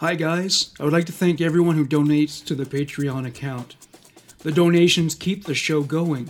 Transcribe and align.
Hi, 0.00 0.14
guys. 0.14 0.74
I 0.78 0.84
would 0.84 0.92
like 0.92 1.06
to 1.06 1.12
thank 1.12 1.40
everyone 1.40 1.74
who 1.74 1.86
donates 1.86 2.44
to 2.44 2.54
the 2.54 2.66
Patreon 2.66 3.26
account. 3.26 3.76
The 4.40 4.52
donations 4.52 5.14
keep 5.14 5.44
the 5.44 5.54
show 5.54 5.82
going. 5.82 6.28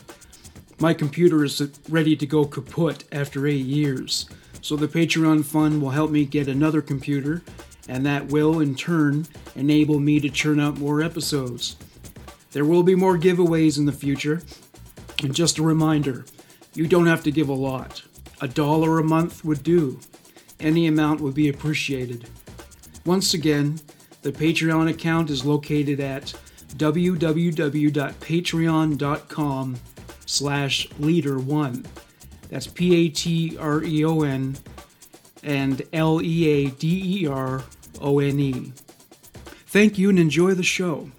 My 0.78 0.94
computer 0.94 1.42
is 1.42 1.60
ready 1.88 2.14
to 2.14 2.26
go 2.28 2.44
kaput 2.44 3.02
after 3.10 3.44
eight 3.44 3.66
years, 3.66 4.26
so 4.62 4.76
the 4.76 4.86
Patreon 4.86 5.44
fund 5.44 5.82
will 5.82 5.90
help 5.90 6.12
me 6.12 6.24
get 6.24 6.46
another 6.46 6.80
computer, 6.80 7.42
and 7.88 8.06
that 8.06 8.28
will, 8.28 8.60
in 8.60 8.76
turn, 8.76 9.26
enable 9.56 9.98
me 9.98 10.20
to 10.20 10.30
churn 10.30 10.60
out 10.60 10.78
more 10.78 11.02
episodes. 11.02 11.74
There 12.52 12.64
will 12.64 12.84
be 12.84 12.94
more 12.94 13.18
giveaways 13.18 13.78
in 13.78 13.86
the 13.86 13.90
future, 13.90 14.42
and 15.24 15.34
just 15.34 15.58
a 15.58 15.64
reminder 15.64 16.24
you 16.74 16.86
don't 16.86 17.06
have 17.06 17.24
to 17.24 17.32
give 17.32 17.48
a 17.48 17.52
lot. 17.52 18.04
A 18.40 18.46
dollar 18.46 19.00
a 19.00 19.04
month 19.04 19.44
would 19.44 19.64
do. 19.64 19.98
Any 20.60 20.86
amount 20.86 21.20
would 21.20 21.34
be 21.34 21.48
appreciated. 21.48 22.28
Once 23.06 23.32
again, 23.34 23.78
the 24.22 24.32
Patreon 24.32 24.90
account 24.90 25.30
is 25.30 25.44
located 25.44 26.00
at 26.00 26.34
www.patreon.com 26.76 29.76
slash 30.26 30.88
leader1. 31.00 31.86
That's 32.48 32.66
P-A-T-R-E-O-N 32.66 34.56
and 35.44 35.82
L-E-A-D-E-R-O-N-E. 35.92 36.72
Thank 39.68 39.98
you 39.98 40.08
and 40.08 40.18
enjoy 40.18 40.54
the 40.54 40.64
show. 40.64 41.10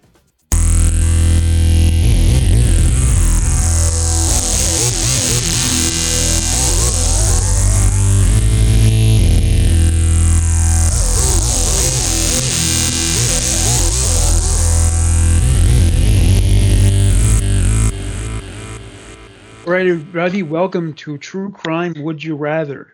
Right, 19.68 19.88
everybody, 19.88 20.44
welcome 20.44 20.94
to 20.94 21.18
True 21.18 21.52
Crime 21.52 21.94
Would 21.98 22.24
You 22.24 22.36
Rather. 22.36 22.94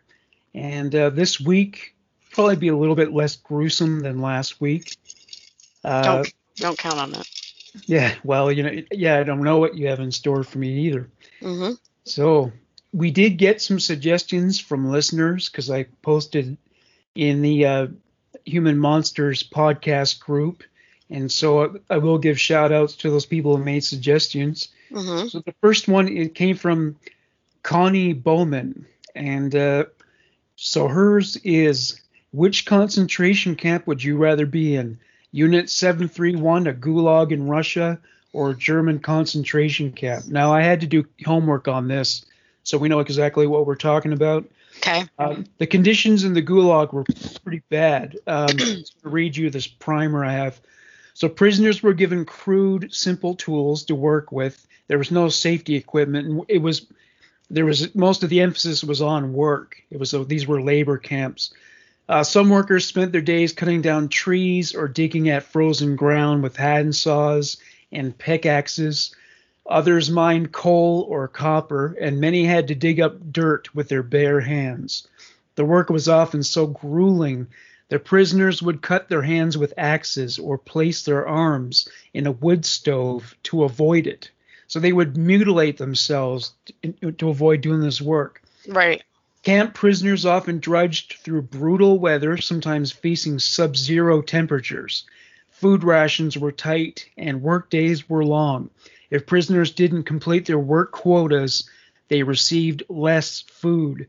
And 0.53 0.93
uh, 0.93 1.09
this 1.09 1.39
week, 1.39 1.95
probably 2.31 2.55
be 2.55 2.67
a 2.69 2.75
little 2.77 2.95
bit 2.95 3.13
less 3.13 3.35
gruesome 3.35 3.99
than 4.01 4.21
last 4.21 4.59
week. 4.61 4.95
Uh, 5.83 6.03
Don't 6.03 6.33
don't 6.55 6.77
count 6.77 6.99
on 6.99 7.11
that. 7.11 7.27
yeah, 7.87 8.15
well, 8.23 8.51
you 8.51 8.63
know, 8.63 8.81
yeah, 8.91 9.19
I 9.19 9.23
don't 9.23 9.43
know 9.43 9.57
what 9.57 9.75
you 9.75 9.87
have 9.87 9.99
in 9.99 10.11
store 10.11 10.43
for 10.43 10.59
me 10.59 10.87
either. 10.87 11.09
hmm 11.41 11.71
So 12.05 12.51
we 12.91 13.11
did 13.11 13.37
get 13.37 13.61
some 13.61 13.79
suggestions 13.79 14.59
from 14.59 14.91
listeners 14.91 15.49
because 15.49 15.69
I 15.71 15.83
posted 16.01 16.57
in 17.15 17.41
the 17.41 17.65
uh, 17.65 17.87
Human 18.45 18.77
Monsters 18.77 19.43
podcast 19.43 20.19
group. 20.19 20.63
And 21.09 21.31
so 21.31 21.63
I, 21.89 21.95
I 21.95 21.97
will 21.97 22.17
give 22.19 22.39
shout 22.39 22.71
outs 22.71 22.95
to 22.97 23.09
those 23.09 23.25
people 23.25 23.57
who 23.57 23.63
made 23.63 23.83
suggestions. 23.83 24.69
Hmm 24.93 25.27
So 25.27 25.41
the 25.45 25.53
first 25.61 25.87
one 25.87 26.07
it 26.07 26.35
came 26.35 26.55
from 26.55 26.97
Connie 27.63 28.13
Bowman, 28.13 28.85
and 29.15 29.55
uh, 29.55 29.85
so 30.55 30.87
hers 30.87 31.37
is 31.43 32.01
which 32.31 32.65
concentration 32.65 33.55
camp 33.55 33.87
would 33.87 34.03
you 34.03 34.17
rather 34.17 34.45
be 34.45 34.75
in? 34.75 34.99
Unit 35.31 35.69
731, 35.69 36.67
a 36.67 36.73
gulag 36.73 37.31
in 37.31 37.47
Russia, 37.47 37.99
or 38.33 38.51
a 38.51 38.57
German 38.57 38.99
concentration 38.99 39.91
camp? 39.91 40.27
Now 40.27 40.53
I 40.53 40.61
had 40.61 40.81
to 40.81 40.87
do 40.87 41.05
homework 41.25 41.67
on 41.67 41.87
this, 41.87 42.25
so 42.63 42.77
we 42.77 42.89
know 42.89 42.99
exactly 42.99 43.47
what 43.47 43.65
we're 43.65 43.75
talking 43.75 44.13
about. 44.13 44.45
Okay. 44.77 45.03
Um, 45.17 45.45
the 45.59 45.67
conditions 45.67 46.23
in 46.23 46.33
the 46.33 46.41
gulag 46.41 46.93
were 46.93 47.05
pretty 47.43 47.63
bad. 47.69 48.17
Um, 48.27 48.47
I'm 48.59 48.83
read 49.03 49.35
you 49.35 49.49
this 49.49 49.67
primer 49.67 50.25
I 50.25 50.33
have. 50.33 50.59
So 51.13 51.29
prisoners 51.29 51.83
were 51.83 51.93
given 51.93 52.25
crude, 52.25 52.93
simple 52.93 53.35
tools 53.35 53.83
to 53.85 53.95
work 53.95 54.31
with. 54.31 54.65
There 54.87 54.97
was 54.97 55.11
no 55.11 55.29
safety 55.29 55.75
equipment, 55.75 56.45
it 56.47 56.57
was 56.57 56.85
there 57.49 57.65
was 57.65 57.93
most 57.93 58.23
of 58.23 58.29
the 58.29 58.41
emphasis 58.41 58.83
was 58.83 59.01
on 59.01 59.33
work. 59.33 59.81
It 59.91 59.99
was 59.99 60.09
so 60.09 60.23
these 60.23 60.47
were 60.47 60.61
labor 60.61 60.97
camps. 60.97 61.53
Uh, 62.09 62.23
some 62.23 62.49
workers 62.49 62.85
spent 62.85 63.11
their 63.11 63.21
days 63.21 63.53
cutting 63.53 63.81
down 63.81 64.09
trees 64.09 64.73
or 64.75 64.87
digging 64.87 65.29
at 65.29 65.43
frozen 65.43 65.95
ground 65.95 66.43
with 66.43 66.57
hand 66.57 66.95
saws 66.95 67.57
and 67.91 68.17
pickaxes. 68.17 69.15
Others 69.69 70.09
mined 70.09 70.51
coal 70.51 71.05
or 71.07 71.27
copper, 71.27 71.95
and 72.01 72.19
many 72.19 72.43
had 72.43 72.67
to 72.67 72.75
dig 72.75 72.99
up 72.99 73.31
dirt 73.31 73.73
with 73.73 73.87
their 73.87 74.03
bare 74.03 74.41
hands. 74.41 75.07
The 75.55 75.63
work 75.63 75.89
was 75.89 76.09
often 76.09 76.43
so 76.43 76.67
grueling 76.67 77.47
the 77.93 77.99
prisoners 77.99 78.59
would 78.59 78.81
cut 78.81 79.07
their 79.07 79.21
hands 79.21 79.55
with 79.55 79.71
axes 79.77 80.39
or 80.39 80.57
place 80.57 81.05
their 81.05 81.27
arms 81.27 81.87
in 82.11 82.25
a 82.25 82.31
wood 82.31 82.65
stove 82.65 83.35
to 83.43 83.65
avoid 83.65 84.07
it. 84.07 84.31
So 84.65 84.79
they 84.79 84.91
would 84.91 85.15
mutilate 85.15 85.77
themselves 85.77 86.55
to, 86.81 87.11
to 87.11 87.29
avoid 87.29 87.61
doing 87.61 87.81
this 87.81 88.01
work. 88.01 88.41
Right. 88.67 89.03
Camp 89.43 89.75
prisoners 89.75 90.25
often 90.25 90.57
drudged 90.57 91.17
through 91.19 91.43
brutal 91.43 91.99
weather, 91.99 92.35
sometimes 92.37 92.91
facing 92.91 93.37
sub 93.37 93.77
zero 93.77 94.23
temperatures. 94.23 95.05
Food 95.51 95.83
rations 95.83 96.35
were 96.35 96.51
tight 96.51 97.07
and 97.15 97.43
work 97.43 97.69
days 97.69 98.09
were 98.09 98.25
long. 98.25 98.71
If 99.11 99.27
prisoners 99.27 99.69
didn't 99.69 100.05
complete 100.05 100.47
their 100.47 100.57
work 100.57 100.91
quotas, 100.91 101.69
they 102.07 102.23
received 102.23 102.81
less 102.89 103.41
food. 103.41 104.07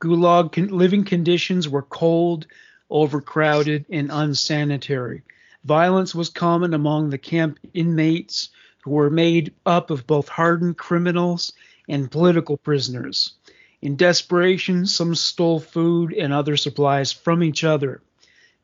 Gulag 0.00 0.50
con- 0.50 0.76
living 0.76 1.04
conditions 1.04 1.68
were 1.68 1.82
cold, 1.82 2.48
overcrowded, 2.90 3.86
and 3.90 4.10
unsanitary. 4.12 5.22
Violence 5.64 6.14
was 6.14 6.28
common 6.30 6.74
among 6.74 7.10
the 7.10 7.18
camp 7.18 7.58
inmates 7.74 8.48
who 8.82 8.92
were 8.92 9.10
made 9.10 9.52
up 9.66 9.90
of 9.90 10.06
both 10.06 10.28
hardened 10.28 10.76
criminals 10.76 11.52
and 11.88 12.10
political 12.10 12.56
prisoners. 12.56 13.32
In 13.82 13.96
desperation, 13.96 14.86
some 14.86 15.14
stole 15.14 15.60
food 15.60 16.12
and 16.12 16.32
other 16.32 16.56
supplies 16.56 17.12
from 17.12 17.42
each 17.42 17.64
other. 17.64 18.02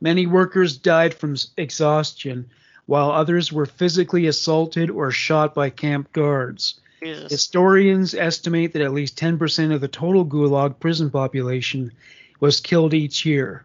Many 0.00 0.26
workers 0.26 0.76
died 0.76 1.14
from 1.14 1.36
exhaustion, 1.56 2.50
while 2.86 3.10
others 3.10 3.52
were 3.52 3.66
physically 3.66 4.26
assaulted 4.26 4.90
or 4.90 5.10
shot 5.10 5.54
by 5.54 5.70
camp 5.70 6.12
guards. 6.12 6.80
Jesus. 7.02 7.30
Historians 7.30 8.14
estimate 8.14 8.72
that 8.72 8.82
at 8.82 8.92
least 8.92 9.18
10% 9.18 9.74
of 9.74 9.80
the 9.80 9.88
total 9.88 10.24
Gulag 10.24 10.78
prison 10.80 11.10
population 11.10 11.92
was 12.40 12.60
killed 12.60 12.94
each 12.94 13.24
year. 13.24 13.64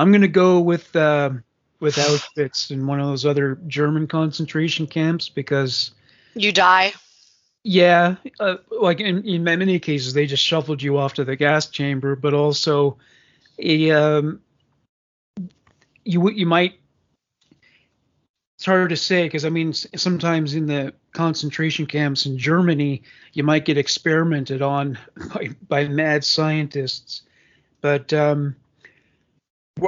I'm 0.00 0.12
going 0.12 0.22
to 0.22 0.28
go 0.28 0.60
with 0.60 0.96
uh, 0.96 1.28
with 1.78 1.96
Auschwitz 1.96 2.70
and 2.70 2.88
one 2.88 3.00
of 3.00 3.06
those 3.06 3.26
other 3.26 3.58
German 3.66 4.06
concentration 4.06 4.86
camps 4.86 5.28
because 5.28 5.90
You 6.34 6.52
die. 6.52 6.94
yeah, 7.64 8.16
uh, 8.38 8.56
like 8.70 9.00
in, 9.00 9.22
in 9.26 9.44
many 9.44 9.78
cases, 9.78 10.14
they 10.14 10.24
just 10.24 10.42
shuffled 10.42 10.80
you 10.80 10.96
off 10.96 11.12
to 11.14 11.24
the 11.24 11.36
gas 11.36 11.68
chamber, 11.68 12.16
but 12.16 12.32
also, 12.32 12.96
a, 13.58 13.90
um, 13.90 14.40
you 16.06 16.30
you 16.30 16.46
might. 16.46 16.80
It's 18.56 18.64
hard 18.64 18.88
to 18.88 18.96
say 18.96 19.24
because 19.24 19.44
I 19.44 19.50
mean, 19.50 19.74
sometimes 19.74 20.54
in 20.54 20.64
the 20.64 20.94
concentration 21.12 21.84
camps 21.84 22.24
in 22.24 22.38
Germany, 22.38 23.02
you 23.34 23.42
might 23.42 23.66
get 23.66 23.76
experimented 23.76 24.62
on 24.62 24.98
by, 25.34 25.50
by 25.68 25.88
mad 25.88 26.24
scientists, 26.24 27.20
but 27.82 28.14
um, 28.14 28.56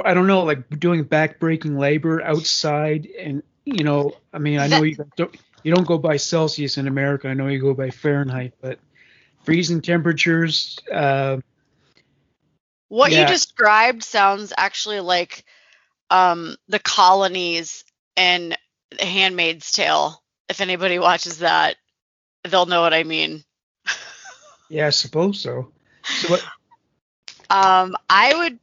I 0.03 0.13
don't 0.13 0.27
know, 0.27 0.43
like 0.43 0.79
doing 0.79 1.05
backbreaking 1.05 1.77
labor 1.77 2.21
outside, 2.21 3.07
and 3.19 3.43
you 3.65 3.83
know, 3.83 4.15
I 4.33 4.39
mean, 4.39 4.59
I 4.59 4.67
know 4.67 4.83
you 4.83 4.97
don't 5.15 5.35
you 5.63 5.73
don't 5.73 5.87
go 5.87 5.97
by 5.97 6.17
Celsius 6.17 6.77
in 6.77 6.87
America. 6.87 7.27
I 7.27 7.33
know 7.33 7.47
you 7.47 7.59
go 7.59 7.73
by 7.73 7.89
Fahrenheit, 7.89 8.53
but 8.61 8.79
freezing 9.43 9.81
temperatures. 9.81 10.79
Uh, 10.91 11.37
What 12.89 13.11
you 13.11 13.25
described 13.25 14.03
sounds 14.03 14.53
actually 14.57 14.99
like 14.99 15.45
um 16.09 16.55
the 16.67 16.79
colonies 16.79 17.83
in 18.15 18.55
The 18.97 19.05
Handmaid's 19.05 19.71
Tale. 19.71 20.21
If 20.49 20.61
anybody 20.61 20.99
watches 20.99 21.39
that, 21.39 21.77
they'll 22.43 22.65
know 22.65 22.81
what 22.81 22.93
I 22.93 23.03
mean. 23.03 23.43
yeah, 24.69 24.87
I 24.87 24.91
suppose 24.91 25.39
so. 25.39 25.71
So 26.03 26.27
what? 26.29 26.43
Um, 27.49 27.95
I 28.09 28.33
would, 28.35 28.59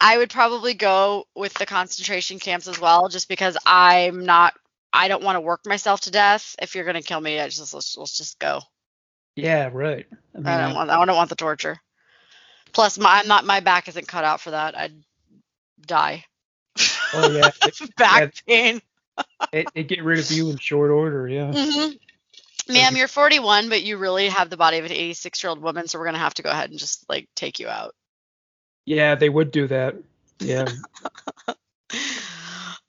I 0.00 0.18
would 0.18 0.30
probably 0.30 0.74
go 0.74 1.26
with 1.34 1.54
the 1.54 1.66
concentration 1.66 2.38
camps 2.38 2.68
as 2.68 2.80
well, 2.80 3.08
just 3.08 3.28
because 3.28 3.56
I'm 3.64 4.24
not, 4.26 4.54
I 4.92 5.08
don't 5.08 5.22
want 5.22 5.36
to 5.36 5.40
work 5.40 5.66
myself 5.66 6.02
to 6.02 6.10
death. 6.10 6.54
If 6.60 6.74
you're 6.74 6.84
gonna 6.84 7.02
kill 7.02 7.20
me, 7.20 7.40
I 7.40 7.48
just 7.48 7.72
let's, 7.72 7.96
let's 7.96 8.16
just 8.16 8.38
go. 8.38 8.60
Yeah, 9.34 9.70
right. 9.72 10.06
I 10.34 10.38
mean, 10.38 10.46
I 10.46 10.66
don't 10.66 10.74
want, 10.74 10.90
I 10.90 11.04
don't 11.04 11.16
want 11.16 11.30
the 11.30 11.36
torture. 11.36 11.78
Plus, 12.72 12.98
my 12.98 13.20
I'm 13.20 13.28
not, 13.28 13.44
my 13.44 13.60
back 13.60 13.88
isn't 13.88 14.08
cut 14.08 14.24
out 14.24 14.40
for 14.40 14.50
that. 14.50 14.76
I'd 14.76 14.94
die. 15.86 16.24
oh 17.14 17.30
yeah, 17.30 17.50
back 17.96 18.34
pain. 18.46 18.80
it, 19.52 19.68
they 19.74 19.82
get 19.82 20.04
rid 20.04 20.18
of 20.18 20.30
you 20.30 20.50
in 20.50 20.58
short 20.58 20.90
order. 20.90 21.28
Yeah. 21.28 21.52
hmm 21.52 21.92
Ma'am, 22.68 22.96
you're 22.96 23.06
41, 23.06 23.68
but 23.68 23.84
you 23.84 23.96
really 23.96 24.28
have 24.28 24.50
the 24.50 24.56
body 24.56 24.78
of 24.78 24.84
an 24.84 24.90
86 24.90 25.42
year 25.42 25.50
old 25.50 25.62
woman, 25.62 25.86
so 25.86 25.98
we're 25.98 26.04
gonna 26.04 26.18
have 26.18 26.34
to 26.34 26.42
go 26.42 26.50
ahead 26.50 26.70
and 26.70 26.78
just 26.78 27.08
like 27.08 27.28
take 27.36 27.60
you 27.60 27.68
out. 27.68 27.94
Yeah, 28.86 29.16
they 29.16 29.28
would 29.28 29.50
do 29.50 29.66
that. 29.66 29.96
Yeah. 30.38 30.66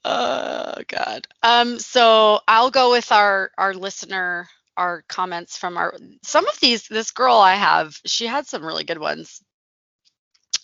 oh 0.06 0.74
God. 0.88 1.28
Um. 1.44 1.80
So 1.80 2.40
I'll 2.48 2.72
go 2.72 2.92
with 2.92 3.12
our 3.12 3.52
our 3.58 3.74
listener 3.74 4.48
our 4.78 5.04
comments 5.10 5.58
from 5.58 5.76
our 5.76 5.96
some 6.24 6.48
of 6.48 6.60
these. 6.60 6.88
This 6.88 7.12
girl 7.12 7.36
I 7.36 7.56
have, 7.56 8.00
she 8.06 8.28
had 8.28 8.48
some 8.48 8.64
really 8.64 8.84
good 8.84 9.00
ones. 9.00 9.42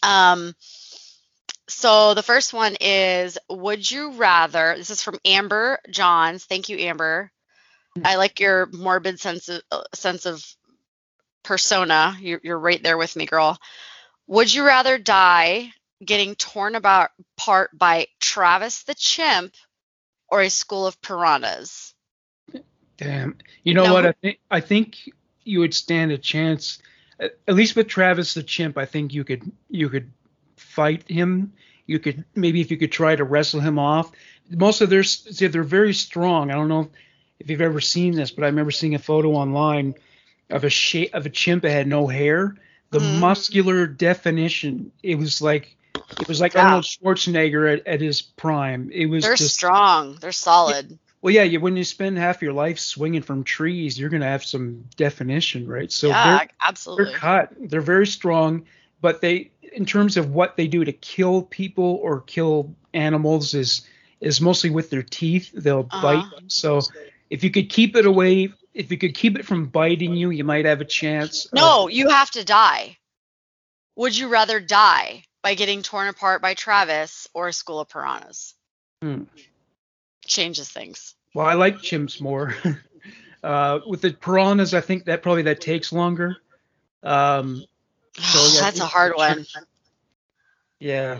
Um. 0.01 0.53
So 1.69 2.13
the 2.13 2.23
first 2.23 2.53
one 2.53 2.75
is, 2.79 3.37
would 3.49 3.89
you 3.89 4.11
rather? 4.11 4.75
This 4.77 4.89
is 4.89 5.01
from 5.01 5.17
Amber 5.25 5.79
Johns. 5.89 6.45
Thank 6.45 6.69
you, 6.69 6.77
Amber. 6.77 7.31
I 8.03 8.15
like 8.15 8.39
your 8.39 8.67
morbid 8.67 9.19
sense 9.19 9.49
of 9.49 9.61
uh, 9.71 9.83
sense 9.93 10.25
of 10.25 10.43
persona. 11.43 12.17
You're, 12.19 12.39
you're 12.43 12.59
right 12.59 12.81
there 12.81 12.97
with 12.97 13.15
me, 13.15 13.25
girl. 13.25 13.57
Would 14.27 14.53
you 14.53 14.65
rather 14.65 14.97
die 14.97 15.71
getting 16.03 16.35
torn 16.35 16.75
about 16.75 17.11
apart 17.37 17.77
by 17.77 18.07
Travis 18.19 18.83
the 18.83 18.95
chimp 18.95 19.53
or 20.29 20.41
a 20.41 20.49
school 20.49 20.85
of 20.87 21.01
piranhas? 21.01 21.93
Damn. 22.97 23.37
You 23.63 23.73
know 23.73 23.85
No. 23.85 23.93
what? 23.93 24.05
I 24.05 24.11
think 24.13 24.39
I 24.51 24.59
think 24.59 25.09
you 25.43 25.59
would 25.59 25.73
stand 25.73 26.11
a 26.11 26.17
chance. 26.17 26.79
At 27.19 27.55
least 27.55 27.75
with 27.75 27.87
Travis 27.87 28.33
the 28.33 28.43
chimp, 28.43 28.77
I 28.77 28.85
think 28.85 29.13
you 29.13 29.23
could 29.23 29.43
you 29.69 29.89
could 29.89 30.11
fight 30.55 31.07
him. 31.09 31.53
You 31.85 31.99
could 31.99 32.23
maybe 32.35 32.61
if 32.61 32.71
you 32.71 32.77
could 32.77 32.91
try 32.91 33.15
to 33.15 33.23
wrestle 33.23 33.59
him 33.59 33.77
off. 33.77 34.11
Most 34.49 34.81
of 34.81 34.89
their 34.89 35.03
see, 35.03 35.47
they're 35.47 35.63
very 35.63 35.93
strong. 35.93 36.49
I 36.51 36.55
don't 36.55 36.69
know 36.69 36.89
if 37.39 37.49
you've 37.49 37.61
ever 37.61 37.81
seen 37.81 38.15
this, 38.15 38.31
but 38.31 38.43
I 38.43 38.47
remember 38.47 38.71
seeing 38.71 38.95
a 38.95 38.99
photo 38.99 39.31
online 39.33 39.95
of 40.49 40.63
a 40.63 40.69
sha- 40.69 41.11
of 41.13 41.25
a 41.25 41.29
chimp 41.29 41.63
that 41.63 41.71
had 41.71 41.87
no 41.87 42.07
hair. 42.07 42.55
The 42.93 42.99
Mhm. 42.99 43.19
muscular 43.19 43.87
definition. 43.87 44.91
It 45.03 45.15
was 45.15 45.41
like 45.41 45.75
it 46.19 46.27
was 46.27 46.39
like 46.41 46.55
Yeah. 46.55 46.63
Arnold 46.65 46.85
Schwarzenegger 46.85 47.79
at, 47.79 47.87
at 47.87 48.01
his 48.01 48.21
prime. 48.21 48.89
It 48.93 49.07
was 49.07 49.23
They're 49.23 49.35
just 49.35 49.55
strong. 49.55 50.15
They're 50.21 50.31
solid. 50.31 50.99
well, 51.21 51.33
yeah, 51.33 51.43
you, 51.43 51.59
when 51.59 51.75
you 51.77 51.83
spend 51.83 52.17
half 52.17 52.41
your 52.41 52.53
life 52.53 52.79
swinging 52.79 53.21
from 53.23 53.43
trees, 53.43 53.97
you're 53.99 54.09
going 54.09 54.21
to 54.21 54.27
have 54.27 54.43
some 54.45 54.85
definition, 54.97 55.67
right? 55.67 55.91
So 55.91 56.09
yeah, 56.09 56.23
they're, 56.23 56.47
absolutely. 56.61 57.05
they're 57.05 57.13
cut. 57.19 57.53
They're 57.59 57.81
very 57.81 58.07
strong, 58.07 58.65
but 59.01 59.21
they, 59.21 59.51
in 59.73 59.85
terms 59.85 60.17
of 60.17 60.29
what 60.31 60.55
they 60.57 60.67
do 60.67 60.83
to 60.85 60.91
kill 60.91 61.41
people 61.43 61.99
or 62.03 62.21
kill 62.21 62.75
animals, 62.93 63.53
is 63.53 63.87
is 64.21 64.39
mostly 64.39 64.69
with 64.69 64.89
their 64.89 65.03
teeth. 65.03 65.51
They'll 65.53 65.89
Uh-huh. 65.91 66.01
bite. 66.01 66.25
So 66.47 66.81
if 67.29 67.43
you 67.43 67.49
could 67.51 67.69
keep 67.69 67.95
it 67.95 68.05
away, 68.05 68.49
if 68.73 68.91
you 68.91 68.97
could 68.97 69.15
keep 69.15 69.37
it 69.37 69.45
from 69.45 69.67
biting 69.67 70.15
you, 70.15 70.29
you 70.29 70.43
might 70.43 70.65
have 70.65 70.81
a 70.81 70.85
chance. 70.85 71.45
of- 71.45 71.53
No, 71.53 71.87
you 71.87 72.09
have 72.09 72.31
to 72.31 72.43
die. 72.43 72.97
Would 73.95 74.17
you 74.17 74.27
rather 74.27 74.59
die 74.59 75.23
by 75.43 75.53
getting 75.55 75.83
torn 75.83 76.07
apart 76.07 76.41
by 76.41 76.53
Travis 76.55 77.27
or 77.33 77.47
a 77.47 77.53
school 77.53 77.79
of 77.79 77.89
piranhas? 77.89 78.55
Hmm. 79.01 79.23
Changes 80.25 80.69
things. 80.69 81.13
Well, 81.35 81.45
I 81.45 81.53
like 81.53 81.77
chimps 81.77 82.19
more. 82.21 82.55
uh, 83.43 83.79
with 83.85 84.01
the 84.01 84.13
piranhas, 84.13 84.73
I 84.73 84.81
think 84.81 85.05
that 85.05 85.21
probably 85.21 85.43
that 85.43 85.61
takes 85.61 85.91
longer. 85.91 86.37
Um, 87.03 87.63
So, 88.15 88.39
yeah, 88.53 88.61
That's 88.61 88.79
a 88.79 88.85
hard 88.85 89.13
one. 89.15 89.43
Yeah. 90.79 91.19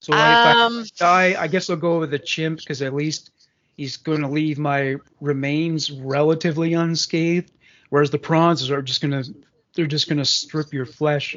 So 0.00 0.12
like, 0.12 0.20
if 0.50 0.56
Um, 0.56 0.78
I 0.80 0.84
die, 0.96 1.42
I 1.42 1.48
guess 1.48 1.68
I'll 1.68 1.76
go 1.76 1.98
with 1.98 2.12
the 2.12 2.20
chimp 2.20 2.60
because 2.60 2.82
at 2.82 2.94
least 2.94 3.30
he's 3.76 3.96
going 3.96 4.20
to 4.20 4.28
leave 4.28 4.58
my 4.58 4.96
remains 5.20 5.90
relatively 5.90 6.74
unscathed, 6.74 7.50
whereas 7.90 8.10
the 8.10 8.18
prawns 8.18 8.70
are 8.70 8.82
just 8.82 9.00
going 9.00 9.22
to 9.22 9.34
they're 9.74 9.86
just 9.86 10.08
going 10.08 10.18
to 10.18 10.24
strip 10.24 10.72
your 10.72 10.86
flesh. 10.86 11.36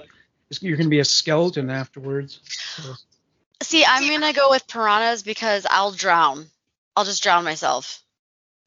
You're 0.62 0.78
going 0.78 0.88
to 0.88 0.92
be 0.92 1.00
a 1.00 1.06
skeleton 1.06 1.70
afterwards. 1.70 2.40
So, 2.76 2.94
see, 3.64 3.84
I'm 3.84 4.08
gonna 4.08 4.34
go 4.34 4.50
with 4.50 4.68
piranhas 4.68 5.24
because 5.24 5.66
I'll 5.70 5.92
drown. 5.92 6.46
I'll 6.96 7.06
just 7.06 7.22
drown 7.24 7.44
myself. 7.44 8.04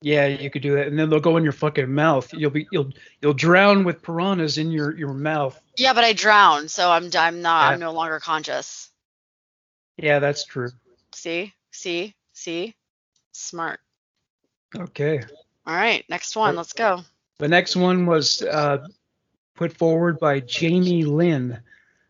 yeah, 0.03 0.27
you 0.27 0.51
could 0.51 0.63
do 0.63 0.75
that, 0.77 0.87
and 0.89 0.99
then 0.99 1.09
they'll 1.11 1.21
go 1.21 1.37
in 1.37 1.45
your 1.45 1.53
fucking 1.53 1.93
mouth. 1.93 2.33
You'll 2.35 2.51
be 2.51 2.67
you'll 2.71 2.91
you'll 3.23 3.35
drown 3.35 3.85
with 3.85 4.03
piranhas 4.03 4.59
in 4.59 4.71
your 4.73 4.97
your 4.97 5.15
mouth. 5.15 5.61
Yeah, 5.77 5.95
but 5.95 6.05
I 6.05 6.13
drown, 6.13 6.69
so 6.69 6.91
I'm 6.91 7.11
I'm 7.17 7.41
not 7.43 7.63
Yeah. 7.63 7.69
I'm 7.71 7.81
no 7.81 7.93
longer 7.93 8.19
conscious. 8.21 8.91
Yeah, 9.97 10.19
that's 10.19 10.45
true. 10.45 10.71
See, 11.13 11.53
see, 11.71 12.15
see, 12.33 12.75
smart. 13.41 13.81
Okay. 14.77 15.21
All 15.67 15.75
right, 15.75 16.05
next 16.09 16.37
one. 16.37 16.57
Let's 16.57 16.73
go. 16.73 17.01
The 17.39 17.49
next 17.49 17.77
one 17.77 18.07
was 18.07 18.43
uh, 18.43 18.87
put 19.55 19.77
forward 19.77 20.19
by 20.19 20.41
Jamie 20.41 21.05
Lynn. 21.05 21.61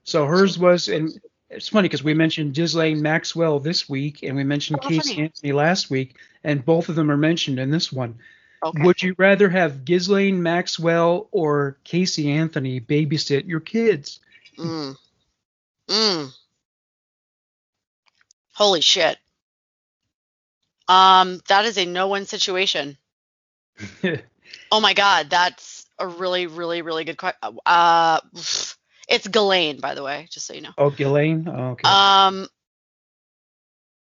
So 0.04 0.26
hers 0.26 0.58
was, 0.58 0.88
and 0.88 1.10
it's 1.48 1.68
funny 1.68 1.88
because 1.88 2.02
we 2.02 2.14
mentioned 2.14 2.54
Ghislaine 2.54 3.02
Maxwell 3.02 3.60
this 3.60 3.88
week, 3.88 4.22
and 4.22 4.36
we 4.36 4.44
mentioned 4.44 4.80
Oh, 4.82 4.88
Casey 4.88 5.14
funny. 5.14 5.22
Anthony 5.24 5.52
last 5.52 5.90
week, 5.90 6.16
and 6.44 6.64
both 6.64 6.88
of 6.88 6.96
them 6.96 7.10
are 7.10 7.16
mentioned 7.16 7.58
in 7.58 7.70
this 7.70 7.92
one. 7.92 8.18
Okay. 8.62 8.82
Would 8.82 9.02
you 9.02 9.14
rather 9.16 9.48
have 9.48 9.84
Ghislaine 9.84 10.42
Maxwell 10.42 11.28
or 11.32 11.78
Casey 11.84 12.30
Anthony 12.30 12.80
babysit 12.80 13.46
your 13.48 13.60
kids? 13.60 14.20
Mm. 14.58 14.96
Mm. 15.88 16.32
Holy 18.52 18.80
shit. 18.82 19.18
Um, 20.90 21.40
that 21.48 21.64
is 21.64 21.78
a 21.78 21.86
no-win 21.86 22.26
situation. 22.26 22.98
Oh 24.72 24.80
my 24.80 24.94
god, 24.94 25.30
that's 25.30 25.84
a 25.98 26.06
really, 26.06 26.46
really, 26.46 26.82
really 26.82 27.04
good 27.04 27.16
question. 27.16 27.58
Uh, 27.66 28.20
it's 29.08 29.26
Ghislaine, 29.26 29.80
by 29.80 29.94
the 29.94 30.02
way, 30.02 30.28
just 30.30 30.46
so 30.46 30.54
you 30.54 30.60
know. 30.60 30.72
oh, 30.78 30.90
Ghislaine? 30.90 31.48
Oh, 31.48 31.70
okay. 31.70 31.88
Um, 31.88 32.46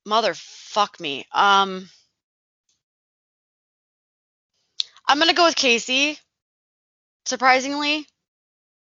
mother 0.06 0.34
fuck 0.34 1.00
me. 1.00 1.26
Um, 1.32 1.88
I'm 5.08 5.20
gonna 5.20 5.34
go 5.34 5.46
with 5.46 5.56
Casey. 5.56 6.18
Surprisingly, 7.26 8.08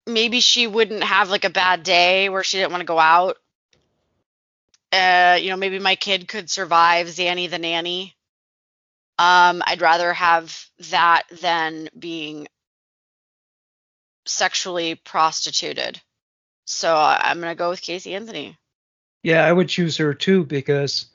maybe 0.07 0.41
she 0.41 0.67
wouldn't 0.67 1.05
have 1.05 1.31
like 1.31 1.45
a 1.45 1.51
bad 1.51 1.83
day 1.85 2.29
where 2.29 2.43
she 2.43 2.59
didn't 2.59 2.73
want 2.73 2.81
to 2.83 2.87
go 2.87 2.99
out. 2.99 3.37
Uh, 4.93 5.39
you 5.41 5.51
know, 5.51 5.57
maybe 5.57 5.79
my 5.79 5.97
kid 5.97 6.29
could 6.29 6.51
survive 6.51 7.07
Zanny 7.09 7.49
the 7.51 7.59
nanny. 7.59 8.17
Um, 9.19 9.63
I'd 9.67 9.81
rather 9.83 10.13
have 10.13 10.67
that 10.91 11.25
than 11.41 11.89
being 11.99 12.47
sexually 14.27 14.95
prostituted. 14.95 16.01
So 16.67 16.95
I- 16.95 17.21
I'm 17.31 17.41
gonna 17.41 17.55
go 17.57 17.71
with 17.71 17.83
Casey 17.83 18.15
Anthony. 18.15 18.59
yeah, 19.23 19.45
I 19.45 19.53
would 19.53 19.69
choose 19.69 19.97
her 19.99 20.15
too 20.15 20.45
because, 20.45 21.07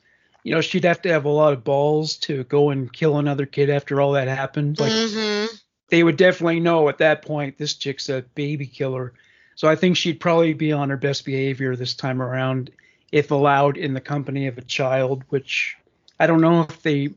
you 0.42 0.54
know, 0.54 0.60
she'd 0.60 0.84
have 0.84 1.02
to 1.02 1.08
have 1.10 1.24
a 1.24 1.28
lot 1.30 1.52
of 1.52 1.64
balls 1.64 2.16
to 2.18 2.44
go 2.44 2.70
and 2.70 2.92
kill 2.92 3.18
another 3.18 3.46
kid 3.46 3.70
after 3.70 4.00
all 4.00 4.12
that 4.12 4.28
happened. 4.28 4.78
Like, 4.78 5.02
hmm 5.08 5.46
they 5.90 6.02
would 6.02 6.16
definitely 6.16 6.60
know 6.60 6.88
at 6.88 6.98
that 6.98 7.22
point 7.22 7.58
this 7.58 7.74
chick's 7.74 8.08
a 8.08 8.22
baby 8.34 8.66
killer. 8.66 9.14
So 9.56 9.68
I 9.68 9.76
think 9.76 9.96
she'd 9.96 10.20
probably 10.20 10.54
be 10.54 10.72
on 10.72 10.90
her 10.90 10.96
best 10.96 11.24
behavior 11.24 11.76
this 11.76 11.94
time 11.94 12.22
around 12.22 12.70
if 13.12 13.30
allowed 13.30 13.76
in 13.76 13.94
the 13.94 14.00
company 14.00 14.46
of 14.46 14.58
a 14.58 14.62
child, 14.62 15.24
which 15.28 15.76
I 16.18 16.26
don't 16.26 16.40
know 16.40 16.62
if 16.62 16.82
they 16.82 17.10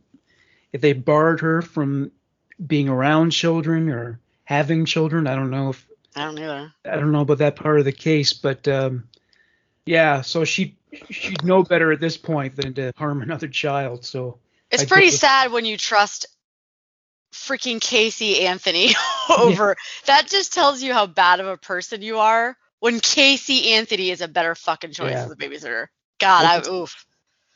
if 0.74 0.82
they 0.82 0.94
barred 0.94 1.40
her 1.42 1.62
from 1.62 2.12
being 2.66 2.90
around 2.90 3.32
children 3.32 3.90
or 3.90 4.20
having 4.44 4.86
children. 4.86 5.28
I 5.28 5.36
don't 5.36 5.52
know 5.52 5.70
if 5.70 5.88
I 6.16 6.26
don't 6.26 6.40
either. 6.40 6.74
I 6.86 6.96
don't 6.96 7.12
know 7.12 7.22
about 7.22 7.40
that 7.40 7.56
part 7.56 7.80
of 7.80 7.86
the 7.86 7.92
case, 7.92 8.34
but 8.34 8.68
um, 8.68 9.08
yeah, 9.86 10.22
so 10.22 10.46
she 10.46 10.76
she'd 11.10 11.44
know 11.44 11.64
better 11.64 11.92
at 11.92 12.00
this 12.00 12.18
point 12.18 12.56
than 12.56 12.74
to 12.76 12.92
harm 12.98 13.22
another 13.22 13.48
child. 13.48 14.06
So 14.06 14.40
It's 14.72 14.84
I 14.84 14.86
pretty 14.86 15.12
sad 15.12 15.52
when 15.52 15.66
you 15.66 15.78
trust 15.78 16.26
freaking 17.34 17.82
Casey 17.82 18.46
Anthony 18.46 18.96
over. 19.38 19.76
That 20.06 20.28
just 20.28 20.54
tells 20.54 20.82
you 20.82 20.94
how 20.94 21.06
bad 21.06 21.40
of 21.40 21.48
a 21.48 21.58
person 21.58 22.02
you 22.02 22.20
are 22.20 22.58
when 22.80 23.00
Casey 23.00 23.74
Anthony 23.74 24.10
is 24.12 24.22
a 24.22 24.28
better 24.28 24.56
fucking 24.56 24.92
choice 24.92 25.12
Yeah. 25.12 25.26
as 25.26 25.32
a 25.32 25.36
babysitter. 25.36 25.88
God, 26.20 26.46
I 26.46 26.70
oof. 26.70 27.06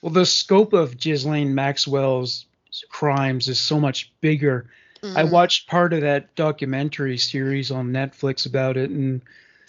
Well, 0.01 0.11
the 0.13 0.25
scope 0.25 0.73
of 0.73 0.97
Ghislaine 0.97 1.53
Maxwell's 1.53 2.45
crimes 2.89 3.47
is 3.47 3.59
so 3.59 3.79
much 3.79 4.11
bigger. 4.21 4.69
I 5.03 5.23
Mhm. 5.23 5.31
watched 5.31 5.67
part 5.67 5.93
of 5.93 6.01
that 6.01 6.35
documentary 6.35 7.17
series 7.17 7.71
on 7.71 7.89
Netflix 7.91 8.45
about 8.45 8.77
it, 8.77 8.89
and 8.91 9.21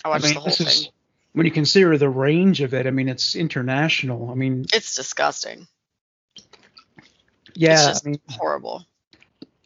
I 0.05 0.09
watched 0.09 0.25
mean, 0.25 0.35
the 0.35 0.41
whole 0.41 0.51
thing. 0.51 0.67
is 0.67 0.89
when 1.33 1.47
you 1.47 1.53
consider 1.53 1.97
the 1.97 2.11
range 2.11 2.61
of 2.61 2.75
it. 2.75 2.87
I 2.87 2.91
mean, 2.91 3.09
it's 3.09 3.35
international. 3.35 4.31
I 4.31 4.35
mean, 4.35 4.67
It's 4.75 4.95
disgusting. 4.95 5.67
yeah. 7.55 7.91
it's 7.91 8.05
I 8.05 8.11
mean, 8.11 8.21
horrible. 8.31 8.87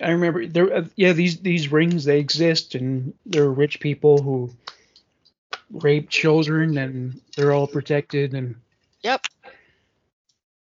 I 0.01 0.11
remember 0.11 0.47
there. 0.47 0.73
Uh, 0.73 0.85
yeah, 0.97 1.13
these 1.13 1.39
these 1.39 1.73
rings 1.73 2.05
they 2.05 2.19
exist, 2.19 2.75
and 2.75 3.15
there 3.25 3.45
are 3.45 3.53
rich 3.53 3.81
people 3.81 4.21
who 4.23 4.53
rape 5.71 6.09
children, 6.09 6.79
and 6.79 7.21
they're 7.37 7.53
all 7.53 7.67
protected, 7.67 8.35
and 8.35 8.57
Yep. 9.03 9.27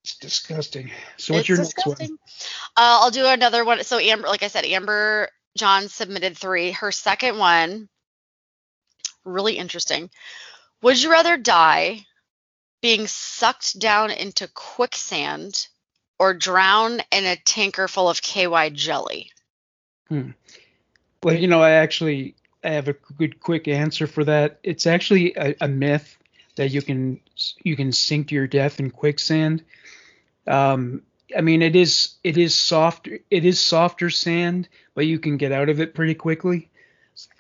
it's 0.04 0.18
disgusting. 0.18 0.92
So 1.18 1.34
what's 1.34 1.42
it's 1.42 1.50
your 1.50 1.58
disgusting. 1.58 2.18
next 2.22 2.48
Uh, 2.78 3.00
I'll 3.02 3.12
do 3.12 3.26
another 3.26 3.66
one. 3.66 3.84
So 3.84 3.98
Amber, 3.98 4.28
like 4.28 4.44
I 4.44 4.48
said, 4.48 4.66
Amber 4.66 5.30
John 5.58 5.88
submitted 5.88 6.38
three. 6.38 6.72
Her 6.72 6.92
second 6.92 7.38
one, 7.38 7.90
really 9.24 9.58
interesting. 9.58 10.10
Would 10.82 11.02
you 11.02 11.12
rather 11.12 11.38
die 11.38 12.06
being 12.82 13.08
sucked 13.08 13.80
down 13.80 14.12
into 14.12 14.48
quicksand 14.48 15.68
or 16.20 16.34
drown 16.34 17.02
in 17.12 17.26
a 17.26 17.36
tanker 17.36 17.88
full 17.88 18.10
of 18.10 18.22
KY 18.22 18.70
jelly? 18.70 19.32
hmm 20.10 20.32
Well, 21.24 21.36
you 21.36 21.48
know, 21.48 21.62
I 21.62 21.72
actually 21.72 22.36
I 22.66 22.70
have 22.72 22.88
a 22.88 22.94
good 23.18 23.40
quick 23.40 23.68
answer 23.68 24.08
for 24.08 24.24
that. 24.24 24.60
It's 24.64 24.88
actually 24.88 25.36
a, 25.36 25.56
a 25.62 25.68
myth 25.68 26.18
that 26.56 26.72
you 26.72 26.82
can 26.82 27.20
you 27.64 27.76
can 27.76 27.92
sink 27.92 28.30
to 28.30 28.36
your 28.36 28.48
death 28.48 28.80
in 28.80 28.90
quicksand. 28.90 29.64
Um, 30.48 31.04
I 31.38 31.42
mean, 31.42 31.62
it 31.62 31.76
is 31.76 32.16
it 32.24 32.38
is 32.38 32.56
soft 32.56 33.08
it 33.08 33.46
is 33.46 33.60
softer 33.60 34.10
sand, 34.10 34.68
but 34.96 35.06
you 35.06 35.20
can 35.20 35.38
get 35.38 35.52
out 35.52 35.70
of 35.70 35.80
it 35.80 35.94
pretty 35.94 36.16
quickly. 36.16 36.70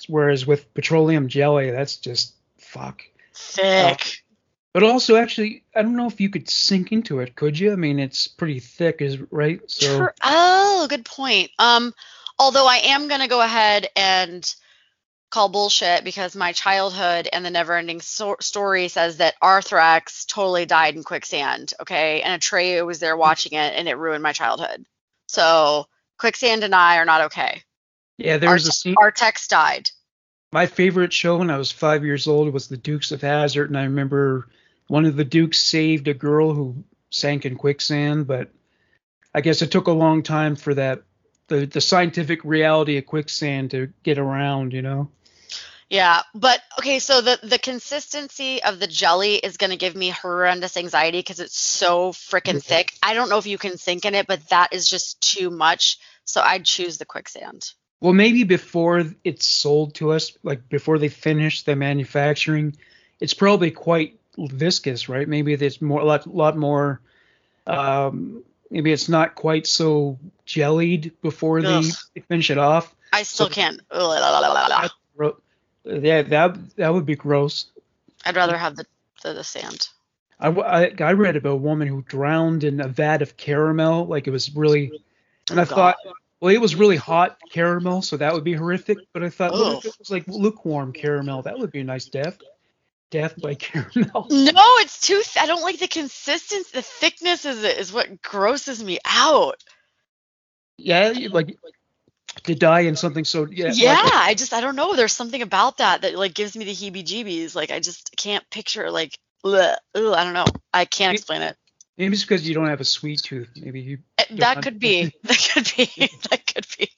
Whereas 0.07 0.45
with 0.45 0.73
petroleum 0.73 1.27
jelly, 1.27 1.71
that's 1.71 1.97
just 1.97 2.35
fuck. 2.57 3.01
Thick. 3.33 4.23
But 4.73 4.83
also, 4.83 5.15
actually, 5.15 5.63
I 5.73 5.81
don't 5.81 5.95
know 5.95 6.07
if 6.07 6.19
you 6.19 6.29
could 6.29 6.49
sink 6.49 6.91
into 6.91 7.19
it. 7.19 7.35
Could 7.35 7.57
you? 7.57 7.71
I 7.71 7.75
mean, 7.75 7.97
it's 7.97 8.27
pretty 8.27 8.59
thick, 8.59 9.01
is 9.01 9.19
right? 9.31 9.59
So. 9.71 10.09
Oh, 10.21 10.85
good 10.89 11.05
point. 11.05 11.49
Um, 11.57 11.93
although 12.37 12.67
I 12.67 12.77
am 12.83 13.07
gonna 13.07 13.27
go 13.27 13.41
ahead 13.41 13.87
and 13.95 14.53
call 15.35 15.49
bullshit 15.49 16.05
because 16.05 16.33
my 16.33 16.53
childhood 16.53 17.27
and 17.31 17.45
the 17.45 17.49
never-ending 17.49 17.99
so- 17.99 18.37
story 18.39 18.87
says 18.87 19.17
that 19.17 19.35
Arthrax 19.43 20.25
totally 20.25 20.65
died 20.65 20.95
in 20.95 21.03
quicksand. 21.03 21.73
Okay, 21.81 22.21
and 22.21 22.41
Atreyu 22.41 22.85
was 22.85 22.99
there 22.99 23.17
watching 23.17 23.51
it, 23.51 23.73
and 23.75 23.89
it 23.89 23.97
ruined 23.97 24.23
my 24.23 24.31
childhood. 24.31 24.85
So 25.27 25.87
quicksand 26.17 26.63
and 26.63 26.73
I 26.73 26.99
are 26.99 27.05
not 27.05 27.21
okay. 27.21 27.63
yeah, 28.17 28.37
there 28.37 28.53
was 28.53 28.65
a 28.65 28.71
scene. 28.71 28.95
Artax 28.95 29.49
died. 29.49 29.89
My 30.53 30.67
favorite 30.67 31.11
show 31.11 31.37
when 31.39 31.49
I 31.49 31.57
was 31.57 31.69
five 31.69 32.05
years 32.05 32.27
old 32.27 32.53
was 32.53 32.69
The 32.69 32.77
Dukes 32.77 33.11
of 33.11 33.21
Hazzard, 33.21 33.69
and 33.69 33.77
I 33.77 33.83
remember 33.83 34.47
one 34.87 35.05
of 35.05 35.17
the 35.17 35.25
Dukes 35.25 35.59
saved 35.59 36.07
a 36.07 36.13
girl 36.13 36.53
who 36.53 36.85
sank 37.09 37.45
in 37.45 37.57
quicksand, 37.57 38.25
but 38.25 38.51
I 39.33 39.41
guess 39.41 39.61
it 39.61 39.69
took 39.69 39.87
a 39.87 39.91
long 39.91 40.23
time 40.23 40.55
for 40.55 40.73
that 40.75 41.03
the 41.49 41.65
the 41.65 41.81
scientific 41.81 42.39
reality 42.45 42.97
of 42.97 43.05
quicksand 43.05 43.71
to 43.71 43.91
get 44.01 44.17
around, 44.17 44.71
you 44.71 44.81
know. 44.81 45.09
Yeah, 45.89 46.21
but 46.33 46.59
okay, 46.79 46.97
so 46.99 47.21
the 47.21 47.39
the 47.43 47.59
consistency 47.59 48.63
of 48.63 48.79
the 48.79 48.87
jelly 48.87 49.35
is 49.35 49.57
going 49.57 49.69
to 49.69 49.77
give 49.77 49.95
me 49.95 50.09
horrendous 50.09 50.77
anxiety 50.77 51.19
because 51.19 51.39
it's 51.39 51.57
so 51.57 52.11
freaking 52.11 52.63
thick. 52.63 52.93
I 53.03 53.13
don't 53.13 53.29
know 53.29 53.37
if 53.37 53.45
you 53.45 53.57
can 53.59 53.77
sink 53.77 54.03
in 54.05 54.15
it, 54.15 54.25
but 54.25 54.47
that 54.49 54.73
is 54.73 54.87
just 54.87 55.21
too 55.21 55.51
much. 55.51 55.99
So 56.23 56.41
I'd 56.41 56.65
choose 56.65 56.97
the 56.97 57.05
quicksand. 57.05 57.71
Well, 58.01 58.13
maybe 58.13 58.43
before 58.43 59.03
it's 59.23 59.47
sold 59.47 59.93
to 59.95 60.11
us, 60.11 60.31
like 60.43 60.67
before 60.69 60.97
they 60.97 61.07
finish 61.07 61.61
the 61.63 61.75
manufacturing, 61.75 62.75
it's 63.19 63.35
probably 63.35 63.69
quite 63.71 64.19
viscous, 64.37 65.07
right? 65.07 65.27
Maybe 65.27 65.53
it's 65.53 65.81
more 65.81 66.01
a 66.01 66.05
lot, 66.05 66.27
lot 66.27 66.57
more. 66.57 66.99
Um, 67.67 68.43
maybe 68.71 68.91
it's 68.91 69.07
not 69.07 69.35
quite 69.35 69.67
so 69.67 70.17
jellied 70.45 71.13
before 71.21 71.61
they, 71.61 71.75
Ugh. 71.75 71.85
they 72.15 72.21
finish 72.21 72.49
it 72.49 72.57
off. 72.57 72.93
I 73.13 73.23
still 73.23 73.47
So- 73.47 73.53
can't. 73.53 73.81
Yeah, 75.85 76.23
that 76.23 76.75
that 76.77 76.93
would 76.93 77.05
be 77.05 77.15
gross. 77.15 77.67
I'd 78.25 78.35
rather 78.35 78.57
have 78.57 78.75
the, 78.75 78.85
the 79.23 79.33
the 79.33 79.43
sand. 79.43 79.87
I 80.39 80.49
read 80.49 81.35
about 81.37 81.49
a 81.49 81.55
woman 81.55 81.87
who 81.87 82.01
drowned 82.01 82.63
in 82.63 82.81
a 82.81 82.87
vat 82.87 83.21
of 83.21 83.37
caramel, 83.37 84.05
like 84.05 84.27
it 84.27 84.31
was 84.31 84.53
really, 84.53 84.91
oh 84.91 84.97
and 85.51 85.59
Oh, 85.59 85.61
I 85.61 85.65
thought, 85.65 85.95
well, 86.41 86.53
it 86.53 86.59
was 86.59 86.75
really 86.75 86.97
hot 86.97 87.37
caramel, 87.51 88.01
so 88.01 88.17
that 88.17 88.33
would 88.33 88.43
be 88.43 88.53
horrific. 88.53 88.97
But 89.13 89.23
I 89.23 89.29
thought, 89.29 89.53
what 89.53 89.77
if 89.77 89.85
it 89.85 89.95
was 89.97 90.11
like 90.11 90.27
lukewarm 90.27 90.91
caramel? 90.91 91.43
That 91.43 91.57
would 91.57 91.71
be 91.71 91.79
a 91.79 91.83
nice 91.83 92.05
death. 92.05 92.37
Death 93.11 93.39
by 93.41 93.55
caramel. 93.55 94.27
No, 94.29 94.63
it's 94.79 94.99
too. 94.99 95.21
Th- 95.23 95.43
I 95.43 95.45
don't 95.45 95.61
like 95.61 95.79
the 95.79 95.87
consistency. 95.87 96.69
The 96.73 96.81
thickness 96.81 97.45
is 97.45 97.63
is 97.63 97.93
what 97.93 98.21
grosses 98.21 98.83
me 98.83 98.99
out. 99.05 99.63
Yeah, 100.77 101.13
like 101.31 101.57
to 102.43 102.53
die 102.55 102.81
in 102.81 102.95
something 102.95 103.23
so 103.25 103.47
yeah. 103.49 103.71
Yeah, 103.73 103.93
like- 104.03 104.13
I 104.13 104.33
just 104.33 104.53
I 104.53 104.61
don't 104.61 104.75
know. 104.75 104.95
There's 104.95 105.13
something 105.13 105.41
about 105.41 105.77
that 105.77 106.01
that 106.01 106.15
like 106.15 106.33
gives 106.33 106.55
me 106.55 106.65
the 106.65 106.71
heebie-jeebies. 106.73 107.55
Like 107.55 107.71
I 107.71 107.79
just 107.79 108.15
can't 108.17 108.47
picture 108.49 108.91
like. 108.91 109.17
Ugh, 109.43 109.77
ugh, 109.93 110.13
I 110.15 110.23
don't 110.23 110.33
know. 110.33 110.45
I 110.73 110.85
can't 110.85 111.13
explain 111.13 111.43
it. 111.43 111.55
maybe 111.99 112.13
it's 112.13 112.23
because 112.23 112.47
you 112.47 112.55
don't 112.55 112.67
have 112.67 112.81
a 112.81 112.85
sweet 112.85 113.21
tooth. 113.21 113.49
Maybe 113.55 113.79
you. 113.81 113.99
Eh, 114.17 114.23
That 114.37 114.63
could 114.63 114.79
be. 114.79 115.13
That 115.23 115.49
could 115.53 115.71
be. 115.77 116.09
That 116.31 116.45
could 116.51 116.65
be. 116.79 116.89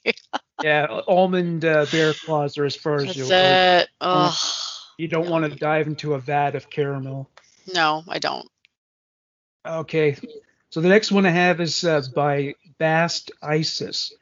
Yeah, 0.64 0.86
almond 1.08 1.66
uh, 1.66 1.86
bear 1.92 2.14
claws 2.14 2.58
are 2.58 2.64
as 2.64 2.76
far 2.78 2.96
as 2.96 3.18
you'll 3.18 3.28
it. 3.30 3.90
Ugh. 4.00 4.34
You 4.98 5.10
don't 5.10 5.30
want 5.30 5.44
to 5.52 5.56
dive 5.60 5.88
into 5.88 6.14
a 6.14 6.20
vat 6.20 6.56
of 6.56 6.70
caramel. 6.70 7.30
No, 7.74 8.04
I 8.08 8.20
don't. 8.20 8.48
Okay, 9.66 10.16
so 10.70 10.80
the 10.80 10.88
next 10.90 11.12
one 11.12 11.26
I 11.26 11.32
have 11.32 11.60
is 11.60 11.84
uh, 11.84 12.02
by 12.16 12.56
Bast 12.78 13.32
Isis. 13.44 14.14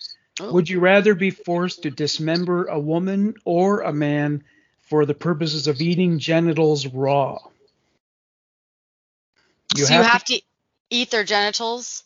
Ooh. 0.42 0.52
Would 0.52 0.70
you 0.70 0.80
rather 0.80 1.16
be 1.16 1.30
forced 1.32 1.84
to 1.84 1.92
dismember 1.92 2.66
a 2.66 2.80
woman 2.80 3.36
or 3.46 3.82
a 3.82 3.94
man 3.94 4.44
for 4.82 5.06
the 5.06 5.14
purposes 5.14 5.68
of 5.68 5.82
eating 5.82 6.20
genitals 6.20 6.86
raw? 6.88 7.40
so 9.76 9.94
you 9.94 10.02
have 10.04 10.24
to 10.26 10.42
eat 10.90 11.12
their 11.12 11.24
genitals. 11.24 12.04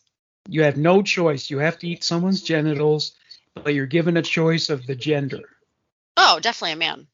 you 0.48 0.62
have 0.62 0.76
no 0.76 1.02
choice. 1.02 1.50
You 1.50 1.58
have 1.58 1.78
to 1.80 1.88
eat 1.88 2.02
someone's 2.04 2.42
genitals, 2.42 3.12
but 3.54 3.74
you're 3.74 3.86
given 3.86 4.16
a 4.16 4.22
choice 4.22 4.70
of 4.70 4.86
the 4.86 4.94
gender. 4.96 5.42
Oh, 6.16 6.38
definitely 6.40 6.72
a 6.72 6.76
man. 6.76 7.06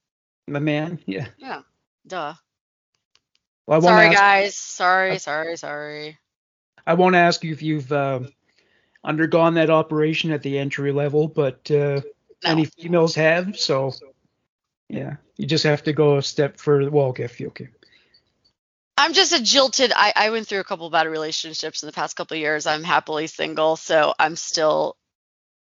A 0.49 0.61
man, 0.61 0.99
yeah. 1.07 1.29
Yeah, 1.39 1.63
duh. 2.07 2.35
Well, 3.67 3.83
Sorry, 3.83 4.07
ask, 4.07 4.17
guys. 4.17 4.57
Sorry, 4.57 5.13
I- 5.13 5.17
sorry, 5.17 5.57
sorry. 5.57 6.19
I 6.87 6.95
won't 6.95 7.17
ask 7.17 7.43
you 7.43 7.53
if 7.53 7.63
you've 7.63 7.91
uh, 7.91 8.21
undergone 9.07 9.55
that 9.55 9.71
operation 9.71 10.33
at 10.33 10.43
the 10.43 10.59
entry 10.59 10.93
level, 10.93 11.29
but 11.29 11.71
uh, 11.71 12.01
No. 12.45 12.51
many 12.51 12.65
females 12.67 13.15
have. 13.15 13.59
So, 13.59 13.93
yeah, 14.89 15.17
you 15.37 15.47
just 15.47 15.65
have 15.65 15.85
to 15.85 15.93
go 15.93 16.19
a 16.19 16.23
step 16.23 16.59
further. 16.59 16.91
Well, 16.91 17.07
okay, 17.07 17.25
if 17.25 17.41
you 17.41 17.49
okay. 17.49 17.69
I'm 18.99 19.13
just 19.13 19.33
a 19.33 19.43
jilted. 19.43 19.93
I, 19.95 20.13
I 20.17 20.31
went 20.31 20.47
through 20.49 20.61
a 20.61 20.65
couple 20.65 20.91
bad 20.91 21.07
relationships 21.07 21.83
in 21.83 21.87
the 21.87 21.93
past 21.93 22.17
couple 22.17 22.35
of 22.35 22.41
years. 22.41 22.67
I'm 22.67 22.83
happily 22.83 23.27
single, 23.29 23.77
so 23.77 24.15
I'm 24.19 24.37
still 24.37 24.97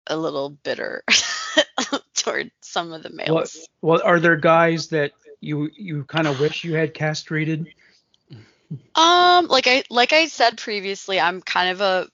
a 0.07 0.17
little 0.17 0.51
bitter 0.51 1.03
toward 2.15 2.51
some 2.63 2.93
of 2.93 3.03
the 3.03 3.11
males. 3.11 3.69
what 3.81 4.05
are 4.05 4.21
there 4.21 4.37
guys 4.37 4.89
that 4.89 5.13
you 5.41 5.69
you 5.77 6.05
kind 6.05 6.27
of 6.27 6.41
wish 6.41 6.65
you 6.65 6.75
had 6.75 6.95
castrated? 6.95 7.67
Um, 8.95 9.49
like 9.49 9.67
I 9.67 9.85
like 9.91 10.13
I 10.13 10.27
said 10.27 10.59
previously, 10.59 11.21
I'm 11.21 11.43
kind 11.43 11.71
of 11.71 11.81
a 11.81 12.09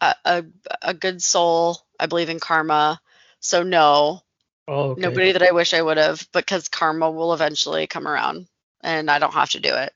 a 0.00 0.14
a, 0.24 0.44
a 0.82 0.94
good 0.94 1.22
soul. 1.22 1.78
I 2.00 2.06
believe 2.06 2.30
in 2.30 2.40
karma, 2.40 3.00
so 3.40 3.62
no, 3.62 4.22
Oh, 4.68 4.90
okay. 4.92 4.96
nobody 4.96 5.32
that 5.32 5.42
I 5.42 5.52
wish 5.52 5.74
I 5.74 5.82
would 5.82 5.98
have, 5.98 6.26
because 6.32 6.68
karma 6.68 7.10
will 7.10 7.34
eventually 7.34 7.86
come 7.86 8.08
around, 8.08 8.48
and 8.82 9.10
I 9.10 9.18
don't 9.20 9.34
have 9.34 9.50
to 9.50 9.60
do 9.60 9.74
it. 9.74 9.92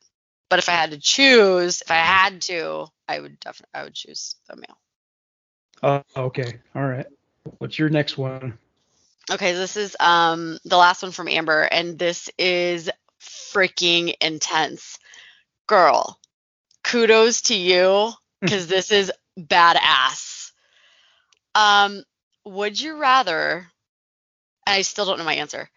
But 0.50 0.60
if 0.60 0.68
I 0.68 0.72
had 0.72 0.92
to 0.92 0.98
choose, 1.00 1.82
if 1.82 1.90
I 1.90 1.96
had 1.96 2.42
to, 2.42 2.86
I 3.08 3.20
would 3.20 3.40
definitely 3.40 3.70
I 3.74 3.84
would 3.84 3.94
choose 3.94 4.36
a 4.50 4.56
male. 4.56 4.78
Oh, 5.82 6.02
okay. 6.16 6.60
All 6.76 6.86
right. 6.86 7.06
What's 7.58 7.78
your 7.78 7.90
next 7.90 8.18
one? 8.18 8.58
Okay, 9.32 9.52
this 9.54 9.76
is 9.76 9.96
um 10.00 10.58
the 10.64 10.78
last 10.78 11.02
one 11.02 11.12
from 11.12 11.28
Amber, 11.28 11.62
and 11.62 11.98
this 11.98 12.30
is 12.38 12.90
freaking 13.20 14.14
intense. 14.20 14.98
Girl, 15.68 16.18
kudos 16.84 17.42
to 17.42 17.56
you 17.56 18.12
because 18.44 18.66
this 18.68 18.92
is 18.92 19.12
badass. 19.46 20.52
Um, 21.54 22.02
would 22.44 22.80
you 22.80 22.96
rather? 22.96 23.66
I 24.66 24.82
still 24.82 25.06
don't 25.06 25.18
know 25.18 25.24
my 25.24 25.34
answer. 25.34 25.68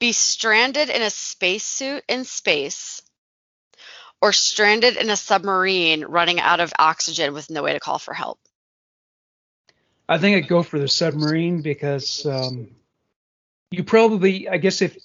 Be 0.00 0.12
stranded 0.12 0.90
in 0.90 1.02
a 1.02 1.10
spacesuit 1.10 2.02
in 2.08 2.24
space, 2.24 3.02
or 4.20 4.32
stranded 4.32 4.96
in 4.96 5.10
a 5.10 5.16
submarine 5.16 6.04
running 6.04 6.40
out 6.40 6.60
of 6.60 6.72
oxygen 6.78 7.34
with 7.34 7.50
no 7.50 7.62
way 7.62 7.72
to 7.72 7.80
call 7.80 7.98
for 7.98 8.14
help. 8.14 8.38
I 10.08 10.18
think 10.18 10.36
I'd 10.36 10.48
go 10.48 10.62
for 10.62 10.78
the 10.78 10.88
submarine 10.88 11.62
because 11.62 12.26
um, 12.26 12.68
you 13.70 13.84
probably, 13.84 14.48
I 14.48 14.56
guess, 14.56 14.82
if 14.82 14.96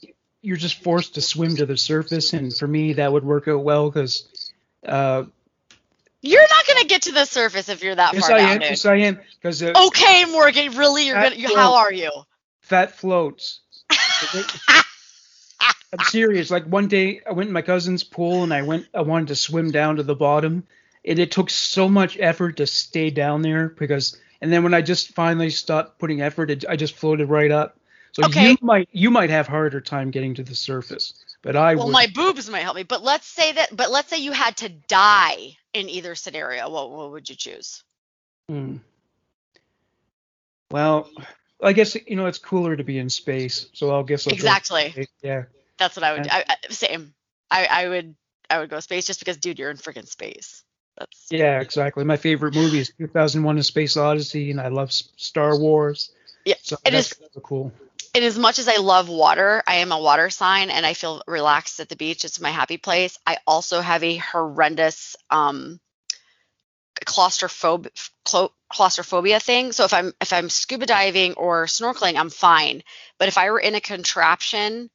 you're 0.41 0.57
just 0.57 0.83
forced 0.83 1.15
to 1.15 1.21
swim 1.21 1.55
to 1.57 1.65
the 1.65 1.77
surface, 1.77 2.33
and 2.33 2.55
for 2.55 2.67
me 2.67 2.93
that 2.93 3.11
would 3.11 3.23
work 3.23 3.47
out 3.47 3.63
well 3.63 3.89
because. 3.89 4.51
Uh, 4.85 5.25
You're 6.21 6.41
not 6.49 6.67
gonna 6.67 6.85
get 6.85 7.03
to 7.03 7.11
the 7.11 7.25
surface 7.25 7.69
if 7.69 7.83
you're 7.83 7.95
that 7.95 8.13
yes, 8.13 8.21
far 8.21 8.33
I 8.33 8.37
down, 8.37 8.55
am. 8.55 8.59
dude. 8.59 8.69
Yes, 8.71 8.85
I 8.85 8.95
am. 8.97 9.19
Because 9.41 9.63
uh, 9.63 9.73
Okay, 9.87 10.25
Morgan, 10.25 10.75
really, 10.75 11.05
you're 11.07 11.15
gonna. 11.21 11.35
You, 11.35 11.55
how 11.55 11.75
are 11.75 11.91
you? 11.91 12.11
fat 12.61 12.95
floats. 12.95 13.61
I'm 15.93 16.03
serious. 16.03 16.51
Like 16.51 16.65
one 16.65 16.87
day, 16.87 17.21
I 17.27 17.31
went 17.33 17.47
in 17.47 17.53
my 17.53 17.61
cousin's 17.61 18.03
pool 18.03 18.43
and 18.43 18.53
I 18.53 18.61
went. 18.63 18.87
I 18.93 19.01
wanted 19.01 19.29
to 19.29 19.35
swim 19.35 19.71
down 19.71 19.97
to 19.97 20.03
the 20.03 20.15
bottom, 20.15 20.65
and 21.05 21.19
it 21.19 21.31
took 21.31 21.49
so 21.49 21.87
much 21.87 22.17
effort 22.19 22.57
to 22.57 22.67
stay 22.67 23.09
down 23.09 23.41
there 23.41 23.69
because. 23.69 24.19
And 24.39 24.53
then 24.53 24.61
when 24.61 24.75
I 24.75 24.83
just 24.83 25.15
finally 25.15 25.49
stopped 25.49 25.97
putting 25.97 26.21
effort, 26.21 26.51
it, 26.51 26.63
I 26.69 26.75
just 26.75 26.95
floated 26.95 27.25
right 27.27 27.49
up. 27.49 27.79
So 28.11 28.21
Okay. 28.23 28.51
you 28.51 28.57
might 28.61 28.87
you 28.91 29.09
might 29.09 29.31
have 29.31 29.47
harder 29.47 29.81
time 29.81 30.11
getting 30.11 30.35
to 30.35 30.43
the 30.43 30.53
surface, 30.55 31.13
but 31.41 31.55
I 31.55 31.75
well, 31.75 31.85
would. 31.85 31.93
my 31.93 32.07
boobs 32.07 32.49
might 32.49 32.61
help 32.61 32.75
me, 32.75 32.83
but 32.83 33.03
let's 33.03 33.27
say 33.27 33.53
that. 33.53 33.75
But 33.75 33.91
let's 33.91 34.09
say 34.09 34.17
you 34.17 34.31
had 34.31 34.57
to 34.57 34.69
die 34.69 35.57
in 35.73 35.89
either 35.89 36.15
scenario. 36.15 36.69
What 36.69 36.91
what 36.91 37.11
would 37.11 37.29
you 37.29 37.35
choose? 37.35 37.83
Hmm. 38.49 38.77
Well, 40.71 41.09
I 41.61 41.73
guess 41.73 41.95
you 41.95 42.15
know 42.15 42.25
it's 42.25 42.39
cooler 42.39 42.75
to 42.75 42.83
be 42.83 42.97
in 42.97 43.09
space, 43.09 43.67
so 43.73 43.91
I'll 43.91 44.03
guess 44.03 44.27
I'll 44.27 44.33
Exactly. 44.33 45.07
Yeah. 45.21 45.43
That's 45.77 45.95
what 45.95 46.03
I 46.03 46.13
would. 46.13 46.27
I, 46.27 46.43
I, 46.47 46.55
same. 46.69 47.13
I, 47.51 47.65
I 47.65 47.87
would. 47.87 48.15
I 48.49 48.59
would 48.59 48.69
go 48.69 48.79
space 48.79 49.05
just 49.05 49.19
because, 49.19 49.37
dude, 49.37 49.59
you're 49.59 49.69
in 49.69 49.77
freaking 49.77 50.07
space. 50.07 50.63
That's 50.97 51.27
Yeah, 51.29 51.59
exactly. 51.59 52.03
My 52.05 52.17
favorite 52.17 52.55
movie 52.55 52.79
is 52.79 52.91
2001: 52.97 53.57
A 53.57 53.63
Space 53.63 53.97
Odyssey, 53.97 54.51
and 54.51 54.59
I 54.59 54.69
love 54.69 54.91
Star 54.91 55.57
Wars. 55.57 56.11
Yeah, 56.45 56.55
so 56.61 56.77
it 56.85 56.91
that's 56.91 57.11
is- 57.11 57.29
cool. 57.43 57.71
And 58.17 58.25
as 58.25 58.39
much 58.39 58.57
as 58.57 58.67
I 58.67 58.77
love 58.77 59.09
water, 59.09 59.61
I 59.67 59.75
am 59.75 59.91
a 59.91 59.99
water 59.99 60.31
sign 60.31 60.71
and 60.71 60.87
I 60.87 60.95
feel 60.95 61.21
relaxed 61.27 61.79
at 61.79 61.87
the 61.87 61.95
beach. 61.95 62.25
It's 62.25 62.41
my 62.41 62.49
happy 62.49 62.77
place. 62.77 63.19
I 63.27 63.37
also 63.45 63.79
have 63.79 64.03
a 64.03 64.17
horrendous 64.17 65.15
um 65.29 65.79
claustrophob 67.05 67.87
clo- 68.25 68.51
claustrophobia 68.73 69.39
thing. 69.39 69.71
So 69.71 69.83
if 69.85 69.93
I'm 69.93 70.13
if 70.19 70.33
I'm 70.33 70.49
scuba 70.49 70.87
diving 70.87 71.35
or 71.35 71.67
snorkeling, 71.67 72.17
I'm 72.17 72.31
fine. 72.31 72.81
But 73.19 73.27
if 73.27 73.37
I 73.37 73.51
were 73.51 73.59
in 73.59 73.75
a 73.75 73.81
contraption 73.81 74.89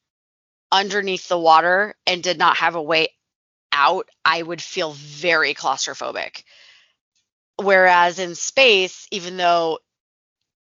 underneath 0.69 1.29
the 1.29 1.39
water 1.39 1.95
and 2.05 2.21
did 2.21 2.37
not 2.37 2.57
have 2.57 2.75
a 2.75 2.81
way 2.81 3.07
out, 3.71 4.09
I 4.25 4.43
would 4.43 4.61
feel 4.61 4.91
very 4.91 5.53
claustrophobic. 5.53 6.43
Whereas 7.55 8.19
in 8.19 8.35
space, 8.35 9.07
even 9.11 9.37
though 9.37 9.79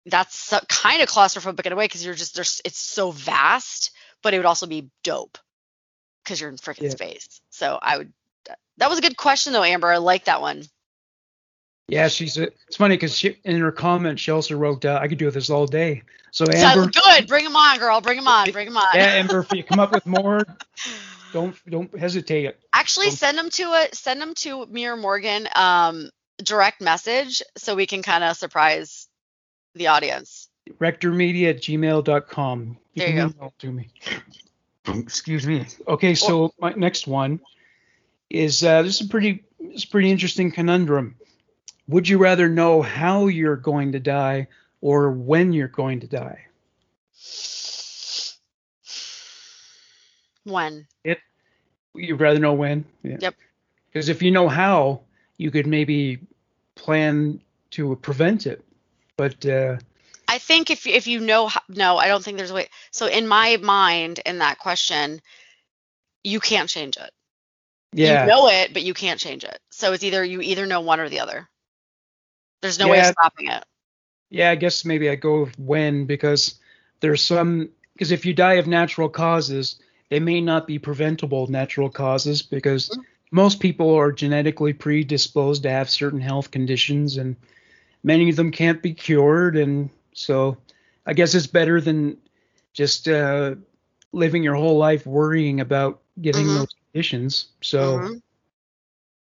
that's 0.06 0.54
kind 0.70 1.02
of 1.02 1.10
claustrophobic 1.10 1.66
in 1.66 1.74
a 1.74 1.76
way 1.76 1.86
because 1.86 2.06
you're 2.06 2.14
just 2.16 2.36
there's 2.36 2.62
it's 2.64 2.80
so 2.80 3.12
vast, 3.12 3.92
but 4.22 4.34
it 4.34 4.38
would 4.38 4.46
also 4.46 4.68
be 4.68 4.90
dope 5.04 5.38
because 6.24 6.40
you're 6.40 6.50
in 6.50 6.58
freaking 6.58 6.84
Yeah. 6.84 6.90
space. 6.90 7.42
So 7.50 7.78
I 7.82 7.98
would. 7.98 8.14
That 8.78 8.90
was 8.90 9.00
a 9.00 9.02
good 9.02 9.18
question 9.18 9.54
though, 9.54 9.64
Amber. 9.64 9.88
I 9.88 9.98
like 9.98 10.26
that 10.26 10.42
one. 10.42 10.64
Yeah, 11.88 12.08
she's. 12.08 12.38
A, 12.38 12.44
it's 12.68 12.78
funny 12.78 12.96
because 12.96 13.18
she 13.18 13.38
in 13.44 13.60
her 13.60 13.72
comment 13.72 14.20
she 14.20 14.32
also 14.32 14.56
wrote, 14.58 14.86
uh, 14.86 15.00
"I 15.02 15.08
could 15.08 15.18
do 15.18 15.30
this 15.32 15.50
all 15.50 15.66
day." 15.68 16.04
So 16.32 16.46
Amber, 16.52 16.88
good. 16.88 17.28
Bring 17.28 17.44
them 17.44 17.56
on, 17.56 17.78
girl. 17.78 18.02
Bring 18.02 18.18
them 18.18 18.28
on. 18.28 18.52
Bring 18.52 18.66
them 18.68 18.78
on. 18.78 18.88
yeah, 18.94 19.06
Amber, 19.14 19.40
if 19.40 19.52
you 19.52 19.64
come 19.64 19.80
up 19.80 19.92
with 19.92 20.06
more, 20.06 20.46
don't 21.34 21.56
don't 21.70 21.98
hesitate. 21.98 22.56
Actually, 22.74 23.08
Um, 23.08 23.14
send 23.14 23.38
them 23.38 23.50
to 23.52 23.64
a 23.64 23.88
send 23.94 24.20
them 24.22 24.34
to 24.36 24.66
me 24.66 24.86
or 24.88 24.98
Morgan 24.98 25.48
um, 25.56 26.10
direct 26.44 26.82
message 26.82 27.42
so 27.58 27.76
we 27.76 27.86
can 27.86 28.04
kind 28.04 28.24
of 28.24 28.36
surprise 28.36 29.05
the 29.75 29.88
audience. 29.88 30.50
Rectormedia 30.79 31.51
at 31.51 31.58
gmail.com. 31.58 32.77
You 32.94 33.00
There 33.00 33.08
can 33.08 33.27
you 33.27 33.34
go. 33.39 33.53
to 33.60 33.72
me. 33.72 33.89
Excuse 34.88 35.46
me. 35.46 35.65
Okay, 35.88 36.15
so 36.15 36.53
my 36.60 36.74
next 36.74 37.08
one 37.08 37.39
is 38.29 38.63
uh, 38.63 38.82
this 38.82 39.01
is 39.01 39.08
a 39.08 39.10
pretty 39.10 39.44
this 39.60 39.75
is 39.75 39.84
a 39.84 39.88
pretty 39.88 40.12
interesting 40.12 40.51
conundrum. 40.51 41.16
Would 41.88 42.07
you 42.07 42.18
rather 42.18 42.50
know 42.50 42.81
how 42.81 43.27
you're 43.27 43.55
going 43.55 43.92
to 43.92 44.00
die 44.00 44.48
or 44.81 45.11
when 45.11 45.53
you're 45.53 45.68
going 45.68 46.00
to 46.00 46.07
die? 46.07 46.46
When? 50.44 50.88
You'd 51.96 52.20
rather 52.20 52.40
know 52.40 52.53
when? 52.53 52.85
Yeah. 53.03 53.18
Yep. 53.22 53.35
Because 53.92 54.09
if 54.09 54.22
you 54.22 54.31
know 54.31 54.48
how, 54.48 55.01
you 55.38 55.50
could 55.51 55.66
maybe 55.68 56.20
plan 56.75 57.42
to 57.72 57.96
prevent 57.98 58.46
it. 58.46 58.64
But 59.18 59.46
uh, 59.46 59.78
I 60.28 60.38
think 60.40 60.70
if 60.70 60.86
if 60.88 61.08
you 61.08 61.20
know 61.20 61.50
no, 61.70 61.98
I 61.98 62.08
don't 62.08 62.24
think 62.24 62.38
there's 62.38 62.51
a 62.51 62.56
way. 62.56 62.70
So 62.92 63.08
in 63.08 63.28
my 63.28 63.58
mind, 63.58 64.20
in 64.25 64.40
that 64.40 64.60
question, 64.60 65.22
you 66.24 66.40
can't 66.40 66.70
change 66.70 66.98
it. 66.98 67.12
yeah, 67.94 67.96
You 68.01 68.18
know 68.18 68.48
it, 68.48 68.74
but 68.74 68.84
you 68.84 68.94
can't 68.94 69.20
change 69.20 69.44
it. 69.44 69.60
So 69.72 69.94
it's 69.94 70.04
either 70.04 70.24
you 70.24 70.42
either 70.42 70.66
know 70.66 70.82
one 70.82 71.00
or 71.00 71.10
the 71.10 71.20
other. 71.22 71.50
There's 72.62 72.80
no 72.80 72.88
way 72.90 73.00
of 73.00 73.06
stopping 73.06 73.48
it. 73.48 73.64
Yeah, 74.30 74.50
I 74.51 74.56
guess 74.56 74.86
maybe 74.86 75.10
I 75.10 75.16
go 75.16 75.42
with 75.42 75.58
when 75.60 76.06
because 76.06 76.56
there's 77.00 77.22
some 77.22 77.70
because 77.94 78.12
if 78.12 78.25
you 78.25 78.34
die 78.34 78.56
of 78.56 78.68
natural 78.68 79.10
causes, 79.10 79.80
they 80.10 80.20
may 80.20 80.42
not 80.42 80.68
be 80.68 80.80
preventable 80.80 81.48
natural 81.48 81.90
causes 81.90 82.42
because 82.42 82.92
Mm-hmm. 82.92 83.01
most 83.32 83.60
people 83.60 83.94
are 83.96 84.12
genetically 84.12 84.74
predisposed 84.74 85.64
to 85.64 85.70
have 85.70 85.90
certain 85.90 86.22
health 86.22 86.51
conditions 86.51 87.18
and 87.18 87.36
many 88.05 88.29
of 88.29 88.37
them 88.37 88.51
can't 88.51 88.83
be 88.83 88.94
cured 88.94 89.57
and 89.57 89.91
so 90.13 90.57
I 91.05 91.13
guess 91.13 91.35
it's 91.35 91.48
better 91.48 91.81
than 91.81 92.18
just 92.74 93.09
uh, 93.09 93.55
living 94.13 94.44
your 94.44 94.55
whole 94.55 94.77
life 94.77 95.05
worrying 95.07 95.61
about 95.61 96.01
getting 96.22 96.48
Mhm. 96.48 96.55
those 96.55 96.75
conditions. 96.91 97.48
So 97.61 98.00
Mhm. 98.00 98.22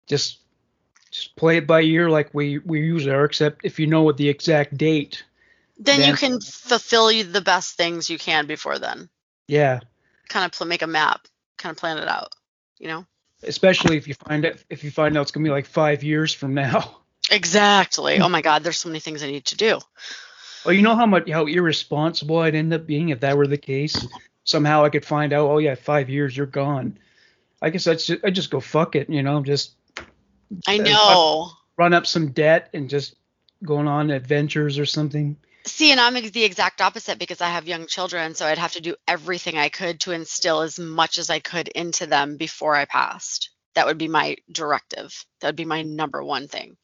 just 0.08 0.40
just 1.12 1.36
play 1.36 1.58
it 1.58 1.68
by 1.68 1.82
ear 1.82 2.10
like 2.10 2.34
we 2.34 2.60
we 2.60 2.82
usually 2.82 3.14
are, 3.16 3.26
except 3.26 3.66
if 3.66 3.80
you 3.80 3.88
know 3.88 4.04
what 4.04 4.18
the 4.18 4.30
exact 4.30 4.78
date. 4.78 5.24
Then 5.80 6.02
you 6.04 6.14
can 6.16 6.40
fulfill 6.42 7.12
you 7.12 7.24
the 7.24 7.42
best 7.42 7.78
things 7.78 8.10
you 8.10 8.18
can 8.20 8.48
before 8.48 8.80
then. 8.80 9.10
Yeah. 9.48 9.82
Kind 10.30 10.46
of 10.46 10.52
pl- 10.52 10.68
make 10.68 10.82
a 10.84 10.88
map, 10.88 11.28
kind 11.58 11.72
of 11.72 11.78
plan 11.78 11.98
it 11.98 12.08
out. 12.08 12.34
You 12.80 12.88
know. 12.88 13.08
especially 13.44 13.98
if 13.98 14.08
you 14.08 14.14
find 14.16 14.46
out 14.46 14.64
if 14.70 14.84
you 14.84 14.92
find 14.92 15.18
out 15.18 15.22
it's 15.24 15.32
gonna 15.32 15.44
be 15.44 15.50
like 15.52 15.66
five 15.66 16.04
years 16.04 16.34
from 16.34 16.54
now. 16.56 17.02
Exactly. 17.32 18.20
Oh 18.20 18.30
my 18.30 18.42
God, 18.50 18.64
there's 18.64 18.78
so 18.78 18.90
many 18.90 19.00
things 19.00 19.24
I 19.24 19.28
need 19.28 19.46
to 19.46 19.58
do. 19.58 19.80
Well, 20.66 20.74
you 20.74 20.82
know 20.82 20.96
how 20.96 21.06
much 21.06 21.30
how 21.30 21.46
irresponsible 21.46 22.38
I'd 22.40 22.56
end 22.56 22.74
up 22.74 22.88
being 22.88 23.10
if 23.10 23.20
that 23.22 23.38
were 23.38 23.48
the 23.48 23.58
case. 23.58 24.08
Somehow 24.44 24.84
I 24.84 24.90
could 24.90 25.06
find 25.06 25.34
out, 25.34 25.48
oh 25.50 25.58
yeah, 25.58 25.76
five 25.76 26.10
years 26.10 26.36
you're 26.36 26.46
gone. 26.46 26.98
I 27.62 27.70
guess 27.70 27.88
I'd 27.88 28.00
just, 28.00 28.24
I'd 28.24 28.36
just 28.36 28.52
go 28.52 28.60
fuck 28.60 28.96
it, 28.96 29.10
you 29.10 29.24
know, 29.24 29.42
just 29.42 29.74
I 30.68 30.78
Uh, 30.78 30.84
know. 30.84 31.52
run 31.78 31.94
up 31.94 32.06
some 32.06 32.32
debt 32.32 32.70
and 32.74 32.90
just 32.90 33.16
going 33.64 33.88
on 33.88 34.12
adventures 34.12 34.78
or 34.78 34.86
something. 34.86 35.38
See, 35.66 35.92
and 35.92 36.00
I'm 36.00 36.14
the 36.14 36.44
exact 36.44 36.80
opposite 36.82 37.18
because 37.18 37.42
I 37.42 37.50
have 37.50 37.68
young 37.68 37.88
children, 37.88 38.36
so 38.36 38.46
I'd 38.46 38.60
have 38.60 38.74
to 38.74 38.82
do 38.82 38.96
everything 39.08 39.58
I 39.58 39.70
could 39.70 40.00
to 40.02 40.12
instill 40.12 40.62
as 40.62 40.78
much 40.78 41.18
as 41.18 41.32
I 41.32 41.40
could 41.40 41.68
into 41.70 42.06
them 42.06 42.38
before 42.38 42.76
I 42.76 42.86
passed. 42.86 43.50
That 43.74 43.88
would 43.88 43.98
be 43.98 44.08
my 44.08 44.38
directive. 44.52 45.26
That 45.42 45.50
would 45.50 45.56
be 45.56 45.66
my 45.66 45.82
number 45.82 46.24
one 46.24 46.48
thing. 46.48 46.78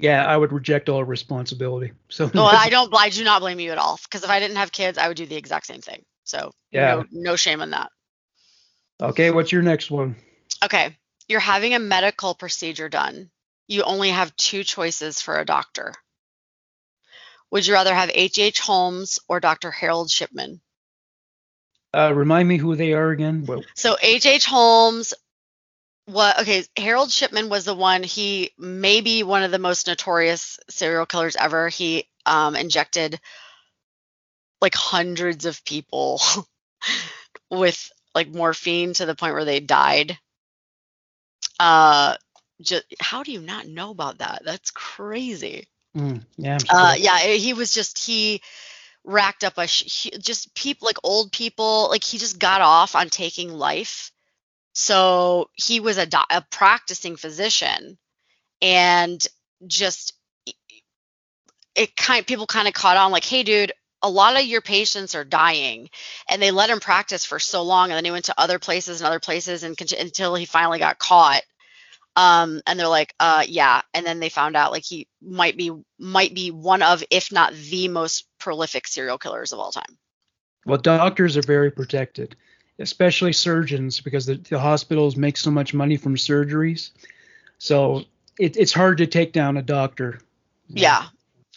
Yeah, 0.00 0.24
I 0.24 0.36
would 0.36 0.52
reject 0.52 0.88
all 0.88 1.02
responsibility. 1.04 1.92
So 2.08 2.30
Well, 2.32 2.46
I 2.46 2.68
don't, 2.70 2.94
I 2.96 3.08
do 3.08 3.24
not 3.24 3.40
blame 3.40 3.60
you 3.60 3.72
at 3.72 3.78
all 3.78 3.98
because 4.04 4.22
if 4.24 4.30
I 4.30 4.38
didn't 4.40 4.56
have 4.58 4.70
kids, 4.72 4.96
I 4.98 5.08
would 5.08 5.16
do 5.16 5.26
the 5.26 5.36
exact 5.36 5.66
same 5.66 5.80
thing. 5.80 6.04
So 6.24 6.52
Yeah. 6.70 6.94
no, 6.94 7.04
no 7.10 7.36
shame 7.36 7.60
in 7.60 7.70
that. 7.70 7.90
okay, 9.00 9.30
what's 9.30 9.52
your 9.52 9.62
next 9.62 9.90
one? 9.90 10.16
Okay, 10.64 10.96
you're 11.28 11.40
having 11.40 11.74
a 11.74 11.78
medical 11.78 12.34
procedure 12.34 12.88
done. 12.88 13.30
You 13.66 13.82
only 13.82 14.10
have 14.10 14.34
two 14.36 14.64
choices 14.64 15.20
for 15.20 15.38
a 15.38 15.44
doctor. 15.44 15.94
Would 17.50 17.66
you 17.66 17.74
rather 17.74 17.94
have 17.94 18.10
H.H. 18.12 18.60
Holmes 18.60 19.18
or 19.28 19.40
Dr. 19.40 19.70
Harold 19.70 20.10
Shipman? 20.10 20.60
Uh, 21.94 22.12
remind 22.14 22.48
me 22.48 22.58
who 22.58 22.76
they 22.76 22.92
are 22.92 23.10
again. 23.10 23.44
Well, 23.46 23.64
So 23.74 23.96
H.H. 24.02 24.44
Holmes, 24.44 25.14
what? 26.08 26.40
Okay, 26.40 26.64
Harold 26.76 27.10
Shipman 27.10 27.50
was 27.50 27.66
the 27.66 27.74
one. 27.74 28.02
He 28.02 28.52
may 28.58 29.02
be 29.02 29.22
one 29.22 29.42
of 29.42 29.50
the 29.50 29.58
most 29.58 29.86
notorious 29.86 30.58
serial 30.70 31.04
killers 31.04 31.36
ever. 31.36 31.68
He 31.68 32.08
um, 32.24 32.56
injected 32.56 33.20
like 34.60 34.74
hundreds 34.74 35.44
of 35.44 35.62
people 35.64 36.20
with 37.50 37.90
like 38.14 38.28
morphine 38.28 38.94
to 38.94 39.04
the 39.06 39.14
point 39.14 39.34
where 39.34 39.44
they 39.44 39.60
died. 39.60 40.18
Uh, 41.60 42.16
just 42.62 42.84
how 43.00 43.22
do 43.22 43.30
you 43.30 43.40
not 43.40 43.66
know 43.66 43.90
about 43.90 44.18
that? 44.18 44.42
That's 44.44 44.70
crazy. 44.70 45.68
mm, 45.94 46.22
yeah, 46.38 46.56
I'm 46.56 46.66
Uh, 46.70 46.94
yeah, 46.98 47.18
he 47.18 47.52
was 47.52 47.72
just 47.74 47.98
he 47.98 48.40
racked 49.04 49.44
up 49.44 49.58
a 49.58 49.66
sh- 49.66 50.04
he, 50.04 50.10
just 50.18 50.54
people 50.54 50.86
like 50.86 50.98
old 51.04 51.32
people 51.32 51.88
like 51.90 52.02
he 52.04 52.18
just 52.18 52.38
got 52.38 52.62
off 52.62 52.94
on 52.94 53.10
taking 53.10 53.52
life. 53.52 54.10
So 54.80 55.50
he 55.54 55.80
was 55.80 55.98
a, 55.98 56.06
do- 56.06 56.18
a 56.30 56.40
practicing 56.52 57.16
physician, 57.16 57.98
and 58.62 59.26
just 59.66 60.12
it 61.74 61.96
kind 61.96 62.24
people 62.24 62.46
kind 62.46 62.68
of 62.68 62.74
caught 62.74 62.96
on 62.96 63.10
like, 63.10 63.24
hey, 63.24 63.42
dude, 63.42 63.72
a 64.02 64.08
lot 64.08 64.38
of 64.38 64.44
your 64.46 64.60
patients 64.60 65.16
are 65.16 65.24
dying 65.24 65.90
and 66.28 66.40
they 66.40 66.52
let 66.52 66.70
him 66.70 66.78
practice 66.78 67.24
for 67.24 67.40
so 67.40 67.64
long 67.64 67.90
and 67.90 67.96
then 67.96 68.04
he 68.04 68.12
went 68.12 68.26
to 68.26 68.40
other 68.40 68.60
places 68.60 69.00
and 69.00 69.08
other 69.08 69.18
places 69.18 69.64
and 69.64 69.76
cont- 69.76 69.90
until 69.94 70.36
he 70.36 70.44
finally 70.44 70.78
got 70.78 71.00
caught. 71.00 71.42
Um, 72.14 72.60
and 72.64 72.78
they're 72.78 72.86
like 72.86 73.12
uh, 73.18 73.42
yeah 73.48 73.82
and 73.92 74.06
then 74.06 74.20
they 74.20 74.28
found 74.28 74.54
out 74.54 74.70
like 74.70 74.84
he 74.84 75.08
might 75.20 75.56
be 75.56 75.72
might 75.98 76.34
be 76.34 76.52
one 76.52 76.82
of 76.82 77.02
if 77.10 77.32
not 77.32 77.52
the 77.52 77.88
most 77.88 78.28
prolific 78.38 78.86
serial 78.86 79.18
killers 79.18 79.52
of 79.52 79.58
all 79.58 79.72
time. 79.72 79.98
Well, 80.66 80.78
doctors 80.78 81.36
are 81.36 81.42
very 81.42 81.72
protected, 81.72 82.36
especially 82.78 83.32
surgeons, 83.32 84.00
because 84.00 84.26
the, 84.26 84.34
the 84.34 84.58
hospitals 84.58 85.16
make 85.16 85.36
so 85.36 85.50
much 85.50 85.74
money 85.74 85.96
from 85.96 86.16
surgeries. 86.16 86.90
So 87.58 88.04
it, 88.38 88.56
it's 88.56 88.72
hard 88.72 88.98
to 88.98 89.06
take 89.06 89.32
down 89.32 89.56
a 89.56 89.62
doctor. 89.62 90.20
Yeah. 90.68 91.06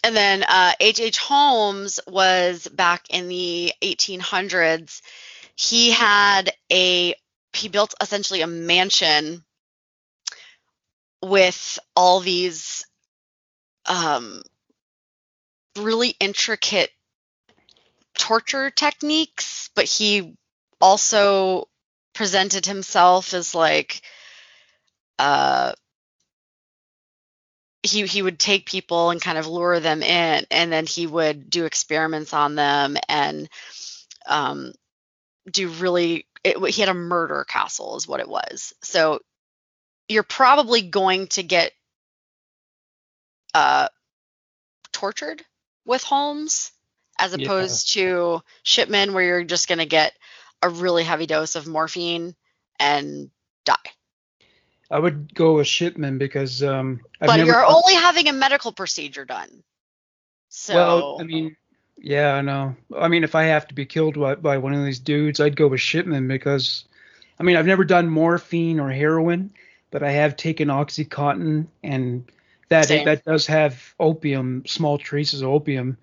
And 0.04 0.16
then 0.16 0.44
uh, 0.44 0.72
H.H. 0.80 1.20
Holmes 1.20 2.00
was 2.08 2.68
back 2.68 3.06
in 3.10 3.28
the 3.28 3.72
1800s. 3.82 5.02
He 5.56 5.92
had 5.92 6.52
a, 6.72 7.14
he 7.54 7.68
built 7.68 7.94
essentially 8.02 8.42
a 8.42 8.48
mansion 8.48 9.44
with 11.22 11.78
all 11.96 12.20
these 12.20 12.86
um, 13.86 14.42
really 15.78 16.16
intricate 16.20 16.90
torture 18.18 18.70
techniques, 18.70 19.70
but 19.76 19.86
he 19.86 20.36
also 20.82 21.68
presented 22.14 22.66
himself 22.66 23.34
as 23.34 23.56
like, 23.56 24.02
uh, 25.20 25.74
he 27.84 28.06
he 28.06 28.22
would 28.22 28.40
take 28.40 28.66
people 28.66 29.10
and 29.10 29.22
kind 29.22 29.38
of 29.38 29.48
lure 29.48 29.80
them 29.80 30.04
in 30.04 30.46
and 30.52 30.72
then 30.72 30.86
he 30.86 31.08
would 31.08 31.50
do 31.50 31.66
experiments 31.66 32.34
on 32.34 32.56
them 32.56 32.96
and 33.10 33.50
um, 34.28 34.72
do 35.52 35.68
really 35.70 36.28
it, 36.44 36.58
he 36.74 36.82
had 36.82 36.90
a 36.90 36.94
murder 36.94 37.44
castle 37.48 37.98
is 37.98 38.08
what 38.08 38.20
it 38.20 38.30
was 38.30 38.74
so 38.84 39.20
you're 40.08 40.24
probably 40.24 40.82
going 40.82 41.28
to 41.28 41.42
get 41.42 41.72
uh, 43.54 43.88
tortured 44.92 45.44
with 45.86 46.04
Holmes 46.04 46.72
as 47.18 47.34
Yeah. 47.34 47.46
opposed 47.46 47.94
to 47.94 48.42
Shipman 48.64 49.14
where 49.14 49.24
you're 49.26 49.44
just 49.44 49.68
going 49.68 49.80
to 49.80 49.86
get 49.86 50.14
a 50.62 50.70
really 50.70 51.04
heavy 51.04 51.26
dose 51.26 51.56
of 51.56 51.68
morphine 51.68 52.36
and 52.80 53.30
die 53.66 53.76
I 54.90 55.00
would 55.00 55.34
go 55.34 55.56
with 55.56 55.68
Shipman 55.68 56.18
because 56.18 56.62
um, 56.62 57.00
I've 57.22 57.28
but 57.28 57.46
you're 57.46 57.66
only 57.66 57.94
having 57.94 58.28
a 58.28 58.34
medical 58.34 58.74
procedure 58.74 59.24
done 59.24 59.64
so 60.52 60.76
well, 60.76 61.18
I 61.22 61.24
mean, 61.24 61.56
yeah, 61.98 62.34
I 62.34 62.42
know. 62.42 62.76
I 62.96 63.08
mean, 63.08 63.24
if 63.24 63.36
I 63.36 63.44
have 63.44 63.70
to 63.70 63.74
be 63.74 63.86
killed 63.86 64.20
by, 64.20 64.36
by 64.36 64.58
one 64.58 64.74
of 64.74 64.84
these 64.84 65.00
dudes, 65.00 65.40
I'd 65.40 65.56
go 65.56 65.70
with 65.70 65.80
Shipman 65.80 66.28
because, 66.28 66.84
I 67.40 67.44
mean, 67.44 67.56
I've 67.56 67.66
never 67.66 67.86
done 67.86 68.10
morphine 68.10 68.82
or 68.82 68.92
heroin, 68.92 69.54
but 69.92 70.04
I 70.04 70.12
have 70.12 70.36
taken 70.36 70.68
OxyContin, 70.68 71.68
and 71.84 72.30
that 72.68 72.88
Same. 72.88 73.06
that 73.06 73.24
does 73.24 73.48
have 73.48 73.96
opium, 73.98 74.64
small 74.68 74.98
traces 74.98 75.42
of 75.42 75.48
opium, 75.48 75.98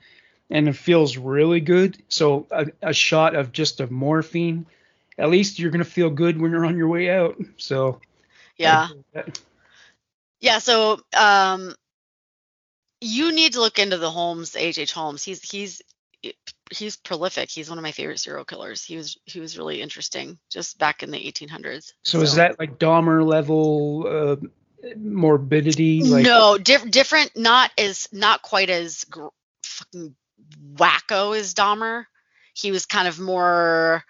and 0.50 0.68
it 0.68 0.76
feels 0.76 1.16
really 1.16 1.60
good. 1.60 1.96
So 2.08 2.46
a, 2.50 2.66
a 2.82 2.92
shot 2.92 3.34
of 3.34 3.52
just 3.52 3.80
of 3.80 3.90
morphine, 3.90 4.66
at 5.18 5.30
least 5.30 5.58
you're 5.58 5.70
gonna 5.70 5.84
feel 5.84 6.10
good 6.10 6.40
when 6.40 6.50
you're 6.50 6.66
on 6.66 6.76
your 6.76 6.88
way 6.88 7.10
out. 7.10 7.36
So 7.56 8.00
yeah 8.56 8.88
Yeah, 10.40 10.58
so 10.58 11.00
um, 11.16 11.74
you 13.00 13.32
need 13.32 13.54
to 13.54 13.60
look 13.60 13.78
into 13.78 13.96
the 13.96 14.10
Holmes, 14.10 14.56
H.H. 14.56 14.92
Holmes. 14.92 15.24
He's 15.24 15.42
he's 15.42 15.82
he's 16.70 16.96
prolific. 16.96 17.50
He's 17.50 17.68
one 17.68 17.78
of 17.78 17.82
my 17.82 17.92
favorite 17.92 18.20
serial 18.20 18.44
killers. 18.44 18.84
He 18.84 18.96
was 18.96 19.16
he 19.24 19.40
was 19.40 19.58
really 19.58 19.80
interesting 19.80 20.38
just 20.50 20.78
back 20.78 21.02
in 21.02 21.10
the 21.10 21.18
1800s. 21.18 21.92
So 22.02 22.20
is 22.20 22.34
that 22.36 22.58
like 22.58 22.78
Dahmer 22.78 23.24
level 23.24 24.06
uh, 24.06 24.36
morbidity? 24.96 26.02
Like, 26.02 26.24
no 26.24 26.58
diff- 26.58 26.90
different? 26.90 27.36
Not 27.36 27.70
as 27.78 28.08
not 28.12 28.42
quite 28.42 28.70
as 28.70 29.04
gr- 29.04 29.28
fucking 29.62 30.14
wacko 30.74 31.36
as 31.38 31.54
Dahmer. 31.54 32.04
He 32.54 32.70
was 32.70 32.86
kind 32.86 33.06
of 33.08 33.20
more 33.20 34.04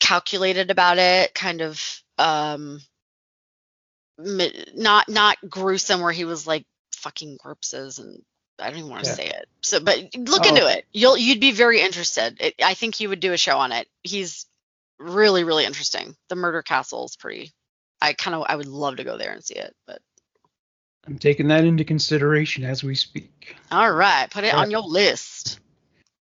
calculated 0.00 0.70
about 0.70 0.98
it, 0.98 1.34
kind 1.34 1.60
of 1.62 1.80
um, 2.18 2.80
not 4.18 5.08
not 5.08 5.38
gruesome 5.48 6.00
where 6.00 6.12
he 6.12 6.24
was 6.24 6.46
like 6.46 6.64
fucking 6.96 7.38
corpses 7.38 7.98
and 7.98 8.22
I 8.58 8.70
don't 8.70 8.78
even 8.78 8.90
want 8.90 9.04
to 9.04 9.10
Yeah. 9.10 9.16
say 9.16 9.26
it. 9.26 9.48
So, 9.62 9.80
but 9.80 9.98
look 10.14 10.46
Oh. 10.46 10.48
into 10.48 10.66
it. 10.68 10.86
You'll 10.92 11.16
you'd 11.16 11.40
be 11.40 11.50
very 11.50 11.80
interested. 11.80 12.36
It, 12.40 12.54
I 12.62 12.74
think 12.74 13.00
you 13.00 13.08
would 13.08 13.20
do 13.20 13.32
a 13.32 13.36
show 13.36 13.58
on 13.58 13.72
it. 13.72 13.88
He's 14.02 14.46
really 14.98 15.42
really 15.44 15.64
interesting. 15.64 16.14
The 16.28 16.36
Murder 16.36 16.62
Castle 16.62 17.04
is 17.06 17.16
pretty. 17.16 17.52
I 18.00 18.12
kind 18.12 18.34
of 18.36 18.44
I 18.48 18.54
would 18.56 18.68
love 18.68 18.96
to 18.96 19.04
go 19.04 19.18
there 19.18 19.32
and 19.32 19.44
see 19.44 19.54
it. 19.54 19.74
But 19.86 20.00
I'm 21.06 21.18
taking 21.18 21.48
that 21.48 21.64
into 21.64 21.84
consideration 21.84 22.64
as 22.64 22.82
we 22.82 22.94
speak. 22.94 23.56
all 23.70 23.92
right, 23.92 24.30
put 24.30 24.44
it 24.44 24.54
on 24.54 24.70
your 24.70 24.82
list. 24.82 25.60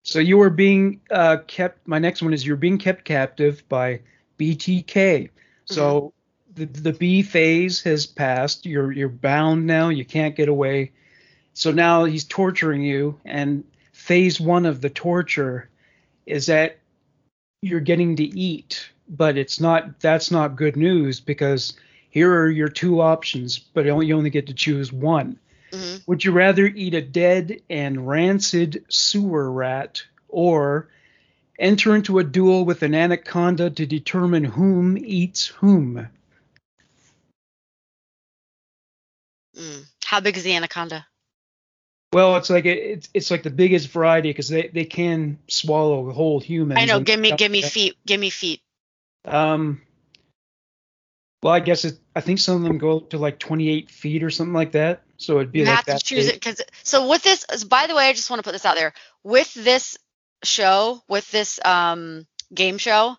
So 0.03 0.19
you 0.19 0.41
are 0.41 0.49
being 0.49 0.99
uh, 1.09 1.37
kept. 1.47 1.87
My 1.87 1.99
next 1.99 2.21
one 2.21 2.33
is 2.33 2.45
you're 2.45 2.57
being 2.57 2.77
kept 2.77 3.05
captive 3.05 3.63
by 3.69 4.01
BTK. 4.37 5.29
So 5.65 6.13
the 6.55 6.65
the 6.65 6.91
B 6.91 7.21
phase 7.21 7.81
has 7.83 8.05
passed. 8.05 8.65
You're 8.65 8.91
you're 8.91 9.09
bound 9.09 9.65
now. 9.65 9.89
You 9.89 10.03
can't 10.03 10.35
get 10.35 10.49
away. 10.49 10.91
So 11.53 11.71
now 11.71 12.03
he's 12.03 12.25
torturing 12.25 12.81
you, 12.81 13.19
and 13.23 13.63
phase 13.93 14.41
one 14.41 14.65
of 14.65 14.81
the 14.81 14.89
torture 14.89 15.69
is 16.25 16.47
that 16.47 16.79
you're 17.61 17.79
getting 17.79 18.17
to 18.17 18.23
eat, 18.23 18.89
but 19.07 19.37
it's 19.37 19.61
not. 19.61 20.01
That's 20.01 20.31
not 20.31 20.57
good 20.57 20.75
news 20.75 21.21
because 21.21 21.73
here 22.13 22.31
are 22.31 22.47
your 22.47 22.69
two 22.69 23.01
options, 23.01 23.57
but 23.57 23.85
you 23.85 23.89
only- 23.91 24.05
you 24.05 24.15
only 24.15 24.29
get 24.29 24.45
to 24.45 24.53
choose 24.53 24.93
one. 24.93 25.39
hmm 25.73 25.95
Would 26.05 26.23
you 26.23 26.31
rather 26.31 26.67
eat 26.67 26.93
a 26.93 27.01
dead 27.01 27.63
and 27.71 28.07
rancid 28.07 28.85
sewer 28.87 29.51
rat 29.51 30.03
or 30.29 30.89
enter 31.57 31.95
into 31.95 32.19
a 32.19 32.23
duel 32.23 32.65
with 32.65 32.83
an 32.83 32.93
anaconda 32.93 33.71
to 33.71 33.85
determine 33.87 34.43
whom 34.43 34.95
eats 34.95 35.47
whom? 35.47 36.07
Mm. 39.57 39.85
How 40.05 40.19
big 40.19 40.37
is 40.37 40.43
the 40.43 40.53
anaconda? 40.53 41.07
Well, 42.11 42.35
it's 42.37 42.51
like 42.51 42.65
it's 42.65 43.09
it's 43.15 43.31
like 43.31 43.41
the 43.41 43.49
biggest 43.49 43.87
variety 43.87 44.29
because 44.29 44.49
they, 44.49 44.67
they 44.67 44.85
can 44.85 45.39
swallow 45.47 46.11
whole 46.11 46.39
humans. 46.39 46.79
I 46.79 46.85
know. 46.85 46.99
Give 46.99 47.19
me 47.19 47.31
give 47.31 47.51
me 47.51 47.63
feet. 47.63 47.97
Give 48.05 48.19
me 48.19 48.29
feet. 48.29 48.61
Um. 49.25 49.81
Well, 51.43 51.53
I 51.53 51.59
guess 51.59 51.83
it, 51.83 51.99
I 52.15 52.21
think 52.21 52.39
some 52.39 52.55
of 52.55 52.63
them 52.63 52.77
go 52.77 52.97
up 52.97 53.09
to 53.09 53.17
like 53.17 53.37
28 53.37 53.91
feet 53.91 54.23
or 54.23 54.29
something 54.29 54.53
like 54.53 54.71
that. 54.71 55.03
So 55.17 55.35
it'd 55.37 55.51
be 55.51 55.65
like 55.65 55.75
have 55.75 55.85
to 55.85 55.91
that 55.91 56.03
choose 56.03 56.27
it 56.27 56.35
because 56.35 56.61
so 56.83 57.09
with 57.09 57.21
this. 57.21 57.63
By 57.65 57.87
the 57.87 57.95
way, 57.95 58.07
I 58.07 58.13
just 58.13 58.29
want 58.29 58.39
to 58.39 58.43
put 58.43 58.53
this 58.53 58.65
out 58.65 58.75
there. 58.75 58.93
With 59.23 59.53
this 59.53 59.97
show, 60.43 61.01
with 61.09 61.29
this 61.31 61.59
um 61.65 62.25
game 62.53 62.77
show, 62.77 63.17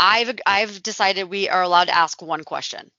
I've 0.00 0.38
I've 0.46 0.82
decided 0.82 1.24
we 1.24 1.50
are 1.50 1.62
allowed 1.62 1.88
to 1.88 1.96
ask 1.96 2.22
one 2.22 2.42
question. 2.42 2.90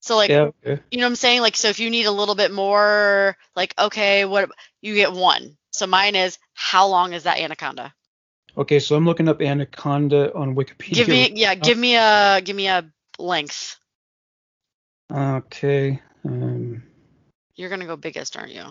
So 0.00 0.16
like 0.16 0.30
Yeah. 0.30 0.50
Okay. 0.64 0.80
you 0.92 0.98
know 0.98 1.06
what 1.06 1.10
I'm 1.10 1.16
saying? 1.16 1.40
Like, 1.40 1.56
so 1.56 1.68
if 1.68 1.80
you 1.80 1.90
need 1.90 2.06
a 2.06 2.12
little 2.12 2.36
bit 2.36 2.52
more, 2.52 3.36
like, 3.56 3.74
okay, 3.76 4.24
what 4.24 4.50
you 4.80 4.94
get 4.94 5.12
one. 5.12 5.56
So 5.72 5.88
mine 5.88 6.14
is 6.14 6.38
how 6.54 6.86
long 6.86 7.12
is 7.12 7.24
that 7.24 7.38
anaconda? 7.38 7.92
Okay. 8.56 8.78
So 8.78 8.94
I'm 8.94 9.04
looking 9.04 9.28
up 9.28 9.40
anaconda 9.40 10.32
on 10.34 10.54
Wikipedia. 10.54 10.94
Give 10.94 11.08
me, 11.08 11.32
yeah, 11.34 11.54
give 11.56 11.78
me 11.78 11.96
a, 11.96 12.40
give 12.42 12.54
me 12.54 12.68
a 12.68 12.92
length. 13.18 13.78
Okay. 15.12 16.00
Um. 16.24 16.82
You're 17.54 17.70
gonna 17.70 17.86
go 17.86 17.96
biggest, 17.96 18.36
aren't 18.36 18.52
you? 18.52 18.64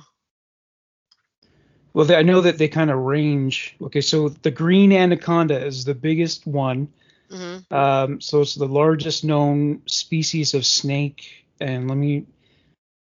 Well, 1.93 2.06
they, 2.06 2.15
I 2.15 2.21
know 2.21 2.41
that 2.41 2.58
they 2.58 2.67
kind 2.67 2.89
of 2.89 2.99
range. 2.99 3.75
Okay, 3.82 4.01
so 4.01 4.30
the 4.30 4.51
green 4.51 4.93
anaconda 4.93 5.63
is 5.65 5.84
the 5.84 5.95
biggest 5.95 6.47
one. 6.47 6.88
Mm-hmm. 7.30 7.73
Um, 7.73 8.21
so 8.21 8.41
it's 8.41 8.56
the 8.56 8.67
largest 8.67 9.23
known 9.23 9.82
species 9.88 10.54
of 10.54 10.65
snake. 10.65 11.45
And 11.60 11.88
let 11.88 11.97
me 11.97 12.25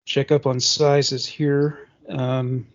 check 0.06 0.32
up 0.32 0.46
on 0.46 0.60
sizes 0.60 1.26
here. 1.26 1.88
Um, 2.10 2.68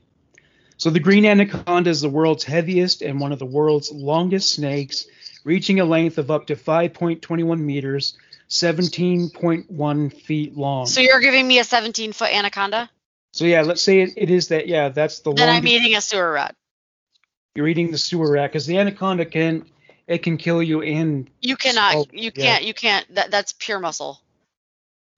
so 0.76 0.90
the 0.90 1.00
green 1.00 1.24
anaconda 1.24 1.90
is 1.90 2.00
the 2.00 2.08
world's 2.08 2.44
heaviest 2.44 3.02
and 3.02 3.20
one 3.20 3.32
of 3.32 3.38
the 3.38 3.46
world's 3.46 3.90
longest 3.90 4.54
snakes, 4.54 5.06
reaching 5.44 5.80
a 5.80 5.84
length 5.84 6.18
of 6.18 6.30
up 6.30 6.46
to 6.48 6.56
5.21 6.56 7.60
meters, 7.60 8.16
17.1 8.52 10.12
feet 10.22 10.56
long. 10.56 10.86
So 10.86 11.00
you're 11.00 11.20
giving 11.20 11.46
me 11.46 11.58
a 11.58 11.64
17 11.64 12.12
foot 12.12 12.32
anaconda? 12.32 12.90
So 13.32 13.44
yeah, 13.44 13.62
let's 13.62 13.82
say 13.82 14.00
it, 14.00 14.12
it 14.16 14.30
is 14.30 14.48
that. 14.48 14.68
Yeah, 14.68 14.90
that's 14.90 15.20
the 15.20 15.32
Then 15.32 15.48
I'm 15.48 15.66
eating 15.66 15.94
a 15.96 16.00
sewer 16.00 16.32
rat. 16.32 16.54
You're 17.54 17.68
eating 17.68 17.90
the 17.90 17.98
sewer 17.98 18.30
rat 18.30 18.50
because 18.50 18.66
the 18.66 18.78
anaconda 18.78 19.24
can 19.26 19.64
it 20.06 20.18
can 20.22 20.36
kill 20.36 20.62
you 20.62 20.82
and 20.82 21.30
You 21.40 21.56
cannot, 21.56 21.94
Oh, 21.94 22.06
you 22.12 22.30
yeah. 22.34 22.44
can't, 22.44 22.64
you 22.64 22.74
can't. 22.74 23.14
That 23.14 23.30
that's 23.30 23.52
pure 23.52 23.78
muscle. 23.78 24.20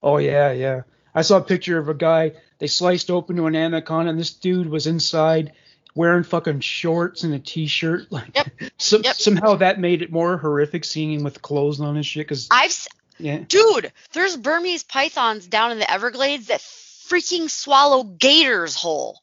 oh 0.03 0.19
yeah 0.19 0.53
yeah. 0.53 0.83
I 1.15 1.23
saw 1.23 1.39
a 1.39 1.43
picture 1.43 1.79
of 1.79 1.89
a 1.89 1.95
guy 1.95 2.33
they 2.59 2.67
sliced 2.67 3.11
open 3.11 3.37
to 3.37 3.47
an 3.47 3.57
anaconda 3.57 4.11
and 4.11 4.19
this 4.19 4.33
dude 4.33 4.69
was 4.69 4.87
inside 4.87 5.53
wearing 5.97 6.25
fucking 6.25 6.59
shorts 6.61 7.23
and 7.23 7.35
a 7.35 7.39
t-shirt. 7.39 8.11
Like, 8.11 8.35
Yep. 8.35 8.49
some, 8.79 9.03
Yep. 9.05 9.15
somehow 9.17 9.55
that 9.57 9.79
made 9.81 10.03
it 10.03 10.11
more 10.11 10.37
horrific 10.37 10.85
seeing 10.85 11.13
him 11.13 11.23
with 11.25 11.41
clothes 11.43 11.81
on 11.81 11.95
and 11.97 12.05
shit. 12.07 12.27
Cause 12.29 12.49
I've 12.51 12.73
yeah, 13.19 13.39
dude, 13.39 13.93
there's 14.13 14.37
Burmese 14.37 14.83
pythons 14.83 15.47
down 15.47 15.73
in 15.73 15.79
the 15.79 15.91
Everglades 15.91 16.47
that 16.49 16.61
freaking 16.61 17.49
swallow 17.51 18.03
gators 18.05 18.75
whole. 18.75 19.21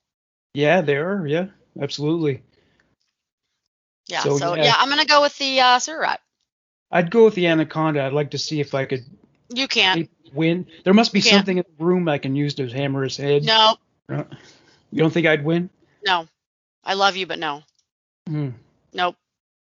yeah, 0.53 0.81
they 0.81 0.95
are. 0.97 1.25
Yeah, 1.27 1.47
absolutely. 1.79 2.43
Yeah, 4.07 4.21
So, 4.21 4.37
so, 4.37 4.55
yeah. 4.55 4.65
yeah. 4.65 4.73
I'm 4.77 4.89
gonna 4.89 5.05
go 5.05 5.21
with 5.21 5.37
the 5.37 5.59
uh, 5.61 5.79
sewer 5.79 5.99
rat. 6.01 6.19
I'd 6.91 7.11
go 7.11 7.25
with 7.25 7.35
the 7.35 7.47
anaconda. 7.47 8.03
I'd 8.03 8.13
like 8.13 8.31
to 8.31 8.37
see 8.37 8.59
if 8.59 8.73
I 8.73 8.85
could 8.85 9.05
You 9.53 9.67
can't. 9.67 10.09
win. 10.33 10.67
There 10.83 10.93
must 10.93 11.13
be 11.13 11.21
something 11.21 11.57
in 11.57 11.63
the 11.77 11.83
room 11.85 12.09
I 12.09 12.17
can 12.17 12.35
use 12.35 12.55
to 12.55 12.67
hammer 12.67 13.03
his 13.03 13.15
head. 13.17 13.43
No, 13.45 13.77
Uh, 14.09 14.23
You 14.91 15.01
don't 15.01 15.11
think 15.13 15.27
I'd 15.27 15.45
win? 15.45 15.69
no. 16.03 16.27
I 16.83 16.95
love 16.95 17.15
you, 17.15 17.27
but 17.27 17.37
no. 17.39 17.61
Hmm. 18.27 18.49
Nope. 18.91 19.15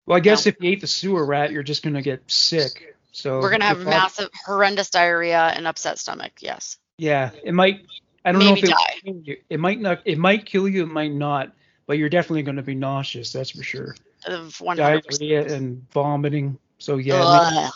Well, 0.07 0.17
I 0.17 0.19
guess 0.19 0.45
No. 0.45 0.49
if 0.49 0.55
you 0.59 0.71
ate 0.71 0.81
the 0.81 0.87
sewer 0.87 1.23
rat, 1.25 1.51
you're 1.51 1.61
just 1.63 1.83
gonna 1.83 2.01
get 2.01 2.29
sick. 2.29 2.95
So 3.13 3.39
We're 3.39 3.51
gonna 3.51 3.65
have 3.65 3.79
massive, 3.85 4.29
horrendous 4.45 4.89
diarrhea 4.89 5.53
and 5.55 5.67
upset 5.67 5.99
stomach. 5.99 6.33
Yes. 6.39 6.77
Yeah, 6.97 7.29
it 7.43 7.53
might. 7.53 7.85
I 8.25 8.31
don't 8.31 8.39
Maybe 8.39 8.51
know 8.51 8.57
if 8.57 8.63
it, 8.63 8.69
die. 8.69 8.99
will 9.05 9.13
kill 9.13 9.21
you. 9.23 9.37
it 9.49 9.59
might 9.59 9.79
not. 9.79 10.01
It 10.05 10.17
might 10.17 10.45
kill 10.45 10.67
you. 10.67 10.83
It 10.83 10.89
might 10.89 11.13
not. 11.13 11.51
But 11.85 11.97
you're 11.97 12.09
definitely 12.09 12.43
going 12.43 12.55
to 12.55 12.63
be 12.63 12.75
nauseous. 12.75 13.31
That's 13.33 13.49
for 13.49 13.61
sure. 13.61 13.95
Of 14.25 14.57
100%. 14.57 14.75
Diarrhea 14.77 15.53
and 15.53 15.85
vomiting. 15.91 16.57
So 16.79 16.97
yeah. 16.97 17.69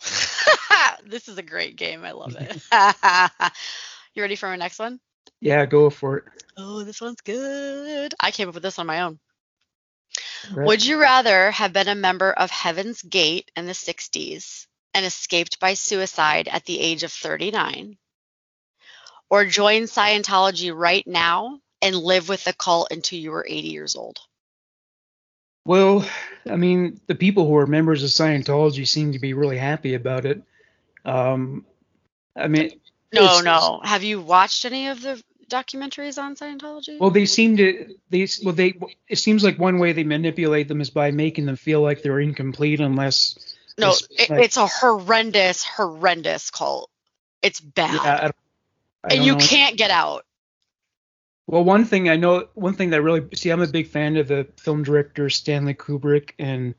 this 1.04 1.28
is 1.28 1.36
a 1.36 1.42
great 1.42 1.76
game. 1.76 2.04
I 2.04 2.12
love 2.12 2.36
it. 2.38 2.62
you 4.14 4.22
ready 4.22 4.36
for 4.36 4.48
my 4.48 4.56
next 4.56 4.78
one? 4.78 5.00
yeah, 5.40 5.66
go 5.66 5.90
for 5.90 6.18
it. 6.18 6.24
Oh, 6.56 6.84
this 6.84 7.00
one's 7.00 7.20
good. 7.20 8.14
I 8.18 8.30
came 8.30 8.48
up 8.48 8.54
with 8.54 8.62
this 8.62 8.78
on 8.78 8.86
my 8.86 9.02
own. 9.02 9.18
Right. 10.52 10.66
Would 10.66 10.84
you 10.84 11.00
rather 11.00 11.50
have 11.50 11.72
been 11.72 11.88
a 11.88 11.94
member 11.94 12.32
of 12.32 12.50
Heaven's 12.50 13.02
Gate 13.02 13.50
in 13.56 13.66
the 13.66 13.72
60s 13.72 14.66
and 14.94 15.04
escaped 15.04 15.60
by 15.60 15.74
suicide 15.74 16.48
at 16.48 16.64
the 16.64 16.80
age 16.80 17.02
of 17.02 17.12
39? 17.12 17.96
Or 19.30 19.44
join 19.44 19.82
Scientology 19.82 20.74
right 20.74 21.06
now 21.06 21.60
and 21.82 21.96
live 21.96 22.28
with 22.28 22.44
the 22.44 22.52
cult 22.52 22.88
until 22.90 23.18
you 23.18 23.30
were 23.30 23.46
80 23.46 23.68
years 23.68 23.96
old? 23.96 24.18
Well, 25.64 26.08
I 26.48 26.56
mean, 26.56 27.00
the 27.06 27.14
people 27.14 27.46
who 27.46 27.56
are 27.56 27.66
members 27.66 28.02
of 28.02 28.08
Scientology 28.08 28.88
seem 28.88 29.12
to 29.12 29.18
be 29.18 29.34
really 29.34 29.58
happy 29.58 29.94
about 29.94 30.24
it. 30.24 30.42
Um, 31.04 31.66
I 32.34 32.48
mean, 32.48 32.80
No, 33.12 33.40
no. 33.40 33.80
Have 33.84 34.02
you 34.02 34.20
watched 34.20 34.64
any 34.64 34.88
of 34.88 35.02
the 35.02 35.22
documentaries 35.48 36.18
on 36.22 36.36
Scientology? 36.36 36.98
well, 36.98 37.10
they 37.10 37.26
seem 37.26 37.56
to. 37.56 37.94
They 38.10 38.26
well, 38.44 38.54
they. 38.54 38.78
It 39.08 39.16
seems 39.16 39.42
like 39.44 39.58
one 39.58 39.78
way 39.78 39.92
they 39.92 40.04
manipulate 40.04 40.68
them 40.68 40.80
is 40.80 40.90
by 40.90 41.10
making 41.10 41.46
them 41.46 41.56
feel 41.56 41.80
like 41.80 42.02
they're 42.02 42.20
incomplete 42.20 42.80
unless. 42.80 43.38
no, 43.78 43.90
it's 43.90 44.08
it, 44.10 44.30
like- 44.30 44.44
it's 44.44 44.56
a 44.56 44.66
horrendous, 44.66 45.64
horrendous 45.64 46.50
cult. 46.50 46.90
It's 47.42 47.60
bad. 47.60 47.94
Yeah, 47.94 48.00
I 48.02 48.20
don't, 48.22 48.36
I 49.04 49.08
and 49.10 49.16
don't 49.18 49.26
you 49.26 49.32
know. 49.32 49.38
can't 49.38 49.76
get 49.76 49.90
out. 49.90 50.24
Well, 51.46 51.64
one 51.64 51.84
thing 51.86 52.08
I 52.10 52.16
know, 52.16 52.48
one 52.54 52.74
thing 52.74 52.90
that 52.90 53.00
really 53.02 53.26
see, 53.34 53.50
I'm 53.50 53.62
a 53.62 53.66
big 53.66 53.86
fan 53.88 54.16
of 54.16 54.28
the 54.28 54.46
film 54.58 54.82
director 54.82 55.30
Stanley 55.30 55.72
Kubrick, 55.74 56.32
and 56.38 56.74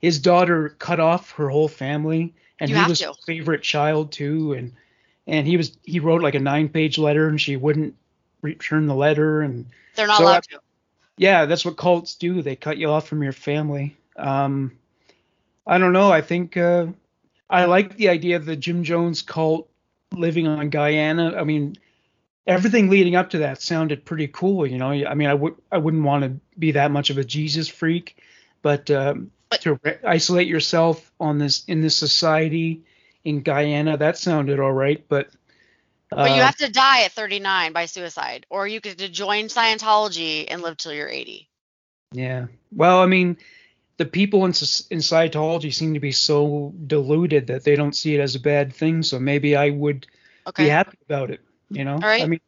his 0.00 0.18
daughter 0.20 0.70
cut 0.78 1.00
off 1.00 1.32
her 1.32 1.50
whole 1.50 1.68
family, 1.68 2.34
and 2.58 2.70
You 2.70 2.76
he 2.76 2.88
was 2.88 3.00
to. 3.00 3.12
favorite 3.26 3.62
child 3.62 4.12
too, 4.12 4.54
and 4.54 4.72
and 5.26 5.46
he 5.46 5.56
was 5.58 5.76
he 5.82 6.00
wrote 6.00 6.22
like 6.22 6.34
a 6.34 6.40
nine 6.40 6.70
page 6.70 6.96
letter, 6.96 7.28
and 7.28 7.38
she 7.38 7.56
wouldn't 7.56 7.94
return 8.46 8.86
the 8.86 8.94
letter, 8.94 9.42
and 9.42 9.66
They're 9.94 10.06
not 10.06 10.18
So 10.18 10.24
allowed 10.24 10.36
I- 10.50 10.54
to. 10.54 10.60
yeah, 11.18 11.44
that's 11.46 11.64
what 11.64 11.76
cults 11.76 12.14
do. 12.14 12.42
They 12.42 12.56
cut 12.56 12.78
you 12.78 12.90
off 12.90 13.06
from 13.08 13.22
your 13.22 13.32
family. 13.32 13.96
Um, 14.16 14.72
I 15.66 15.78
don't 15.78 15.92
know. 15.92 16.10
I 16.12 16.20
think 16.22 16.56
uh, 16.56 16.86
I 17.50 17.64
like 17.64 17.96
the 17.96 18.08
idea 18.08 18.36
of 18.36 18.44
the 18.46 18.56
Jim 18.56 18.84
Jones 18.84 19.22
cult 19.22 19.68
living 20.12 20.46
on 20.46 20.70
Guyana. 20.70 21.36
I 21.36 21.44
mean, 21.44 21.76
everything 22.46 22.88
leading 22.88 23.16
up 23.16 23.30
to 23.30 23.38
that 23.38 23.60
sounded 23.60 24.04
pretty 24.04 24.28
cool. 24.28 24.66
You 24.66 24.78
know, 24.78 24.90
I 24.92 25.14
mean, 25.14 25.28
I 25.28 25.34
would 25.34 25.54
I 25.72 25.78
wouldn't 25.78 26.04
want 26.04 26.24
to 26.24 26.40
be 26.58 26.72
that 26.72 26.90
much 26.90 27.10
of 27.10 27.18
a 27.18 27.24
Jesus 27.24 27.68
freak, 27.68 28.16
but, 28.62 28.90
um, 28.90 29.30
But- 29.50 29.60
to 29.62 29.78
re- 29.82 29.98
isolate 30.04 30.46
yourself 30.48 31.10
on 31.20 31.38
this 31.38 31.64
in 31.66 31.80
this 31.82 31.96
society 31.96 32.82
in 33.24 33.42
Guyana, 33.42 33.96
that 33.96 34.16
sounded 34.18 34.60
all 34.60 34.72
right. 34.72 35.04
But 35.08 35.28
But 36.10 36.32
you 36.32 36.42
uh, 36.42 36.46
have 36.46 36.56
to 36.56 36.70
die 36.70 37.02
at 37.04 37.12
39 37.12 37.72
by 37.72 37.86
suicide, 37.86 38.46
or 38.50 38.66
you 38.66 38.80
could 38.80 38.98
join 39.12 39.46
Scientology 39.46 40.46
and 40.48 40.62
live 40.62 40.76
till 40.76 40.92
you're 40.92 41.08
80. 41.08 41.48
Yeah. 42.12 42.46
Well, 42.72 43.00
I 43.00 43.06
mean, 43.06 43.38
the 43.96 44.06
people 44.06 44.40
in, 44.44 44.50
in 44.50 45.00
Scientology 45.00 45.74
seem 45.74 45.94
to 45.94 46.00
be 46.00 46.12
so 46.12 46.72
deluded 46.86 47.48
that 47.48 47.64
they 47.64 47.76
don't 47.76 47.96
see 47.96 48.14
it 48.14 48.20
as 48.20 48.34
a 48.34 48.40
bad 48.40 48.72
thing. 48.74 49.02
So 49.02 49.18
maybe 49.18 49.56
I 49.56 49.70
would 49.70 50.06
Okay. 50.46 50.64
be 50.64 50.68
happy 50.68 50.98
about 51.08 51.30
it. 51.30 51.40
You 51.70 51.84
know. 51.84 51.98
right. 51.98 52.22
I 52.22 52.26
mean, 52.26 52.40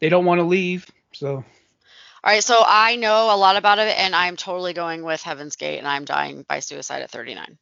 they 0.00 0.08
don't 0.08 0.24
want 0.24 0.38
to 0.38 0.44
leave. 0.44 0.86
So 1.12 1.36
All 1.36 1.44
right. 2.24 2.42
So 2.42 2.62
I 2.66 2.96
know 2.96 3.34
a 3.34 3.36
lot 3.36 3.56
about 3.56 3.78
it, 3.78 3.98
and 3.98 4.14
I'm 4.14 4.36
totally 4.36 4.72
going 4.72 5.02
with 5.02 5.22
Heaven's 5.22 5.56
Gate, 5.56 5.78
and 5.78 5.86
I'm 5.86 6.04
dying 6.04 6.44
by 6.48 6.60
suicide 6.60 7.02
at 7.02 7.10
39. 7.10 7.58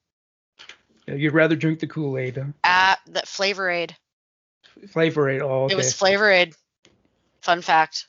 yeah, 1.08 1.14
you'd 1.14 1.34
rather 1.34 1.56
drink 1.56 1.80
the 1.80 1.86
Kool 1.86 2.16
Aid, 2.18 2.36
huh? 2.36 2.44
At 2.64 2.98
the 3.06 3.22
Flavor 3.22 3.68
Aid. 3.70 3.96
Flavor 4.88 5.28
Aid. 5.28 5.42
Oh, 5.42 5.64
okay. 5.64 5.74
It 5.74 5.76
was 5.76 5.92
Flavor 5.92 6.30
Aid. 6.30 6.54
Fun 7.42 7.62
fact. 7.62 8.06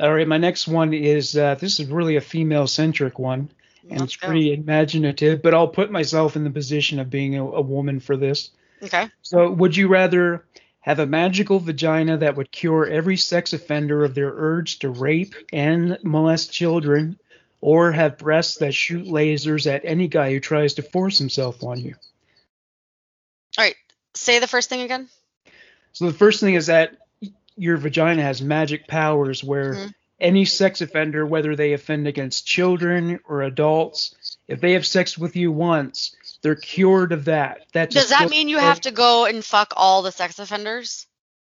All 0.00 0.14
right. 0.14 0.28
My 0.28 0.38
next 0.38 0.68
one 0.68 0.92
is 0.92 1.36
uh, 1.36 1.54
this 1.56 1.80
is 1.80 1.88
really 1.88 2.16
a 2.16 2.20
female 2.20 2.66
centric 2.66 3.18
one, 3.18 3.50
and 3.82 4.00
Let's 4.00 4.14
it's 4.14 4.16
go. 4.16 4.28
pretty 4.28 4.52
imaginative. 4.52 5.42
But 5.42 5.54
I'll 5.54 5.68
put 5.68 5.90
myself 5.90 6.36
in 6.36 6.44
the 6.44 6.50
position 6.50 6.98
of 6.98 7.10
being 7.10 7.36
a, 7.36 7.44
a 7.44 7.60
woman 7.60 8.00
for 8.00 8.16
this. 8.16 8.50
Okay. 8.82 9.08
So, 9.22 9.50
would 9.50 9.76
you 9.76 9.88
rather 9.88 10.44
have 10.80 10.98
a 10.98 11.06
magical 11.06 11.58
vagina 11.58 12.18
that 12.18 12.36
would 12.36 12.52
cure 12.52 12.86
every 12.86 13.16
sex 13.16 13.52
offender 13.52 14.04
of 14.04 14.14
their 14.14 14.32
urge 14.32 14.78
to 14.78 14.90
rape 14.90 15.34
and 15.52 15.98
molest 16.04 16.52
children, 16.52 17.18
or 17.60 17.90
have 17.90 18.18
breasts 18.18 18.58
that 18.58 18.74
shoot 18.74 19.06
lasers 19.06 19.66
at 19.66 19.84
any 19.84 20.06
guy 20.08 20.30
who 20.30 20.40
tries 20.40 20.74
to 20.74 20.82
force 20.82 21.18
himself 21.18 21.64
on 21.64 21.80
you? 21.80 21.94
All 23.58 23.64
right. 23.64 23.74
Say 24.16 24.38
the 24.38 24.46
first 24.48 24.68
thing 24.68 24.80
again. 24.82 25.08
So, 25.92 26.06
the 26.06 26.12
first 26.16 26.40
thing 26.40 26.54
is 26.54 26.66
that 26.66 26.96
your 27.56 27.76
vagina 27.76 28.22
has 28.22 28.42
magic 28.42 28.86
powers 28.86 29.42
where 29.42 29.74
Mhm. 29.74 29.94
any 30.20 30.44
sex 30.44 30.80
offender, 30.80 31.24
whether 31.26 31.56
they 31.56 31.72
offend 31.72 32.06
against 32.06 32.46
children 32.46 33.20
or 33.28 33.42
adults, 33.42 34.14
if 34.48 34.60
they 34.60 34.72
have 34.72 34.86
sex 34.86 35.16
with 35.16 35.36
you 35.36 35.50
once, 35.52 36.14
they're 36.42 36.54
cured 36.54 37.12
of 37.12 37.26
that. 37.26 37.70
Does 37.72 38.10
that 38.10 38.30
mean 38.30 38.48
you 38.48 38.58
have 38.58 38.80
to 38.82 38.90
go 38.90 39.24
and 39.24 39.44
fuck 39.44 39.72
all 39.76 40.02
the 40.02 40.12
sex 40.12 40.38
offenders? 40.38 41.06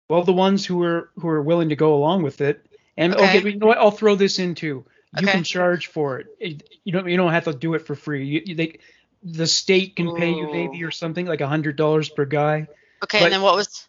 Well, 0.09 0.23
the 0.25 0.33
ones 0.33 0.67
who 0.67 0.83
are 0.83 1.11
who 1.17 1.29
are 1.29 1.43
willing 1.43 1.71
to 1.71 1.77
go 1.77 1.95
along 1.95 2.23
with 2.23 2.41
it. 2.41 2.65
And 2.97 3.15
Okay. 3.15 3.39
okay, 3.39 3.51
you 3.51 3.57
know 3.59 3.67
what? 3.67 3.79
I'll 3.79 3.91
throw 3.91 4.15
this 4.15 4.39
into. 4.39 4.67
You 4.67 4.85
Okay. 5.19 5.33
can 5.33 5.45
charge 5.45 5.87
for 5.89 6.21
it. 6.39 6.63
You 6.85 6.93
don't 6.93 7.09
you 7.09 7.17
don't 7.17 7.33
have 7.33 7.45
to 7.45 7.53
do 7.55 7.75
it 7.75 7.87
for 7.87 7.95
free. 7.95 8.27
You, 8.27 8.43
you- 8.45 8.55
they, 8.55 8.79
the 9.25 9.47
state 9.47 9.97
can 9.97 10.15
pay 10.15 10.31
you 10.31 10.51
maybe 10.53 10.85
or 10.85 10.91
something 10.91 11.27
like 11.27 11.41
a 11.41 11.49
hundred 11.49 11.77
dollars 11.77 12.09
per 12.09 12.25
guy. 12.27 12.69
Okay. 13.03 13.19
But- 13.19 13.25
and 13.25 13.33
then 13.33 13.43
what 13.43 13.57
was? 13.57 13.89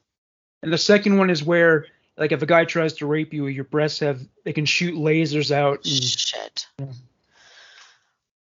And 0.64 0.74
the 0.74 0.78
second 0.78 1.18
one 1.18 1.30
is 1.30 1.44
where 1.44 1.86
like 2.18 2.32
if 2.32 2.42
a 2.42 2.46
guy 2.46 2.66
tries 2.66 2.94
to 2.94 3.06
rape 3.06 3.34
you, 3.34 3.48
your 3.48 3.66
breasts 3.66 4.00
have 4.00 4.22
they 4.44 4.54
can 4.54 4.66
shoot 4.66 4.96
lasers 4.96 5.52
out. 5.52 5.86
And, 5.86 6.04
Shit. 6.04 6.68
Yeah. 6.80 6.86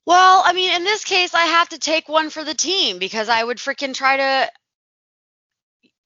Well, 0.05 0.41
I 0.43 0.53
mean, 0.53 0.75
in 0.75 0.83
this 0.83 1.05
case, 1.05 1.33
I 1.33 1.45
have 1.45 1.69
to 1.69 1.79
take 1.79 2.09
one 2.09 2.31
for 2.31 2.43
the 2.43 2.55
team 2.55 2.97
because 2.97 3.29
I 3.29 3.43
would 3.43 3.57
freaking 3.57 3.93
try 3.93 4.17
to 4.17 4.51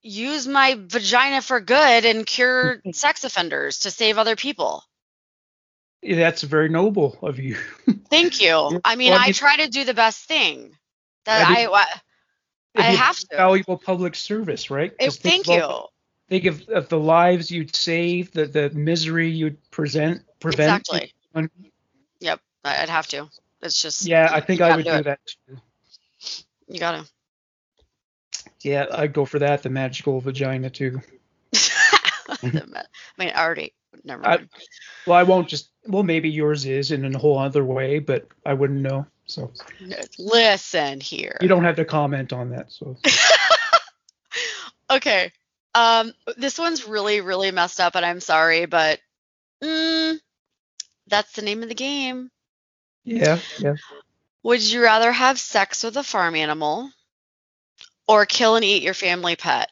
use 0.01 0.47
my 0.47 0.77
vagina 0.77 1.41
for 1.41 1.59
good 1.59 2.05
and 2.05 2.25
cure 2.25 2.81
sex 2.93 3.23
offenders 3.23 3.79
to 3.79 3.91
save 3.91 4.17
other 4.17 4.35
people. 4.35 4.83
That's 6.13 6.44
very 6.44 6.70
noble 6.70 7.18
of 7.22 7.39
you. 7.39 7.58
Thank 8.10 8.41
you. 8.41 8.80
I 8.86 8.96
mean, 8.96 9.12
well, 9.12 9.20
I 9.22 9.28
I 9.28 9.32
try 9.32 9.58
to 9.58 9.68
do 9.68 9.84
the 9.86 9.94
best 9.94 10.26
thing. 10.26 10.76
That 11.26 11.48
I 11.48 11.65
I, 11.65 11.72
I, 11.74 11.86
I 12.76 12.82
have 12.84 13.18
to. 13.18 13.36
valuable 13.36 13.78
public 13.78 14.15
service, 14.15 14.70
right? 14.70 14.94
Think 15.00 15.13
thank 15.13 15.46
about- 15.48 15.70
you. 15.72 15.88
Think 16.28 16.46
of, 16.46 16.68
of 16.70 16.89
the 16.89 17.00
lives 17.00 17.52
you'd 17.52 17.76
save, 17.76 18.32
the 18.32 18.48
the 18.48 18.70
misery 18.72 19.30
you'd 19.30 19.58
present 19.70 20.24
prevent. 20.39 20.82
Exactly. 20.89 21.13
Yep. 22.20 22.41
I- 22.63 22.82
I'd 22.82 22.89
have 22.89 23.08
to. 23.10 23.30
It's 23.62 23.80
just. 23.82 24.06
Yeah, 24.08 24.30
I 24.32 24.41
think 24.41 24.62
I 24.62 24.76
would 24.76 24.86
do 24.86 24.98
do 24.98 25.04
that 25.04 25.20
too. 25.48 25.58
You 26.68 26.80
gotta. 26.80 27.06
Yeah, 28.62 28.88
I'd 28.91 29.13
go 29.13 29.26
for 29.26 29.38
that, 29.39 29.62
the 29.62 29.70
magical 29.70 30.20
vagina 30.20 30.72
too. 30.72 31.00
I 32.41 32.84
mean, 33.18 33.32
already. 33.36 33.74
Never 34.04 34.28
I- 34.28 34.48
Well, 35.06 35.18
I 35.18 35.24
won't 35.24 35.48
just. 35.48 35.70
Well, 35.88 36.04
maybe 36.04 36.30
yours 36.30 36.65
is 36.65 36.91
in 36.91 37.13
a 37.13 37.17
whole 37.17 37.38
other 37.38 37.63
way, 37.63 38.00
but 38.00 38.28
I 38.45 38.54
wouldn't 38.54 38.82
know. 38.82 39.06
So 39.26 39.52
Listen 40.19 41.00
here. 41.00 41.38
you 41.41 41.48
don't 41.48 41.63
have 41.63 41.78
to 41.78 41.86
comment 41.86 42.32
on 42.32 42.52
that. 42.52 42.71
So 42.71 42.95
okay. 44.89 45.32
Um, 45.74 46.13
this 46.38 46.58
one's 46.58 46.88
really, 46.88 47.21
really 47.21 47.52
messed 47.52 47.80
up, 47.80 47.95
and 47.95 48.06
I'm 48.06 48.21
sorry, 48.21 48.65
but 48.65 49.00
mm, 49.63 50.17
That's 51.08 51.34
the 51.34 51.41
name 51.41 51.63
of 51.63 51.69
the 51.69 51.76
game. 51.76 52.30
Yeah, 53.04 53.39
yeah. 53.60 53.76
Would 54.43 54.63
you 54.63 54.84
rather 54.84 55.12
have 55.12 55.39
sex 55.39 55.84
with 55.84 55.98
a 55.98 56.04
farm 56.04 56.36
animal 56.36 56.91
or 58.08 58.26
kill 58.26 58.56
and 58.56 58.65
eat 58.65 58.84
your 58.84 58.93
family 58.93 59.36
pet? 59.36 59.71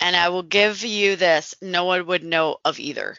And 0.00 0.14
I 0.14 0.28
will 0.28 0.42
give 0.42 0.84
you 0.84 1.16
this 1.16 1.54
no 1.62 1.84
one 1.84 2.06
would 2.06 2.22
know 2.22 2.58
of 2.64 2.78
either. 2.78 3.16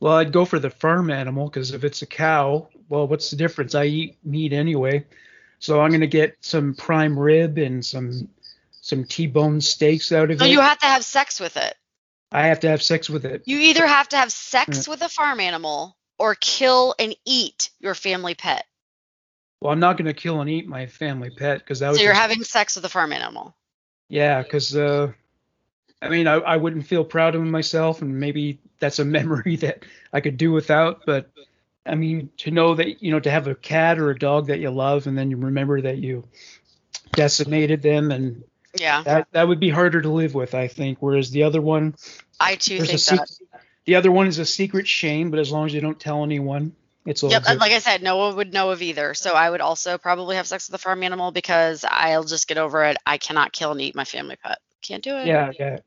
Well, 0.00 0.14
I'd 0.14 0.32
go 0.32 0.44
for 0.46 0.58
the 0.58 0.70
farm 0.70 1.10
animal 1.10 1.44
because 1.48 1.72
if 1.72 1.84
it's 1.84 2.02
a 2.02 2.06
cow, 2.06 2.68
well, 2.88 3.06
what's 3.06 3.30
the 3.30 3.36
difference? 3.36 3.74
I 3.74 3.84
eat 3.84 4.16
meat 4.24 4.52
anyway, 4.52 5.06
so 5.58 5.80
I'm 5.80 5.92
gonna 5.92 6.06
get 6.06 6.36
some 6.40 6.74
prime 6.74 7.18
rib 7.18 7.58
and 7.58 7.84
some 7.84 8.28
some 8.80 9.04
T-bone 9.04 9.60
steaks 9.60 10.10
out 10.10 10.30
of 10.30 10.38
So 10.38 10.46
it. 10.46 10.50
you 10.50 10.60
have 10.60 10.78
to 10.78 10.86
have 10.86 11.04
sex 11.04 11.38
with 11.38 11.56
it. 11.58 11.74
I 12.32 12.46
have 12.46 12.60
to 12.60 12.68
have 12.68 12.82
sex 12.82 13.10
with 13.10 13.26
it. 13.26 13.42
You 13.44 13.58
either 13.58 13.86
have 13.86 14.08
to 14.10 14.16
have 14.16 14.32
sex 14.32 14.88
with 14.88 15.02
a 15.02 15.08
farm 15.08 15.38
animal 15.38 15.96
or 16.18 16.34
kill 16.34 16.94
and 16.98 17.14
eat 17.26 17.70
your 17.78 17.94
family 17.94 18.34
pet. 18.34 18.64
Well, 19.60 19.72
I'm 19.72 19.80
not 19.80 19.98
gonna 19.98 20.14
kill 20.14 20.40
and 20.40 20.48
eat 20.48 20.66
my 20.66 20.86
family 20.86 21.28
pet 21.30 21.58
because 21.58 21.80
that 21.80 21.88
was 21.90 21.98
So 21.98 22.00
was 22.00 22.04
you're 22.06 22.14
having 22.14 22.42
sex 22.44 22.76
with 22.76 22.84
a 22.86 22.88
farm 22.88 23.12
animal. 23.12 23.54
yeah, 24.08 24.42
because 24.42 24.74
uh, 24.74 25.12
I 26.02 26.08
mean, 26.08 26.26
I, 26.26 26.34
I 26.34 26.56
wouldn't 26.56 26.86
feel 26.86 27.04
proud 27.04 27.34
of 27.34 27.42
myself, 27.42 28.02
and 28.02 28.18
maybe 28.18 28.58
that's 28.78 28.98
a 28.98 29.04
memory 29.18 29.56
that 29.56 29.84
I 30.12 30.20
could 30.20 30.36
do 30.36 30.52
without. 30.52 31.04
But 31.06 31.30
I 31.86 31.94
mean, 31.94 32.30
to 32.38 32.50
know 32.50 32.74
that 32.74 33.02
you 33.02 33.10
know, 33.10 33.20
to 33.20 33.30
have 33.30 33.46
a 33.46 33.54
cat 33.54 33.98
or 33.98 34.10
a 34.10 34.18
dog 34.18 34.46
that 34.46 34.60
you 34.60 34.70
love, 34.70 35.06
and 35.06 35.16
then 35.16 35.30
you 35.30 35.36
remember 35.36 35.80
that 35.82 35.98
you 35.98 36.24
decimated 37.12 37.82
them, 37.82 38.10
and 38.10 38.44
Yeah, 38.78 39.02
that 39.04 39.28
that 39.32 39.48
would 39.48 39.60
be 39.60 39.70
harder 39.70 40.00
to 40.00 40.08
live 40.08 40.34
with, 40.34 40.54
I 40.54 40.68
think. 40.68 40.98
Whereas 41.00 41.30
the 41.30 41.42
other 41.44 41.60
one, 41.60 41.94
I 42.38 42.56
too 42.56 42.78
think 42.78 42.92
that. 42.92 43.28
secret, 43.28 43.30
the 43.84 43.96
other 43.96 44.12
one 44.12 44.26
is 44.26 44.38
a 44.38 44.46
secret 44.46 44.86
shame, 44.86 45.30
but 45.30 45.40
as 45.40 45.50
long 45.50 45.66
as 45.66 45.74
you 45.74 45.80
don't 45.80 45.98
tell 45.98 46.22
anyone, 46.22 46.72
it's 47.06 47.22
all 47.22 47.30
Yep, 47.30 47.42
good. 47.42 47.50
and 47.50 47.60
like 47.60 47.72
I 47.72 47.78
said, 47.78 48.02
no 48.02 48.16
one 48.16 48.36
would 48.36 48.52
know 48.52 48.70
of 48.70 48.82
either. 48.82 49.14
So 49.14 49.32
I 49.32 49.50
would 49.50 49.60
also 49.60 49.98
probably 49.98 50.36
have 50.36 50.46
sex 50.46 50.68
with 50.68 50.80
a 50.80 50.82
farm 50.82 51.02
animal 51.02 51.32
because 51.32 51.84
I'll 51.88 52.24
just 52.24 52.46
get 52.46 52.58
over 52.58 52.84
it. 52.84 52.96
I 53.06 53.18
cannot 53.18 53.52
kill 53.52 53.72
and 53.72 53.80
eat 53.80 53.94
my 53.94 54.04
family 54.04 54.36
pet. 54.36 54.58
Can't 54.82 55.02
do 55.02 55.16
it. 55.16 55.26
Yeah, 55.26 55.52
yeah. 55.58 55.78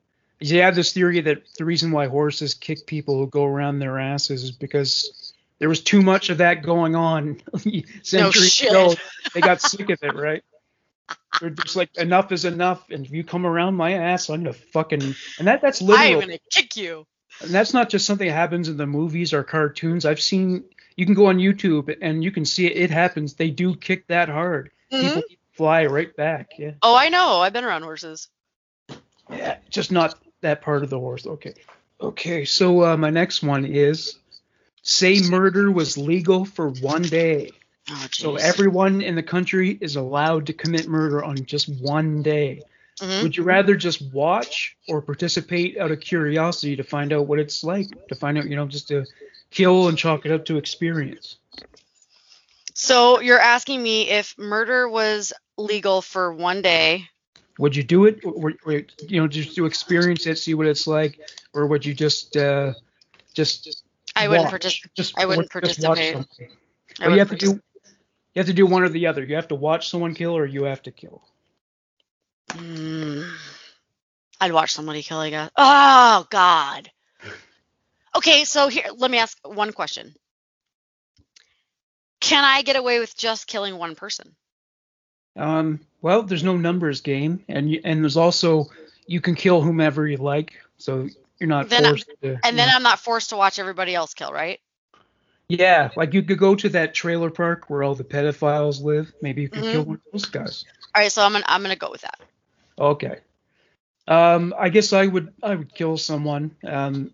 You 0.43 0.61
have 0.61 0.75
this 0.75 0.91
theory 0.91 1.21
that 1.21 1.43
the 1.57 1.65
reason 1.65 1.91
why 1.91 2.07
horses 2.07 2.53
kick 2.53 2.85
people 2.85 3.17
who 3.17 3.27
go 3.27 3.45
around 3.45 3.79
their 3.79 3.97
asses 3.97 4.43
is 4.43 4.51
because 4.51 5.33
there 5.59 5.69
was 5.69 5.81
too 5.81 6.01
much 6.01 6.29
of 6.29 6.39
that 6.39 6.63
going 6.63 6.95
on 6.95 7.41
centuries 8.03 8.51
shit. 8.51 8.69
ago. 8.69 8.93
They 9.33 9.39
got 9.39 9.61
sick 9.61 9.89
of 9.89 10.03
it, 10.03 10.15
right? 10.15 10.43
They're 11.39 11.49
just 11.49 11.75
like 11.75 11.97
enough 11.97 12.31
is 12.31 12.45
enough, 12.45 12.89
and 12.89 13.05
if 13.05 13.11
you 13.11 13.23
come 13.23 13.45
around 13.45 13.75
my 13.75 13.93
ass, 13.93 14.29
I'm 14.29 14.43
gonna 14.43 14.53
fucking 14.53 15.15
and 15.39 15.47
that 15.47 15.61
that's 15.61 15.81
literal. 15.81 16.05
am 16.05 16.19
gonna 16.19 16.37
kick 16.51 16.75
you. 16.75 17.07
And 17.41 17.51
that's 17.51 17.73
not 17.73 17.89
just 17.89 18.05
something 18.05 18.27
that 18.27 18.33
happens 18.33 18.67
in 18.69 18.77
the 18.77 18.85
movies 18.85 19.33
or 19.33 19.43
cartoons. 19.43 20.05
I've 20.05 20.21
seen 20.21 20.63
you 20.97 21.05
can 21.05 21.15
go 21.15 21.27
on 21.27 21.37
YouTube 21.37 21.95
and 22.01 22.23
you 22.23 22.31
can 22.31 22.45
see 22.45 22.67
it. 22.67 22.77
It 22.77 22.91
happens. 22.91 23.33
They 23.33 23.49
do 23.49 23.75
kick 23.75 24.07
that 24.07 24.29
hard. 24.29 24.71
Mhm. 24.91 25.01
People 25.01 25.23
fly 25.53 25.85
right 25.85 26.15
back. 26.15 26.51
Yeah. 26.59 26.71
Oh, 26.81 26.95
I 26.95 27.09
know. 27.09 27.39
I've 27.39 27.53
been 27.53 27.63
around 27.63 27.83
horses. 27.83 28.27
Yeah, 29.29 29.57
just 29.69 29.91
not 29.91 30.15
that 30.43 30.61
part 30.61 30.83
of 30.83 30.89
the 30.89 30.99
horse. 30.99 31.25
Okay. 31.27 31.53
Okay, 31.99 32.45
so 32.45 32.83
uh, 32.83 32.97
my 32.97 33.09
next 33.09 33.43
one 33.43 33.65
is 33.65 34.17
say 34.83 35.19
murder 35.21 35.71
was 35.71 35.97
legal 35.97 36.45
for 36.45 36.69
one 36.69 37.01
day. 37.03 37.51
Oh, 37.89 38.07
So 38.11 38.35
everyone 38.35 39.01
in 39.01 39.15
the 39.15 39.23
country 39.23 39.77
is 39.81 39.95
allowed 39.95 40.47
to 40.47 40.53
commit 40.53 40.87
murder 40.87 41.23
on 41.23 41.45
just 41.45 41.69
one 41.81 42.21
day. 42.23 42.63
Mhm. 43.01 43.23
Would 43.23 43.37
you 43.37 43.43
rather 43.43 43.75
just 43.75 44.01
watch 44.13 44.77
or 44.87 45.01
participate 45.01 45.77
out 45.77 45.91
of 45.91 45.99
curiosity 46.01 46.75
to 46.77 46.83
find 46.83 47.13
out 47.13 47.27
what 47.27 47.39
it's 47.39 47.63
like? 47.63 48.07
To 48.09 48.15
find 48.15 48.37
out, 48.37 48.49
you 48.49 48.55
know, 48.55 48.67
just 48.67 48.87
to 48.89 49.05
kill 49.51 49.87
and 49.87 49.97
chalk 49.97 50.25
it 50.25 50.31
up 50.31 50.45
to 50.45 50.57
experience. 50.57 51.37
So 52.75 53.19
you're 53.21 53.39
asking 53.39 53.81
me 53.83 54.09
if 54.09 54.37
murder 54.37 54.87
was 54.89 55.33
legal 55.57 56.01
for 56.01 56.33
one 56.33 56.61
day. 56.61 57.09
Would 57.59 57.75
you 57.75 57.83
do 57.83 58.05
it, 58.05 58.23
or, 58.25 58.53
or 58.65 58.73
you 59.07 59.21
know, 59.21 59.27
just 59.27 59.55
to 59.55 59.65
experience 59.65 60.25
it, 60.25 60.37
see 60.37 60.53
what 60.53 60.67
it's 60.67 60.87
like, 60.87 61.19
or 61.53 61.67
would 61.67 61.85
you 61.85 61.93
just, 61.93 62.35
uh, 62.35 62.73
just 63.33 63.83
I 64.15 64.27
wouldn't 64.27 64.49
participate. 64.49 64.93
Just 64.95 65.17
I 65.17 65.25
wouldn't 65.25 65.51
just 65.51 65.81
participate. 65.81 66.15
I 66.99 67.07
Well, 67.07 67.11
you 67.11 67.19
have 67.19 67.29
wouldn't 67.29 67.39
to 67.39 67.45
do 67.45 67.61
you 68.33 68.39
have 68.39 68.47
to 68.47 68.53
do 68.53 68.65
one 68.65 68.83
or 68.83 68.89
the 68.89 69.07
other. 69.07 69.23
You 69.23 69.35
have 69.35 69.49
to 69.49 69.55
watch 69.55 69.89
someone 69.89 70.15
kill 70.15 70.35
or 70.35 70.45
you 70.45 70.63
have 70.63 70.81
to 70.83 70.91
kill. 70.91 71.21
Mm. 72.49 73.31
I'd 74.41 74.51
watch 74.51 74.73
somebody 74.73 75.03
kill, 75.03 75.19
I 75.19 75.29
guess. 75.29 75.51
Oh 75.55 76.25
God. 76.29 76.89
Okay, 78.15 78.43
so 78.43 78.67
here, 78.67 78.85
let 78.97 79.11
me 79.11 79.19
ask 79.19 79.37
one 79.43 79.71
question. 79.71 80.13
Can 82.19 82.43
I 82.43 82.61
get 82.61 82.75
away 82.75 82.99
with 82.99 83.15
just 83.17 83.47
killing 83.47 83.77
one 83.77 83.95
person? 83.95 84.35
Um, 85.35 85.79
well, 86.01 86.23
there's 86.23 86.43
no 86.43 86.57
numbers 86.57 87.01
game, 87.01 87.43
and 87.47 87.69
you, 87.71 87.81
and 87.83 88.03
there's 88.03 88.17
also 88.17 88.65
you 89.07 89.19
can 89.21 89.35
kill 89.35 89.61
whomever 89.61 90.07
you 90.07 90.17
like, 90.17 90.53
so 90.77 91.07
you're 91.39 91.47
not 91.49 91.69
Then 91.69 91.85
I- 91.85 91.89
forced 91.89 92.09
to. 92.21 92.39
And 92.43 92.57
then 92.57 92.69
I'm 92.73 92.83
not 92.83 92.99
forced 92.99 93.29
to 93.31 93.35
watch 93.37 93.59
everybody 93.59 93.95
else 93.95 94.13
kill, 94.13 94.31
right? 94.31 94.59
yeah, 95.49 95.89
like 95.95 96.13
you 96.13 96.23
could 96.23 96.39
go 96.39 96.55
to 96.55 96.69
that 96.69 96.93
trailer 96.95 97.29
park 97.29 97.69
where 97.69 97.83
all 97.83 97.93
the 97.95 98.03
pedophiles 98.03 98.81
live. 98.81 99.11
Maybe 99.21 99.41
you 99.43 99.49
could 99.49 99.63
Mhm. 99.65 99.71
kill 99.71 99.83
one 99.83 99.95
of 99.97 100.01
those 100.11 100.25
guys. 100.25 100.65
All 100.95 101.01
right, 101.01 101.11
so 101.11 101.21
I'm 101.23 101.33
gonna 101.33 101.45
I'm 101.47 101.61
gonna 101.61 101.75
go 101.75 101.91
with 101.91 102.01
that. 102.01 102.19
Okay. 102.79 103.17
Um, 104.07 104.53
I 104.57 104.69
guess 104.69 104.93
I 104.93 105.05
would 105.07 105.33
I 105.43 105.55
would 105.55 105.73
kill 105.75 105.97
someone. 105.97 106.55
Um, 106.63 107.11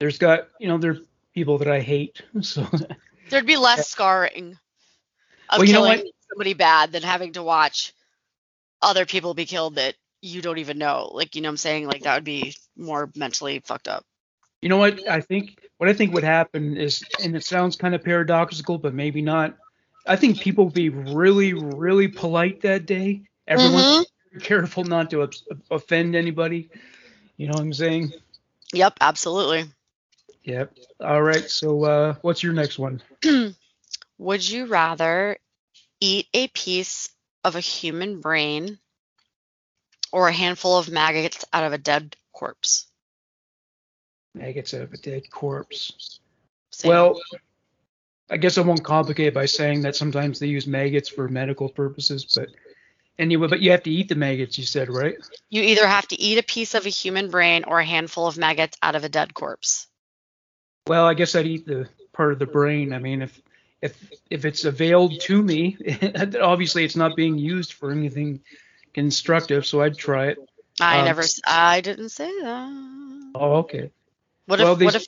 there's 0.00 0.18
got 0.18 0.48
you 0.58 0.68
know 0.68 0.78
there 0.78 0.92
are 0.92 0.98
people 1.34 1.58
that 1.58 1.68
I 1.68 1.80
hate, 1.80 2.20
so 2.42 2.66
There'd 3.30 3.46
be 3.46 3.56
less 3.56 3.88
scarring 3.88 4.58
of 5.48 5.58
Well, 5.58 5.66
you 5.66 5.72
know 5.72 5.84
killing 5.84 6.10
somebody 6.32 6.54
bad 6.54 6.92
than 6.92 7.02
having 7.02 7.32
to 7.34 7.42
watch 7.42 7.92
other 8.82 9.06
people 9.06 9.34
be 9.34 9.46
killed 9.46 9.76
that 9.76 9.94
you 10.22 10.42
don't 10.42 10.58
even 10.58 10.78
know. 10.78 11.10
Like, 11.12 11.34
you 11.34 11.42
know 11.42 11.48
what 11.48 11.52
I'm 11.52 11.56
saying? 11.58 11.86
Like 11.86 12.02
that 12.02 12.14
would 12.16 12.24
be 12.24 12.54
more 12.76 13.10
mentally 13.16 13.60
fucked 13.60 13.88
up. 13.88 14.04
You 14.62 14.68
know 14.68 14.78
what 14.78 15.08
I 15.08 15.20
think? 15.20 15.58
What 15.78 15.88
I 15.90 15.94
think 15.94 16.14
would 16.14 16.24
happen 16.24 16.76
is, 16.76 17.04
and 17.22 17.36
it 17.36 17.44
sounds 17.44 17.76
kind 17.76 17.94
of 17.94 18.02
paradoxical, 18.04 18.78
but 18.78 18.94
maybe 18.94 19.22
not. 19.22 19.56
I 20.06 20.16
think 20.16 20.40
people 20.40 20.66
would 20.66 20.74
be 20.74 20.90
really, 20.90 21.52
really 21.54 22.08
polite 22.08 22.62
that 22.62 22.86
day. 22.86 23.22
Everyone's 23.48 23.86
Mhm. 23.88 24.04
very 24.32 24.42
careful 24.42 24.84
not 24.84 25.10
to 25.10 25.22
ups- 25.22 25.44
offend 25.70 26.14
anybody. 26.14 26.70
You 27.36 27.48
know 27.48 27.54
what 27.54 27.62
I'm 27.62 27.72
saying? 27.72 28.12
Yep, 28.72 28.98
absolutely. 29.00 29.70
Yep. 30.44 30.72
All 31.00 31.22
right. 31.22 31.48
So, 31.50 31.84
uh, 31.84 32.14
what's 32.22 32.42
your 32.42 32.52
next 32.52 32.78
one? 32.78 33.02
Would 34.18 34.48
you 34.48 34.66
rather 34.66 35.38
eat 36.02 36.26
a 36.34 36.48
piece 36.48 37.08
of 37.44 37.54
a 37.54 37.60
human 37.60 38.20
brain 38.20 38.78
or 40.10 40.28
a 40.28 40.32
handful 40.32 40.76
of 40.76 40.90
maggots 40.90 41.44
out 41.52 41.64
of 41.64 41.72
a 41.72 41.78
dead 41.78 42.16
corpse? 42.32 42.86
Maggots 44.34 44.74
out 44.74 44.82
of 44.82 44.92
a 44.92 44.96
dead 44.96 45.30
corpse. 45.30 46.20
Same. 46.70 46.90
Well, 46.90 47.20
I 48.28 48.36
guess 48.36 48.58
I 48.58 48.62
won't 48.62 48.82
complicate 48.82 49.28
it 49.28 49.34
by 49.34 49.46
saying 49.46 49.82
that 49.82 49.94
sometimes 49.94 50.38
they 50.38 50.48
use 50.48 50.66
maggots 50.66 51.08
for 51.08 51.28
medical 51.28 51.68
purposes, 51.68 52.24
but 52.34 52.48
anyway, 53.18 53.46
but 53.46 53.60
you 53.60 53.70
have 53.70 53.82
to 53.84 53.90
eat 53.90 54.08
the 54.08 54.14
maggots, 54.14 54.58
you 54.58 54.64
said, 54.64 54.88
right? 54.88 55.14
you 55.50 55.62
either 55.62 55.86
have 55.86 56.08
to 56.08 56.20
eat 56.20 56.38
a 56.38 56.42
piece 56.42 56.74
of 56.74 56.86
a 56.86 56.88
human 56.88 57.30
brain 57.30 57.64
or 57.64 57.78
a 57.78 57.84
handful 57.84 58.26
of 58.26 58.38
maggots 58.38 58.76
out 58.82 58.96
of 58.96 59.04
a 59.04 59.08
dead 59.08 59.34
corpse. 59.34 59.86
Well, 60.86 61.06
I 61.06 61.14
guess 61.14 61.36
I'd 61.36 61.46
eat 61.46 61.66
the 61.66 61.88
part 62.12 62.32
of 62.32 62.38
the 62.38 62.46
brain. 62.46 62.92
I 62.92 62.98
mean, 62.98 63.22
if 63.22 63.40
if 63.82 64.12
if 64.30 64.44
it's 64.44 64.64
availed 64.64 65.20
to 65.22 65.42
me, 65.42 65.76
obviously 66.40 66.84
it's 66.84 66.96
not 66.96 67.16
being 67.16 67.36
used 67.36 67.74
for 67.74 67.90
anything 67.90 68.40
constructive, 68.94 69.66
so 69.66 69.82
I'd 69.82 69.98
try 69.98 70.28
it. 70.28 70.38
I 70.80 71.00
Um, 71.00 71.04
never. 71.04 71.24
I 71.46 71.80
didn't 71.80 72.10
say 72.10 72.30
that. 72.42 73.32
Oh, 73.34 73.56
okay. 73.56 73.90
What 74.46 74.60
if? 74.60 74.64
well, 74.64 74.76
what 74.76 74.94
if? 74.94 75.06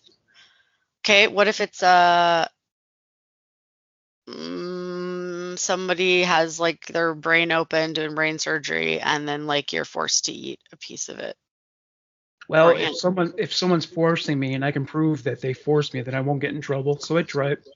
Okay. 1.04 1.28
What 1.28 1.48
if 1.48 1.60
it's 1.60 1.82
uh 1.82 2.48
mm, 4.28 5.58
somebody 5.58 6.22
has 6.22 6.58
like 6.58 6.86
their 6.86 7.14
brain 7.14 7.52
open 7.52 7.92
doing 7.92 8.14
brain 8.14 8.38
surgery, 8.38 9.00
and 9.00 9.28
then 9.28 9.46
like 9.46 9.72
you're 9.72 9.84
forced 9.84 10.26
to 10.26 10.32
eat 10.32 10.60
a 10.72 10.76
piece 10.76 11.08
of 11.08 11.20
it. 11.20 11.36
Well, 12.48 12.70
if 12.70 12.96
someone 12.96 13.34
if 13.38 13.54
someone's 13.54 13.86
forcing 13.86 14.38
me 14.38 14.54
and 14.54 14.64
I 14.64 14.72
can 14.72 14.84
prove 14.84 15.22
that 15.24 15.40
they 15.40 15.52
forced 15.54 15.94
me, 15.94 16.02
then 16.02 16.14
I 16.14 16.20
won't 16.20 16.40
get 16.40 16.52
in 16.52 16.60
trouble. 16.60 16.98
So 16.98 17.16
I'd 17.16 17.28
try 17.28 17.52
it. 17.52 17.66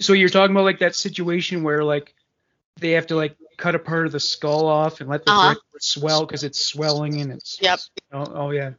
So 0.00 0.12
you're 0.14 0.28
talking 0.28 0.54
about 0.54 0.64
like 0.64 0.78
that 0.80 0.94
situation 0.94 1.62
where 1.62 1.84
like 1.84 2.14
they 2.80 2.92
have 2.92 3.06
to 3.08 3.16
like 3.16 3.36
cut 3.58 3.74
a 3.74 3.78
part 3.78 4.06
of 4.06 4.12
the 4.12 4.20
skull 4.20 4.66
off 4.66 5.00
and 5.00 5.08
let 5.10 5.24
the 5.24 5.30
Uh-huh. 5.32 5.48
brain 5.48 5.56
swell 5.78 6.24
because 6.26 6.44
it's 6.44 6.58
swelling 6.64 7.20
and 7.20 7.32
it's 7.32 7.58
Yep. 7.60 7.80
Oh, 8.12 8.32
oh 8.34 8.50
yeah, 8.50 8.72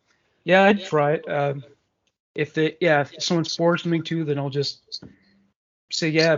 yeah, 0.44 0.64
I'd 0.64 0.84
try 0.84 1.14
it. 1.14 1.30
Um, 1.30 1.64
if 2.36 2.54
they, 2.54 2.78
yeah, 2.82 3.02
if 3.02 3.24
someone's 3.24 3.56
forcing 3.56 3.92
me 3.92 4.02
to, 4.02 4.24
then 4.24 4.40
I'll 4.40 4.50
just 4.50 5.04
say 5.92 6.10
yeah, 6.10 6.38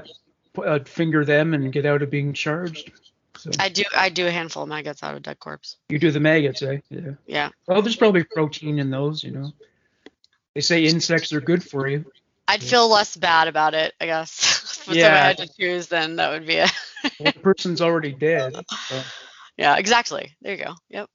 uh, 0.58 0.80
finger 0.86 1.24
them 1.24 1.54
and 1.54 1.72
get 1.72 1.86
out 1.86 2.02
of 2.02 2.10
being 2.10 2.34
charged. 2.34 2.92
So 3.38 3.52
I 3.60 3.70
do. 3.70 3.84
I 3.96 4.10
do 4.10 4.28
a 4.28 4.32
handful 4.32 4.64
of 4.64 4.70
maggots 4.70 5.04
out 5.04 5.16
of 5.16 5.24
dead 5.24 5.40
corpse. 5.40 5.78
you 5.90 6.00
do 6.00 6.12
the 6.12 6.20
maggots, 6.22 6.62
eh? 6.62 6.80
Yeah. 6.90 7.12
Yeah. 7.28 7.50
Well, 7.68 7.82
there's 7.82 7.96
probably 7.98 8.24
protein 8.24 8.80
in 8.80 8.90
those, 8.90 9.24
you 9.24 9.32
know. 9.32 9.52
They 10.54 10.62
say 10.62 10.86
insects 10.86 11.34
are 11.34 11.42
good 11.42 11.64
for 11.64 11.88
you. 11.88 12.06
I'd 12.48 12.64
feel 12.64 12.88
less 12.88 13.18
bad 13.18 13.48
about 13.50 13.74
it, 13.74 13.94
I 14.00 14.06
guess. 14.06 14.54
Yeah. 14.88 15.28
had 15.28 15.38
to 15.38 15.48
choose, 15.48 15.88
then 15.88 16.18
that 16.18 16.32
would 16.32 16.46
be 16.46 16.56
it. 16.56 16.72
Well, 17.20 17.32
the 17.34 17.40
person's 17.40 17.82
already 17.82 18.14
dead. 18.14 18.56
so. 18.88 19.02
yeah, 19.58 19.78
exactly. 19.78 20.36
There 20.42 20.56
you 20.56 20.64
go. 20.64 20.74
Yep. 20.90 21.10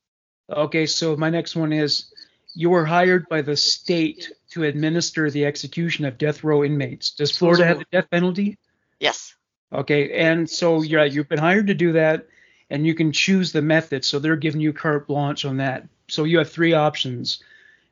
Okay, 0.51 0.87
so 0.87 1.17
my 1.17 1.31
next 1.31 1.57
one 1.57 1.73
is 1.73 2.13
you 2.55 2.71
were 2.71 2.85
hired 2.85 3.29
by 3.29 3.43
the 3.43 3.57
state 3.57 4.31
to 4.51 4.65
administer 4.65 5.31
the 5.31 5.45
execution 5.45 6.05
of 6.05 6.19
death 6.19 6.43
row 6.43 6.65
inmates. 6.65 7.11
Does 7.13 7.37
Florida 7.37 7.65
have 7.67 7.79
the 7.79 7.87
death 7.93 8.11
penalty? 8.11 8.59
Yes. 8.99 9.35
Okay, 9.73 10.13
and 10.13 10.51
so 10.51 10.83
yeah, 10.83 11.05
you've 11.05 11.29
been 11.29 11.39
hired 11.39 11.69
to 11.69 11.75
do 11.75 11.93
that, 11.93 12.27
and 12.71 12.85
you 12.85 12.95
can 12.95 13.13
choose 13.13 13.53
the 13.53 13.63
method. 13.63 14.05
So 14.05 14.19
they're 14.19 14.37
giving 14.37 14.61
you 14.61 14.73
carte 14.73 15.07
blanche 15.07 15.45
on 15.45 15.59
that. 15.59 15.87
So 16.09 16.25
you 16.25 16.39
have 16.39 16.51
three 16.51 16.73
options. 16.73 17.43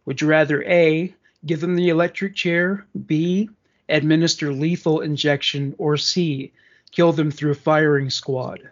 Would 0.04 0.20
you 0.20 0.26
rather 0.26 0.62
A, 0.64 1.14
give 1.46 1.60
them 1.60 1.76
the 1.76 1.90
electric 1.90 2.34
chair, 2.34 2.86
B, 3.06 3.50
administer 3.88 4.52
lethal 4.52 5.00
injection, 5.00 5.74
or 5.78 5.96
C, 5.96 6.52
kill 6.90 7.12
them 7.12 7.30
through 7.30 7.54
firing 7.54 8.10
squad? 8.10 8.70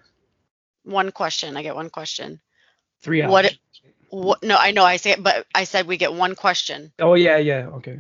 One 0.84 1.10
question. 1.10 1.56
I 1.56 1.62
get 1.62 1.74
one 1.74 1.90
question. 1.90 2.40
Three 3.00 3.22
What- 3.26 3.44
options. 3.46 3.60
What? 4.08 4.42
No, 4.42 4.56
I 4.56 4.70
know. 4.70 4.84
I 4.84 4.96
say 4.96 5.10
it, 5.10 5.22
but 5.22 5.46
I 5.54 5.64
said 5.64 5.86
we 5.88 5.96
get 5.96 6.12
one 6.12 6.36
question. 6.36 6.92
Oh 7.00 7.14
yeah, 7.14 7.38
yeah, 7.38 7.66
okay. 7.74 7.98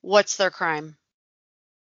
What's 0.00 0.36
their 0.36 0.50
crime? 0.50 0.96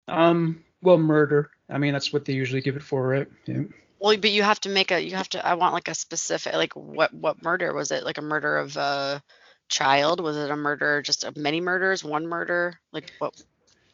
Um, 0.08 0.64
well, 0.82 0.98
murder. 0.98 1.52
I 1.70 1.78
mean, 1.78 1.94
that's 1.94 2.12
what 2.12 2.26
they 2.26 2.34
usually 2.34 2.62
give 2.62 2.76
it 2.76 2.84
for, 2.84 3.08
right? 3.08 3.28
Yeah. 3.46 3.64
Well, 4.00 4.18
but 4.18 4.32
you 4.32 4.42
have 4.42 4.60
to 4.62 4.70
make 4.70 4.92
a. 4.92 5.00
You 5.00 5.16
have 5.16 5.30
to. 5.30 5.46
I 5.46 5.54
want 5.54 5.76
like 5.76 5.88
a 5.88 5.94
specific. 5.94 6.54
Like 6.54 6.74
what? 6.74 7.14
What 7.14 7.44
murder 7.44 7.72
was 7.74 7.92
it? 7.92 8.04
Like 8.04 8.18
a 8.18 8.24
murder 8.24 8.58
of 8.58 8.76
a 8.78 9.22
child? 9.70 10.20
Was 10.20 10.38
it 10.38 10.50
a 10.50 10.56
murder? 10.56 11.04
Just 11.04 11.24
of 11.24 11.38
many 11.38 11.62
murders? 11.62 12.04
One 12.04 12.26
murder? 12.28 12.80
Like 12.92 13.12
what? 13.20 13.42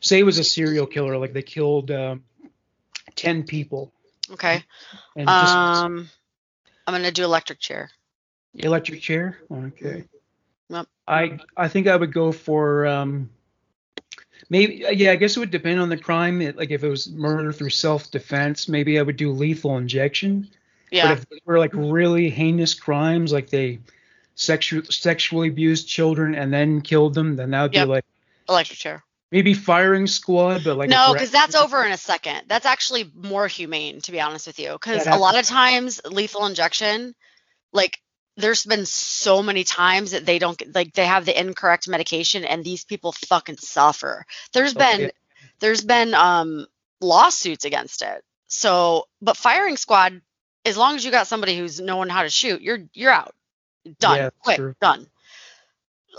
Say 0.08 0.20
it 0.20 0.24
was 0.24 0.38
a 0.38 0.43
serial 0.43 0.86
killer, 0.86 1.18
like 1.18 1.34
they 1.34 1.41
killed 1.41 1.91
um, 1.91 2.24
ten 3.16 3.43
people, 3.43 3.91
Okay. 4.32 4.64
and 5.18 5.28
just 5.28 5.55
Um, 5.58 6.10
I'm 6.86 6.93
gonna 6.93 7.12
do 7.12 7.26
electric 7.26 7.60
chair. 7.60 7.89
electric 8.55 9.01
chair. 9.01 9.38
Okay. 9.51 10.05
Yep. 10.70 10.88
I 11.08 11.39
I 11.58 11.68
think 11.68 11.88
I 11.88 11.95
would 11.97 12.14
go 12.14 12.32
for 12.32 12.88
um, 12.88 13.30
maybe 14.49 14.86
yeah. 14.93 15.12
I 15.12 15.16
guess 15.18 15.36
it 15.36 15.41
would 15.41 15.51
depend 15.51 15.80
on 15.82 15.89
the 15.89 15.97
crime. 15.97 16.41
It, 16.41 16.55
like 16.55 16.72
if 16.72 16.84
it 16.86 16.89
was 16.89 17.10
murder 17.10 17.51
through 17.51 17.72
self-defense, 17.72 18.70
maybe 18.70 18.97
I 18.99 19.01
would 19.01 19.18
do 19.18 19.32
lethal 19.34 19.78
injection. 19.78 20.49
Yeah. 20.89 21.10
But 21.10 21.18
if 21.18 21.30
they 21.30 21.39
were 21.45 21.60
like 21.60 21.72
really 21.74 22.30
heinous 22.30 22.74
crimes, 22.74 23.34
like 23.34 23.49
they 23.49 23.80
sexu- 24.38 24.89
sexually 24.91 25.49
abused 25.49 25.89
children 25.89 26.34
and 26.34 26.53
then 26.53 26.80
killed 26.82 27.14
them, 27.14 27.36
then 27.36 27.51
that 27.51 27.62
would 27.64 27.74
Yep. 27.74 27.86
be 27.88 27.89
like 27.91 28.05
electric 28.47 28.80
chair. 28.80 29.03
Maybe 29.32 29.54
firing 29.54 30.08
squad, 30.08 30.64
but 30.64 30.78
like 30.78 30.90
no, 30.90 31.14
because 31.14 31.32
that's 31.32 31.56
over 31.56 31.84
in 31.84 31.92
a 31.92 31.98
second. 31.98 32.44
That's 32.48 32.66
actually 32.66 33.12
more 33.16 33.48
humane, 33.48 34.02
to 34.02 34.12
be 34.12 34.22
honest 34.22 34.48
with 34.48 34.60
you. 34.60 34.74
Because 34.74 35.06
Yeah, 35.06 35.16
a 35.16 35.20
lot 35.20 35.38
of 35.38 35.46
times, 35.46 36.02
lethal 36.06 36.46
injection, 36.46 37.16
like 37.74 38.00
there's 38.38 38.66
been 38.66 38.86
so 38.86 39.42
many 39.44 39.64
times 39.64 40.12
that 40.12 40.26
they 40.26 40.40
don't 40.40 40.62
like 40.74 40.94
they 40.94 41.06
have 41.06 41.26
the 41.26 41.40
incorrect 41.40 41.88
medication, 41.88 42.46
and 42.46 42.64
these 42.64 42.86
people 42.86 43.12
fucking 43.12 43.58
suffer. 43.58 44.26
There's 44.54 44.74
Oh, 44.76 44.80
been 44.80 45.02
yeah. 45.02 45.10
there's 45.60 45.82
been 45.82 46.14
um 46.14 46.68
lawsuits 47.02 47.66
against 47.66 48.02
it. 48.02 48.24
So, 48.48 49.08
but 49.22 49.36
firing 49.36 49.76
squad, 49.76 50.22
as 50.66 50.78
long 50.78 50.96
as 50.96 51.04
you 51.04 51.12
got 51.12 51.28
somebody 51.28 51.58
who's 51.58 51.82
knowing 51.82 52.10
how 52.10 52.24
to 52.24 52.30
shoot, 52.30 52.62
you're 52.62 52.80
you're 52.94 53.12
out, 53.12 53.36
done, 54.00 54.18
Yeah, 54.20 54.30
quick, 54.40 54.58
true. 54.58 54.76
done. 54.80 55.08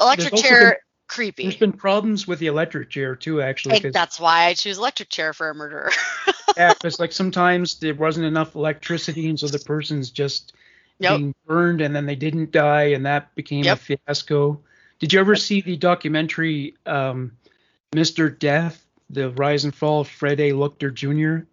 Electric 0.01 0.35
chair, 0.37 0.79
creepy. 1.09 1.45
There's 1.45 1.57
been 1.57 1.73
problems 1.73 2.27
with 2.27 2.39
the 2.39 2.47
electric 2.47 2.91
chair 2.91 3.17
too, 3.17 3.41
actually. 3.43 3.91
That's 3.91 4.21
why 4.21 4.45
I 4.47 4.55
choose 4.55 4.79
electric 4.79 5.09
chair 5.09 5.33
for 5.33 5.49
a 5.51 5.55
murderer. 5.55 5.91
Yeah, 6.57 6.73
because 6.75 6.99
like 6.99 7.13
sometimes 7.13 7.79
there 7.79 7.95
wasn't 7.95 8.27
enough 8.27 8.57
electricity, 8.57 9.29
and 9.29 9.39
so 9.39 9.47
the 9.47 9.61
person's 9.61 10.11
just 10.11 10.55
Yep. 10.99 11.11
being 11.19 11.35
burned, 11.47 11.81
and 11.81 11.95
then 11.95 12.05
they 12.07 12.17
didn't 12.17 12.51
die, 12.51 12.85
and 12.95 13.07
that 13.07 13.33
became 13.37 13.65
Yep. 13.65 13.77
a 13.77 13.81
fiasco. 13.81 14.61
Did 14.99 15.13
you 15.13 15.21
ever 15.21 15.37
see 15.37 15.61
the 15.61 15.77
documentary 15.77 16.75
um, 16.85 17.37
Mr. 17.93 18.37
Death, 18.37 18.85
the 19.09 19.31
rise 19.31 19.63
and 19.65 19.73
fall 19.75 20.01
of 20.01 20.09
Fred 20.09 20.41
A. 20.41 20.51
Leuchter 20.53 20.93
Jr.? 20.93 21.45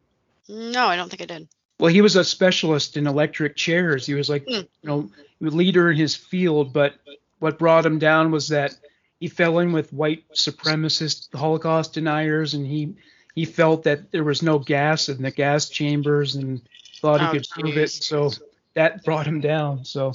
no, 0.51 0.87
I 0.87 0.95
don't 0.95 1.09
think 1.09 1.21
I 1.21 1.25
did. 1.25 1.47
Well, 1.79 1.91
he 1.93 2.01
was 2.01 2.15
a 2.15 2.23
specialist 2.23 2.97
in 2.97 3.05
electric 3.05 3.55
chairs. 3.55 4.07
He 4.07 4.15
was 4.15 4.29
like, 4.29 4.45
Mm. 4.47 4.67
you 4.81 4.89
know, 4.89 5.09
leader 5.41 5.91
in 5.91 5.97
his 5.97 6.15
field. 6.15 6.73
But 6.73 6.95
what 7.39 7.59
brought 7.59 7.85
him 7.85 7.99
down 7.99 8.31
was 8.31 8.47
that 8.47 8.75
he 9.19 9.27
fell 9.27 9.59
in 9.59 9.71
with 9.71 9.91
white 9.93 10.23
supremacist 10.33 11.33
Holocaust 11.35 11.93
deniers, 11.93 12.53
and 12.53 12.65
he 12.65 12.95
he 13.33 13.43
felt 13.45 13.83
that 13.83 14.11
there 14.11 14.23
was 14.23 14.41
no 14.41 14.59
gas 14.59 15.09
in 15.09 15.21
the 15.21 15.31
gas 15.31 15.69
chambers, 15.69 16.35
and 16.35 16.61
thought 17.01 17.19
he 17.19 17.27
Oh, 17.27 17.31
could 17.31 17.47
prove 17.49 17.77
it. 17.77 17.89
So 17.89 18.31
that 18.75 19.03
brought 19.03 19.27
him 19.27 19.41
down. 19.41 19.83
So 19.85 20.13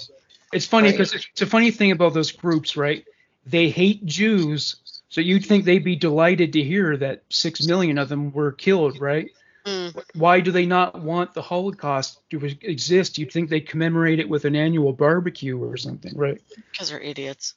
it's 0.53 0.67
funny 0.67 0.89
Right. 0.89 0.99
because 0.99 1.15
it's 1.15 1.43
a 1.43 1.47
funny 1.47 1.71
thing 1.71 1.91
about 1.93 2.15
those 2.15 2.33
groups, 2.33 2.77
right? 2.77 3.05
They 3.47 3.69
hate 3.71 4.05
Jews, 4.07 4.77
so 5.09 5.21
you'd 5.21 5.45
think 5.45 5.65
they'd 5.65 5.85
be 5.85 5.97
delighted 5.97 6.53
to 6.55 6.63
hear 6.63 6.97
that 6.97 7.23
six 7.29 7.67
million 7.67 7.99
of 7.99 8.09
them 8.09 8.33
were 8.33 8.53
killed, 8.53 9.01
right? 9.01 9.31
Mm. 9.67 9.95
why 10.15 10.41
do 10.41 10.51
they 10.53 10.65
not 10.65 11.03
want 11.03 11.35
the 11.35 11.43
Holocaust 11.43 12.19
to 12.31 12.43
exist? 12.63 13.19
You'd 13.19 13.31
think 13.31 13.51
they'd 13.51 13.69
commemorate 13.69 14.19
it 14.19 14.27
with 14.27 14.47
an 14.47 14.57
annual 14.57 14.95
barbecue 14.95 15.63
or 15.63 15.77
something, 15.77 16.17
right? 16.17 16.41
Because 16.73 16.89
they're 16.89 16.99
idiots. 16.99 17.55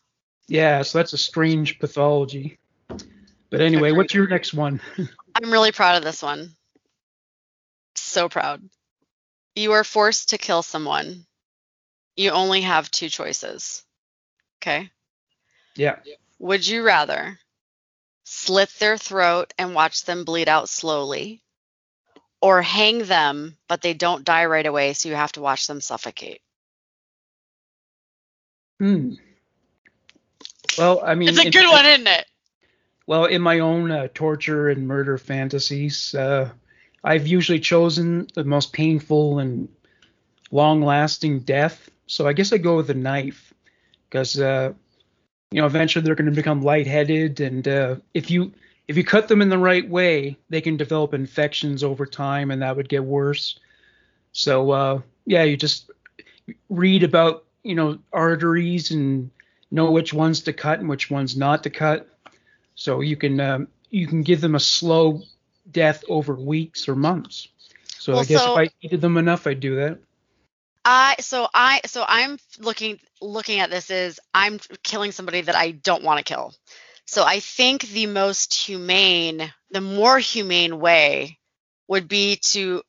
Yeah, 0.47 0.81
so 0.81 0.97
that's 0.97 1.13
a 1.13 1.17
strange 1.17 1.79
pathology. 1.79 2.59
But 3.49 3.61
anyway, 3.61 3.91
what's 3.91 4.13
your 4.13 4.27
next 4.27 4.53
one? 4.53 4.81
I'm 5.35 5.51
really 5.51 5.71
proud 5.71 5.97
of 5.97 6.03
this 6.03 6.21
one. 6.21 6.55
So 7.95 8.29
proud. 8.29 8.61
You 9.55 9.73
are 9.73 9.83
forced 9.83 10.29
to 10.29 10.37
kill 10.37 10.63
someone. 10.63 11.25
You 12.15 12.31
only 12.31 12.61
have 12.61 12.91
two 12.91 13.09
choices. 13.09 13.83
Okay. 14.61 14.89
Yeah. 15.75 15.97
Would 16.39 16.67
you 16.67 16.83
rather 16.83 17.39
slit 18.23 18.69
their 18.79 18.97
throat 18.97 19.53
and 19.57 19.75
watch 19.75 20.03
them 20.03 20.23
bleed 20.23 20.49
out 20.49 20.69
slowly, 20.69 21.41
or 22.41 22.61
hang 22.61 22.99
them 22.99 23.57
but 23.67 23.81
they 23.81 23.93
don't 23.93 24.25
die 24.25 24.45
right 24.45 24.65
away, 24.65 24.93
so 24.93 25.09
you 25.09 25.15
have 25.15 25.31
to 25.33 25.41
watch 25.41 25.67
them 25.67 25.81
suffocate? 25.81 26.41
Hmm. 28.79 29.13
Well, 30.77 31.01
I 31.03 31.15
mean, 31.15 31.29
It's 31.29 31.39
a 31.39 31.49
good 31.49 31.69
one, 31.69 31.85
isn't 31.85 32.07
it? 32.07 32.25
Well, 33.05 33.25
in 33.25 33.41
my 33.41 33.59
own 33.59 33.91
uh, 33.91 34.07
torture 34.13 34.69
and 34.69 34.87
murder 34.87 35.17
fantasies, 35.17 36.15
uh, 36.15 36.49
I've 37.03 37.27
usually 37.27 37.59
chosen 37.59 38.27
the 38.33 38.45
most 38.45 38.71
painful 38.71 39.39
and 39.39 39.67
long-lasting 40.51 41.41
death. 41.41 41.89
So 42.07 42.27
I 42.27 42.33
guess 42.33 42.53
I 42.53 42.57
go 42.57 42.77
with 42.77 42.89
a 42.89 42.93
knife, 42.93 43.53
because 44.09 44.39
uh, 44.39 44.73
you 45.51 45.59
know 45.59 45.67
eventually 45.67 46.03
they're 46.03 46.15
going 46.15 46.29
to 46.29 46.35
become 46.35 46.61
lightheaded, 46.61 47.41
and 47.41 47.67
uh, 47.67 47.95
if 48.13 48.31
you 48.31 48.53
if 48.87 48.97
you 48.97 49.03
cut 49.03 49.27
them 49.27 49.41
in 49.41 49.49
the 49.49 49.57
right 49.57 49.87
way, 49.87 50.37
they 50.49 50.61
can 50.61 50.77
develop 50.77 51.13
infections 51.13 51.83
over 51.83 52.05
time, 52.05 52.51
and 52.51 52.61
that 52.61 52.75
would 52.75 52.89
get 52.89 53.03
worse. 53.03 53.59
So 54.31 54.71
uh, 54.71 55.01
yeah, 55.25 55.43
you 55.43 55.57
just 55.57 55.91
read 56.69 57.03
about 57.03 57.45
you 57.63 57.75
know 57.75 57.99
arteries 58.13 58.91
and 58.91 59.29
know 59.73 59.91
which 59.91 60.13
ones 60.13 60.41
to 60.41 60.53
cut 60.53 60.79
and 60.79 60.87
which 60.87 61.09
ones 61.09 61.35
not 61.35 61.63
to 61.63 61.69
cut. 61.69 62.07
So 62.75 63.01
you 63.01 63.17
can 63.17 63.39
um, 63.39 63.67
you 63.89 64.07
can 64.07 64.21
give 64.21 64.39
them 64.39 64.55
a 64.55 64.59
slow 64.59 65.23
death 65.69 66.03
over 66.07 66.35
weeks 66.35 66.87
or 66.87 66.95
months. 66.95 67.47
So 67.97 68.13
I 68.13 68.23
guess 68.23 68.43
so- 68.43 68.53
if 68.53 68.57
I 68.57 68.73
heated 68.79 69.01
them 69.01 69.17
enough, 69.17 69.47
I'd 69.47 69.59
do 69.59 69.75
that. 69.77 69.99
I 70.85 71.15
so 71.19 71.47
I 71.53 71.81
so 71.85 72.03
I'm 72.07 72.37
looking 72.59 72.99
looking 73.21 73.59
at 73.59 73.69
this 73.69 73.89
is 73.89 74.19
I'm 74.33 74.59
killing 74.83 75.11
somebody 75.11 75.41
that 75.41 75.55
I 75.55 75.71
don't 75.71 76.03
want 76.03 76.19
to 76.19 76.23
kill. 76.23 76.53
So 77.05 77.23
I 77.23 77.39
think 77.39 77.83
the 77.83 78.05
most 78.05 78.53
humane, 78.53 79.51
the 79.71 79.81
more 79.81 80.19
humane 80.19 80.79
way 80.79 81.39
would 81.87 82.07
be 82.07 82.37
to 82.51 82.83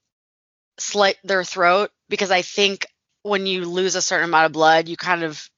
slit 0.79 1.19
their 1.25 1.45
throat 1.45 1.91
because 2.09 2.31
I 2.31 2.43
think 2.43 2.87
when 3.23 3.47
you 3.47 3.65
lose 3.65 3.95
a 3.95 4.03
certain 4.03 4.29
amount 4.29 4.47
of 4.47 4.53
blood, 4.53 4.89
you 4.89 4.97
kind 4.97 5.23
of 5.23 5.49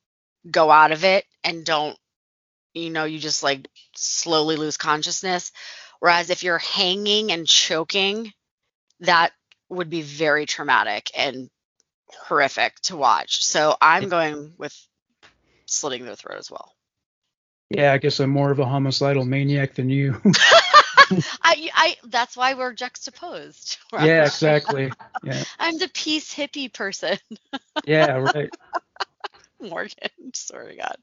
go 0.51 0.70
out 0.70 0.92
of 0.92 1.05
it 1.05 1.24
and 1.44 1.64
don't 1.64 1.97
you 2.76 2.90
know, 2.90 3.05
you 3.05 3.18
just 3.18 3.42
like 3.42 3.66
slowly 3.97 4.57
lose 4.57 4.76
consciousness. 4.76 5.51
Whereas 5.99 6.28
if 6.28 6.42
you're 6.42 6.59
hanging 6.59 7.32
and 7.32 7.47
choking, 7.47 8.32
that 9.01 9.32
would 9.70 9.88
be 9.88 10.03
very 10.03 10.44
traumatic 10.44 11.11
and 11.16 11.49
horrific 12.26 12.74
to 12.82 12.97
watch. 12.97 13.44
So 13.44 13.76
I'm 13.80 14.09
going 14.09 14.53
with 14.59 14.76
slitting 15.64 16.05
their 16.05 16.16
throat 16.16 16.38
as 16.38 16.51
well. 16.51 16.72
Yeah, 17.70 17.92
I 17.92 17.99
guess 17.99 18.20
I'm 18.20 18.30
more 18.30 18.51
of 18.51 18.59
a 18.59 18.66
homicidal 18.66 19.24
maniac 19.24 19.74
than 19.74 19.88
you. 19.88 20.20
I, 21.42 21.70
I 21.74 21.97
that's 22.05 22.36
why 22.36 22.55
we're 22.55 22.74
juxtaposed. 22.74 23.78
yeah, 23.92 24.26
exactly. 24.26 24.92
Yeah, 25.24 25.42
I'm 25.59 25.78
the 25.78 25.88
peace 25.88 26.32
hippie 26.32 26.72
person, 26.72 27.18
yeah, 27.86 28.28
right. 28.34 28.51
Morgan. 29.70 29.90
Sorry, 30.34 30.76
to 30.76 30.80
God. 30.82 30.96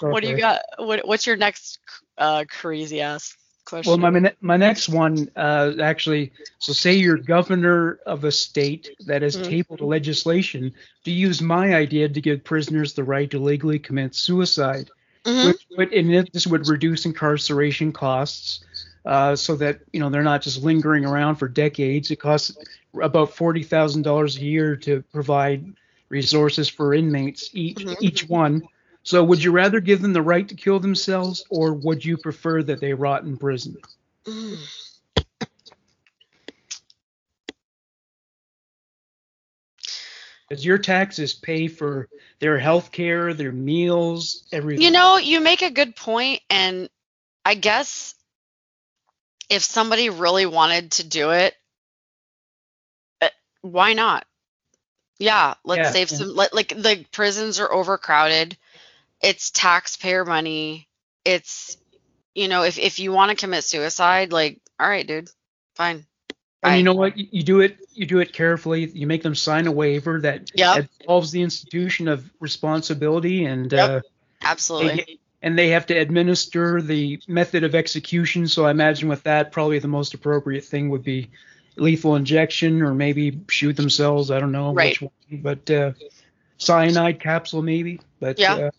What 0.00 0.22
do 0.22 0.28
you 0.28 0.36
got? 0.38 0.62
What, 0.78 1.06
what's 1.06 1.26
your 1.26 1.36
next 1.36 1.78
uh, 2.18 2.44
crazy 2.48 3.00
ass 3.00 3.36
question. 3.64 4.00
Well, 4.00 4.10
my 4.10 4.34
my 4.40 4.56
next 4.56 4.88
one 4.88 5.30
uh, 5.36 5.72
actually. 5.80 6.32
So, 6.58 6.72
say 6.72 6.94
you're 6.94 7.16
governor 7.16 7.98
of 8.06 8.24
a 8.24 8.32
state 8.32 8.90
that 9.06 9.22
has 9.22 9.36
Mhm. 9.36 9.44
tabled 9.44 9.80
legislation 9.80 10.74
to 11.04 11.10
use 11.10 11.40
my 11.40 11.74
idea 11.74 12.08
to 12.08 12.20
give 12.20 12.44
prisoners 12.44 12.94
the 12.94 13.04
right 13.04 13.30
to 13.30 13.38
legally 13.38 13.78
commit 13.78 14.14
suicide, 14.14 14.90
Mhm. 15.24 15.44
which 15.46 15.66
would 15.76 15.92
and 15.92 16.28
this 16.32 16.46
would 16.46 16.68
reduce 16.68 17.06
incarceration 17.06 17.92
costs, 17.92 18.60
uh, 19.04 19.36
so 19.36 19.56
that 19.56 19.80
you 19.92 20.00
know 20.00 20.10
they're 20.10 20.22
not 20.22 20.42
just 20.42 20.62
lingering 20.62 21.04
around 21.04 21.36
for 21.36 21.48
decades. 21.48 22.10
It 22.10 22.16
costs 22.20 22.56
about 23.00 23.34
forty 23.34 23.62
thousand 23.62 24.02
dollars 24.02 24.36
a 24.36 24.42
year 24.42 24.76
to 24.76 25.02
provide 25.12 25.64
resources 26.10 26.68
for 26.68 26.92
inmates 26.92 27.50
each 27.54 27.78
Mhm. 27.86 27.96
each 28.02 28.28
one. 28.28 28.68
So, 29.02 29.24
would 29.24 29.42
you 29.42 29.50
rather 29.52 29.80
give 29.80 30.02
them 30.02 30.12
the 30.12 30.22
right 30.22 30.46
to 30.48 30.54
kill 30.54 30.78
themselves, 30.78 31.44
or 31.48 31.72
would 31.72 32.04
you 32.04 32.18
prefer 32.18 32.62
that 32.64 32.80
they 32.80 32.92
rot 32.92 33.24
in 33.24 33.38
prison? 33.38 33.78
Mm. 34.26 34.58
Because 40.48 40.64
your 40.64 40.78
taxes 40.78 41.32
pay 41.32 41.68
for 41.68 42.08
their 42.40 42.58
health 42.58 42.90
care, 42.90 43.32
their 43.32 43.52
meals, 43.52 44.44
everything. 44.52 44.84
You 44.84 44.90
know, 44.90 45.16
you 45.16 45.40
make 45.40 45.62
a 45.62 45.70
good 45.70 45.94
point, 45.94 46.42
and 46.50 46.90
I 47.44 47.54
guess 47.54 48.14
if 49.48 49.62
somebody 49.62 50.10
really 50.10 50.46
wanted 50.46 50.92
to 50.92 51.04
do 51.04 51.30
it, 51.30 51.54
uh, 53.20 53.28
why 53.62 53.92
not? 53.92 54.26
Yeah, 55.20 55.54
let's 55.64 55.86
Yeah, 55.86 55.92
save 55.92 56.10
yeah. 56.10 56.18
some. 56.18 56.34
Let, 56.34 56.54
like 56.54 56.70
the 56.70 57.06
prisons 57.12 57.60
are 57.60 57.72
overcrowded. 57.72 58.56
It's 59.22 59.50
taxpayer 59.50 60.24
money. 60.24 60.88
It's 61.24 61.76
you 62.34 62.48
know, 62.48 62.62
if 62.64 62.78
if 62.78 62.98
you 62.98 63.12
want 63.12 63.30
to 63.30 63.36
commit 63.36 63.64
suicide, 63.64 64.32
like, 64.32 64.60
all 64.80 64.88
right, 64.88 65.06
dude, 65.06 65.30
fine. 65.74 66.06
and 66.62 66.72
Bye. 66.72 66.76
you 66.76 66.82
know 66.82 66.94
what? 66.94 67.16
You 67.18 67.26
you 67.30 67.42
do 67.42 67.60
it. 67.60 67.78
You 67.92 68.06
do 68.06 68.18
it 68.20 68.32
carefully. 68.32 68.88
You 68.90 69.06
make 69.06 69.22
them 69.22 69.34
sign 69.34 69.66
a 69.66 69.72
waiver 69.72 70.20
that 70.22 70.50
Yep. 70.54 70.86
absolves 71.00 71.30
the 71.32 71.42
institution 71.42 72.08
of 72.08 72.28
responsibility, 72.40 73.44
and 73.44 73.72
Yep. 73.72 73.90
uh, 73.90 74.00
Absolutely. 74.42 74.96
they, 74.96 75.18
and 75.42 75.58
they 75.58 75.68
have 75.70 75.86
to 75.86 75.94
administer 75.94 76.80
the 76.82 77.20
method 77.28 77.64
of 77.64 77.74
execution. 77.74 78.46
So 78.48 78.66
I 78.66 78.70
imagine 78.70 79.08
with 79.08 79.22
that, 79.24 79.52
probably 79.52 79.78
the 79.78 79.88
most 79.88 80.14
appropriate 80.14 80.64
thing 80.64 80.90
would 80.90 81.02
be 81.02 81.30
lethal 81.76 82.16
injection, 82.16 82.82
or 82.82 82.94
maybe 82.94 83.40
shoot 83.48 83.76
themselves. 83.76 84.30
I 84.30 84.40
don't 84.40 84.52
know 84.52 84.72
Right. 84.72 85.00
which 85.00 85.02
one, 85.02 85.42
but 85.42 85.70
uh, 85.70 85.92
cyanide 86.58 87.20
capsule 87.20 87.62
maybe. 87.62 88.00
But 88.20 88.38
Yeah. 88.38 88.54
uh, 88.54 88.70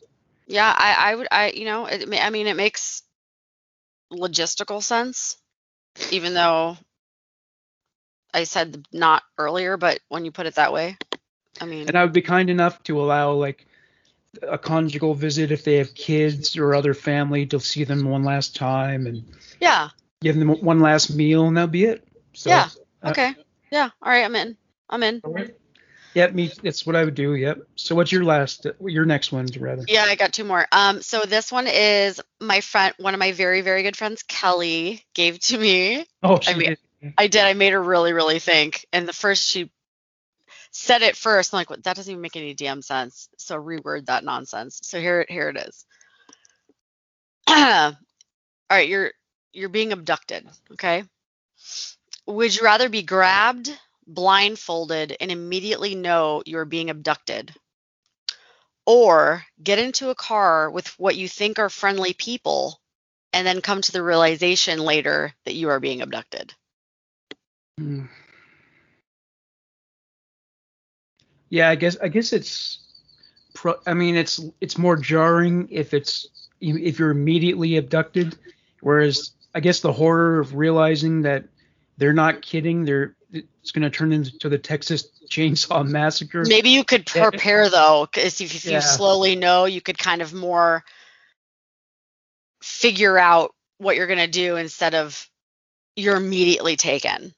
Yeah, 0.48 0.74
I, 0.76 1.12
I 1.12 1.16
would, 1.16 1.28
I, 1.32 1.52
you 1.52 1.66
know, 1.66 1.86
it, 1.86 2.08
I 2.22 2.30
mean, 2.30 2.48
it 2.48 2.56
makes 2.56 3.04
logistical 4.12 4.84
sense, 4.84 5.38
even 6.12 6.34
though 6.34 6.78
I 8.34 8.44
said 8.44 8.86
not 8.92 9.24
earlier, 9.38 9.78
but 9.78 10.00
when 10.10 10.26
you 10.26 10.32
put 10.32 10.46
it 10.46 10.56
that 10.56 10.74
way, 10.74 10.98
I 11.60 11.66
mean, 11.66 11.88
and 11.88 11.98
I 11.98 12.04
would 12.04 12.14
be 12.14 12.22
kind 12.22 12.50
enough 12.50 12.82
to 12.84 13.02
allow 13.02 13.34
like 13.34 13.66
a 14.42 14.58
conjugal 14.58 15.14
visit 15.14 15.52
if 15.52 15.64
they 15.64 15.76
have 15.78 15.94
kids 15.94 16.58
or 16.58 16.74
other 16.74 16.94
family 16.94 17.46
to 17.48 17.60
see 17.60 17.84
them 17.84 18.06
one 18.06 18.24
last 18.24 18.56
time 18.56 19.08
and 19.08 19.24
yeah, 19.60 19.90
give 20.22 20.38
them 20.38 20.50
one 20.50 20.80
last 20.80 21.14
meal, 21.14 21.48
and 21.48 21.58
that'll 21.58 21.68
be 21.68 21.86
it. 21.86 22.08
So, 22.34 22.50
Yeah. 22.50 22.70
uh, 23.04 23.10
okay, 23.10 23.36
yeah, 23.72 23.90
all 24.02 24.12
right, 24.12 24.24
I'm 24.24 24.36
in, 24.36 24.58
I'm 24.90 25.04
in. 25.04 25.22
right. 25.24 25.56
Yep, 26.14 26.34
me. 26.34 26.52
That's 26.62 26.86
what 26.86 26.98
I 26.98 27.06
would 27.06 27.16
do. 27.16 27.36
Yep. 27.36 27.60
So 27.76 27.96
what's 27.96 28.12
your 28.12 28.26
last? 28.26 28.68
Your 28.86 29.06
next 29.06 29.32
one, 29.32 29.48
rather. 29.58 29.86
Yeah, 29.88 30.04
I 30.04 30.16
got 30.16 30.34
two 30.34 30.44
more. 30.44 30.66
Um, 30.72 31.02
so 31.02 31.22
this 31.22 31.52
one 31.54 31.68
is 31.68 32.20
my 32.42 32.60
friend, 32.60 32.94
one 33.00 33.14
of 33.14 33.20
my 33.20 33.32
very, 33.32 33.62
very 33.62 33.82
good 33.84 33.96
friends, 33.96 34.22
Kelly, 34.24 35.06
gave 35.14 35.40
to 35.40 35.58
me. 35.58 36.06
Oh, 36.22 36.40
she 36.42 36.54
mean- 36.56 36.68
did. 37.02 37.14
I 37.18 37.28
did. 37.28 37.44
I 37.46 37.54
made 37.54 37.72
her 37.74 37.82
really, 37.82 38.14
really 38.14 38.40
think. 38.40 38.86
And 38.94 39.08
the 39.08 39.14
first 39.14 39.50
she 39.50 39.72
said 40.72 41.02
it 41.02 41.16
first, 41.16 41.54
I'm 41.54 41.58
like, 41.58 41.70
what, 41.70 41.84
that 41.86 41.96
doesn't 41.96 42.12
even 42.12 42.22
make 42.22 42.36
any 42.36 42.54
damn 42.54 42.82
sense. 42.82 43.28
So 43.38 43.56
reword 43.58 44.06
that 44.08 44.24
nonsense. 44.24 44.82
So 44.84 45.00
here, 45.00 45.26
here 45.28 45.50
it 45.50 45.58
is. 45.58 45.86
All 47.48 47.96
right, 48.70 48.88
you're 48.88 49.12
you're 49.54 49.70
being 49.70 49.94
abducted. 49.94 50.48
Okay. 50.74 51.04
Would 52.28 52.56
you 52.56 52.64
rather 52.64 52.90
be 52.90 53.04
grabbed, 53.04 53.78
blindfolded, 54.08 55.18
and 55.20 55.32
immediately 55.32 55.96
know 55.96 56.44
you 56.46 56.58
are 56.60 56.66
being 56.66 56.90
abducted, 56.90 57.54
or 58.86 59.44
get 59.62 59.80
into 59.80 60.10
a 60.10 60.16
car 60.16 60.70
with 60.70 60.88
what 61.00 61.16
you 61.16 61.28
think 61.28 61.60
are 61.60 61.70
friendly 61.70 62.14
people, 62.14 62.80
and 63.34 63.46
then 63.46 63.62
come 63.62 63.82
to 63.82 63.92
the 63.92 64.04
realization 64.04 64.80
later 64.80 65.34
that 65.46 65.56
you 65.56 65.70
are 65.70 65.80
being 65.80 66.02
abducted? 66.02 66.54
Hmm. 67.78 68.06
Yeah, 71.50 71.70
I 71.70 71.76
guess 71.76 71.98
I 72.02 72.08
guess 72.08 72.34
it's. 72.34 72.80
Pro, 73.54 73.76
I 73.86 73.94
mean, 73.94 74.16
it's 74.16 74.40
it's 74.62 74.78
more 74.78 74.96
jarring 74.96 75.68
if 75.70 75.94
it's 75.94 76.28
if 76.62 76.98
you're 76.98 77.12
immediately 77.12 77.76
abducted, 77.76 78.38
whereas 78.80 79.32
I 79.54 79.60
guess 79.60 79.82
the 79.82 79.92
horror 79.92 80.40
of 80.40 80.56
realizing 80.56 81.24
that 81.24 81.46
they're 82.02 82.14
not 82.14 82.42
kidding, 82.42 82.84
they're 82.84 83.16
it's 83.32 83.72
going 83.72 83.84
to 83.84 83.92
turn 83.92 84.12
into 84.12 84.50
the 84.50 84.58
Texas 84.58 85.08
Chainsaw 85.30 85.88
Massacre. 85.88 86.44
Maybe 86.48 86.72
you 86.72 86.84
could 86.84 87.06
prepare 87.06 87.70
though, 87.70 88.08
because 88.12 88.42
if, 88.42 88.56
if 88.56 88.66
Yeah. 88.66 88.78
you 88.78 88.82
slowly 88.82 89.36
know, 89.36 89.66
you 89.66 89.82
could 89.82 90.00
kind 90.00 90.24
of 90.24 90.34
more 90.34 90.84
figure 92.64 93.20
out 93.20 93.54
what 93.78 93.96
you're 93.96 94.08
gonna 94.08 94.28
do 94.28 94.56
instead 94.56 94.96
of 94.96 95.28
you're 95.96 96.18
immediately 96.18 96.76
taken. 96.76 97.34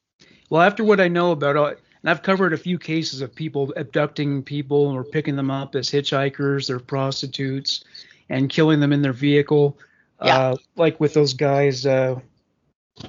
Well, 0.50 0.62
after 0.62 0.84
what 0.84 1.02
I 1.02 1.10
know 1.10 1.32
about, 1.32 1.58
uh, 1.58 1.66
and 2.02 2.10
I've 2.10 2.22
covered 2.24 2.54
a 2.54 2.58
few 2.58 2.80
cases 2.80 3.22
of 3.22 3.36
people 3.36 3.74
abducting 3.76 4.44
people 4.44 4.78
or 4.88 5.04
picking 5.04 5.36
them 5.36 5.52
up 5.52 5.76
as 5.76 5.90
hitchhikers 5.90 6.70
or 6.70 6.80
prostitutes 6.80 7.84
and 8.30 8.50
killing 8.50 8.80
them 8.80 8.94
in 8.94 9.02
their 9.02 9.14
vehicle. 9.14 9.78
Yeah. 10.24 10.38
Uh, 10.38 10.56
like 10.78 11.00
with 11.00 11.14
those 11.14 11.34
guys, 11.34 11.86
uh, 11.86 12.20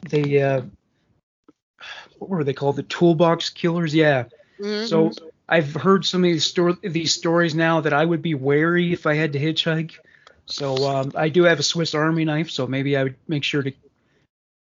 they, 0.09 0.43
uh, 0.43 0.63
what 2.19 2.31
were 2.31 2.45
they 2.45 2.53
called? 2.53 2.77
The 2.77 2.83
toolbox 2.83 3.51
killers? 3.51 3.95
Yeah. 3.95 4.25
Mhm. 4.59 4.89
So 4.89 5.13
I've 5.49 5.75
heard 5.75 6.05
some 6.05 6.25
of 6.25 6.31
these, 6.31 6.45
sto- 6.45 6.79
these 6.83 7.13
stories 7.13 7.55
now 7.55 7.81
that 7.83 7.93
I 7.93 8.05
would 8.05 8.23
be 8.23 8.35
wary 8.35 8.93
if 8.93 9.07
I 9.07 9.15
had 9.15 9.33
to 9.35 9.39
hitchhike. 9.39 9.93
So 10.47 10.75
um, 10.89 11.13
I 11.15 11.29
do 11.29 11.45
have 11.45 11.59
a 11.59 11.63
Swiss 11.63 11.95
Army 11.95 12.25
knife, 12.25 12.51
so 12.51 12.67
maybe 12.67 12.97
I 12.97 13.05
would 13.05 13.17
make 13.29 13.45
sure 13.45 13.63
to 13.63 13.73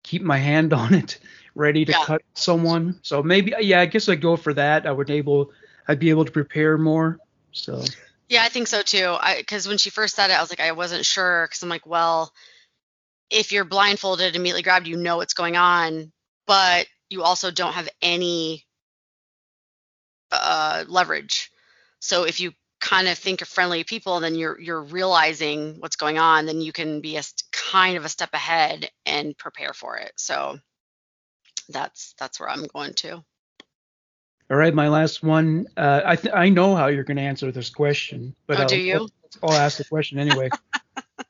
keep 0.03 0.22
my 0.22 0.38
hand 0.38 0.72
on 0.72 0.94
it, 0.94 1.18
ready 1.55 1.84
to 1.84 1.92
Yeah. 1.92 2.05
cut 2.05 2.22
someone. 2.34 2.98
So 3.03 3.22
maybe, 3.22 3.55
yeah, 3.61 3.80
I 3.80 3.86
guess 3.86 4.09
I'd 4.09 4.20
go 4.20 4.36
for 4.36 4.55
that. 4.55 4.86
I 4.86 4.92
would 4.92 5.11
able, 5.11 5.53
I'd 5.88 5.98
be 5.98 6.11
able 6.11 6.24
to 6.24 6.32
prepare 6.32 6.78
more. 6.78 7.18
So 7.53 7.82
Yeah, 8.28 8.42
I 8.44 8.48
think 8.48 8.68
so 8.68 8.82
too. 8.82 9.16
Because 9.38 9.66
when 9.66 9.78
she 9.78 9.90
first 9.90 10.14
said 10.14 10.30
it, 10.30 10.34
I 10.38 10.40
was 10.40 10.51
like, 10.51 10.61
I 10.61 10.72
wasn't 10.72 11.05
sure. 11.05 11.46
Because 11.46 11.62
I'm 11.62 11.68
like, 11.68 11.86
well, 11.86 12.32
if 13.30 13.53
you're 13.53 13.64
blindfolded, 13.64 14.28
and 14.28 14.36
immediately 14.36 14.62
grabbed, 14.62 14.86
you 14.86 14.96
know 14.96 15.16
what's 15.16 15.34
going 15.34 15.57
on, 15.57 16.12
but 16.46 16.86
you 17.11 17.22
also 17.22 17.50
don't 17.50 17.74
have 17.74 17.88
any 18.00 18.64
uh, 20.30 20.84
leverage. 20.88 21.50
So 22.00 22.24
if 22.24 22.40
you 22.40 22.52
kind 22.80 23.08
of 23.08 23.18
think 23.18 23.42
of 23.42 23.48
friendly 23.48 23.84
people, 23.84 24.20
then 24.20 24.34
you're 24.34 24.58
you're 24.58 24.82
realizing 24.82 25.76
what's 25.80 25.96
going 25.96 26.18
on, 26.18 26.46
then 26.46 26.61
you 26.61 26.72
can 26.72 27.00
be 27.00 27.16
a 27.16 27.22
kind 27.52 27.96
of 27.96 28.04
a 28.04 28.08
step 28.08 28.30
ahead 28.32 28.90
and 29.04 29.36
prepare 29.36 29.74
for 29.74 29.98
it. 29.98 30.12
So 30.16 30.58
that's 31.68 32.14
that's 32.18 32.40
where 32.40 32.48
I'm 32.48 32.66
going 32.66 32.94
to. 32.94 33.22
all 34.50 34.56
right, 34.56 34.74
my 34.74 34.88
last 34.88 35.22
one. 35.22 35.66
Uh, 35.76 36.02
I 36.04 36.16
th- 36.16 36.34
I 36.34 36.48
know 36.48 36.74
how 36.74 36.86
you're 36.88 37.04
going 37.04 37.18
to 37.18 37.22
answer 37.22 37.52
this 37.52 37.70
question, 37.70 38.34
but 38.46 38.58
Oh, 38.58 38.62
I'll, 38.62 38.68
do 38.68 38.76
you? 38.76 39.08
I'll 39.42 39.58
ask 39.58 39.78
the 39.78 39.84
question 39.84 40.18
anyway. 40.18 40.50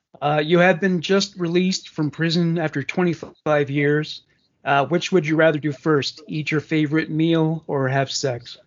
uh, 0.21 0.41
you 0.43 0.59
have 0.59 0.79
been 0.79 1.01
just 1.01 1.37
released 1.37 1.89
from 1.89 2.11
prison 2.11 2.57
after 2.57 2.81
25 2.83 3.69
years. 3.69 4.23
Uh, 4.63 4.85
which 4.85 5.11
would 5.11 5.25
you 5.25 5.35
rather 5.35 5.59
do 5.59 5.71
first? 5.71 6.21
Eat 6.27 6.51
your 6.51 6.61
favorite 6.61 7.09
meal 7.09 7.63
or 7.67 7.87
have 7.87 8.11
sex? 8.11 8.57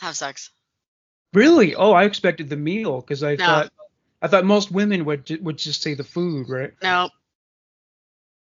Have 0.00 0.16
sex. 0.16 0.50
Really? 1.32 1.74
Oh, 1.74 1.92
I 1.92 2.04
expected 2.04 2.48
the 2.48 2.56
meal 2.56 3.00
because 3.00 3.22
I 3.22 3.36
No. 3.36 3.44
thought 3.46 3.72
I 4.20 4.28
thought 4.28 4.44
most 4.44 4.70
women 4.70 5.04
would 5.06 5.28
would 5.42 5.58
just 5.58 5.82
say 5.82 5.94
the 5.94 6.04
food, 6.04 6.48
right? 6.48 6.72
No. 6.82 7.10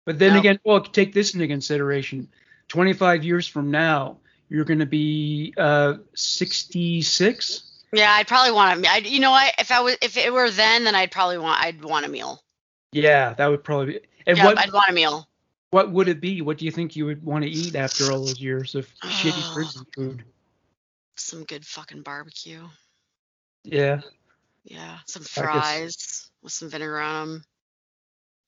But 0.07 0.19
then 0.19 0.33
No. 0.33 0.39
again, 0.41 0.59
well, 0.65 0.81
take 0.81 1.13
this 1.13 1.35
into 1.35 1.47
consideration. 1.47 2.29
25 2.69 3.25
years 3.25 3.47
from 3.47 3.71
now, 3.71 4.19
you're 4.49 4.65
going 4.65 4.81
to 4.81 4.87
be 4.87 5.53
uh, 5.57 5.95
66. 6.15 7.63
Yeah, 7.93 8.11
I'd 8.11 8.27
probably 8.27 8.53
want 8.53 8.83
to. 8.83 8.91
I, 8.91 8.97
you 8.97 9.21
know 9.21 9.31
what? 9.31 9.55
If 9.59 9.71
I 9.71 9.81
was, 9.81 9.97
if 10.01 10.17
it 10.17 10.33
were 10.33 10.51
then, 10.51 10.85
then 10.85 10.95
I'd 10.95 11.11
probably 11.11 11.39
want. 11.39 11.63
I'd 11.63 11.85
want 11.85 12.07
a 12.07 12.09
meal. 12.09 12.43
Yeah, 12.93 13.35
that 13.35 13.47
would 13.47 13.63
probably 13.63 13.95
be. 13.95 14.01
And 14.27 14.39
yeah, 14.39 14.47
what 14.47 14.59
I'd 14.59 14.73
want 14.73 14.89
a 14.89 14.93
meal. 14.95 15.29
What 15.73 15.91
would 15.91 16.09
it 16.09 16.21
be? 16.21 16.43
What 16.43 16.59
do 16.59 16.67
you 16.67 16.71
think 16.71 16.95
you 16.95 17.07
would 17.07 17.25
want 17.25 17.45
to 17.45 17.51
eat 17.51 17.75
after 17.77 18.13
all 18.13 18.27
those 18.27 18.41
years 18.41 18.75
of 18.75 18.87
shitty 19.03 19.43
Oh. 19.45 19.53
prison 19.55 19.87
food? 19.95 20.25
Some 21.17 21.45
good 21.45 21.67
fucking 21.67 22.03
barbecue. 22.03 22.69
Yeah. 23.65 24.03
Yeah, 24.65 24.99
some 25.07 25.23
fries 25.25 26.31
with 26.43 26.53
some 26.53 26.69
vinegar 26.71 27.01
on 27.01 27.29
them. 27.29 27.45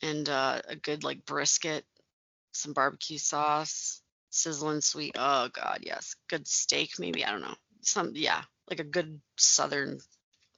and 0.02 0.28
uh, 0.28 0.60
a 0.68 0.76
good 0.76 1.02
like 1.02 1.24
brisket, 1.24 1.84
some 2.52 2.72
barbecue 2.74 3.18
sauce, 3.18 4.02
sizzling 4.30 4.82
sweet. 4.82 5.12
Oh 5.16 5.48
god, 5.48 5.78
yes. 5.82 6.14
Good 6.28 6.46
steak 6.46 6.98
maybe. 6.98 7.24
I 7.24 7.30
don't 7.30 7.42
know. 7.42 7.54
Some 7.82 8.12
yeah, 8.14 8.42
like 8.70 8.80
a 8.80 8.84
good 8.84 9.20
southern 9.38 9.98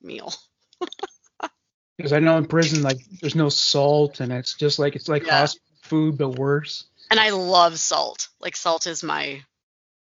meal. 0.03 0.35
Because 1.97 2.13
I 2.13 2.19
know 2.19 2.37
in 2.37 2.45
prison, 2.47 2.83
like, 2.83 2.99
there's 3.23 3.35
no 3.35 3.49
salt, 3.49 4.21
and 4.21 4.31
it's 4.31 4.53
just 4.55 4.79
like 4.79 4.97
it's 4.97 5.09
like 5.09 5.25
Yeah. 5.25 5.39
hospital 5.39 5.66
food, 5.87 6.19
but 6.19 6.31
worse. 6.39 6.85
And 7.11 7.21
I 7.21 7.31
love 7.31 7.79
salt. 7.79 8.29
Like 8.41 8.57
salt 8.57 8.87
is 8.87 9.03
my 9.03 9.43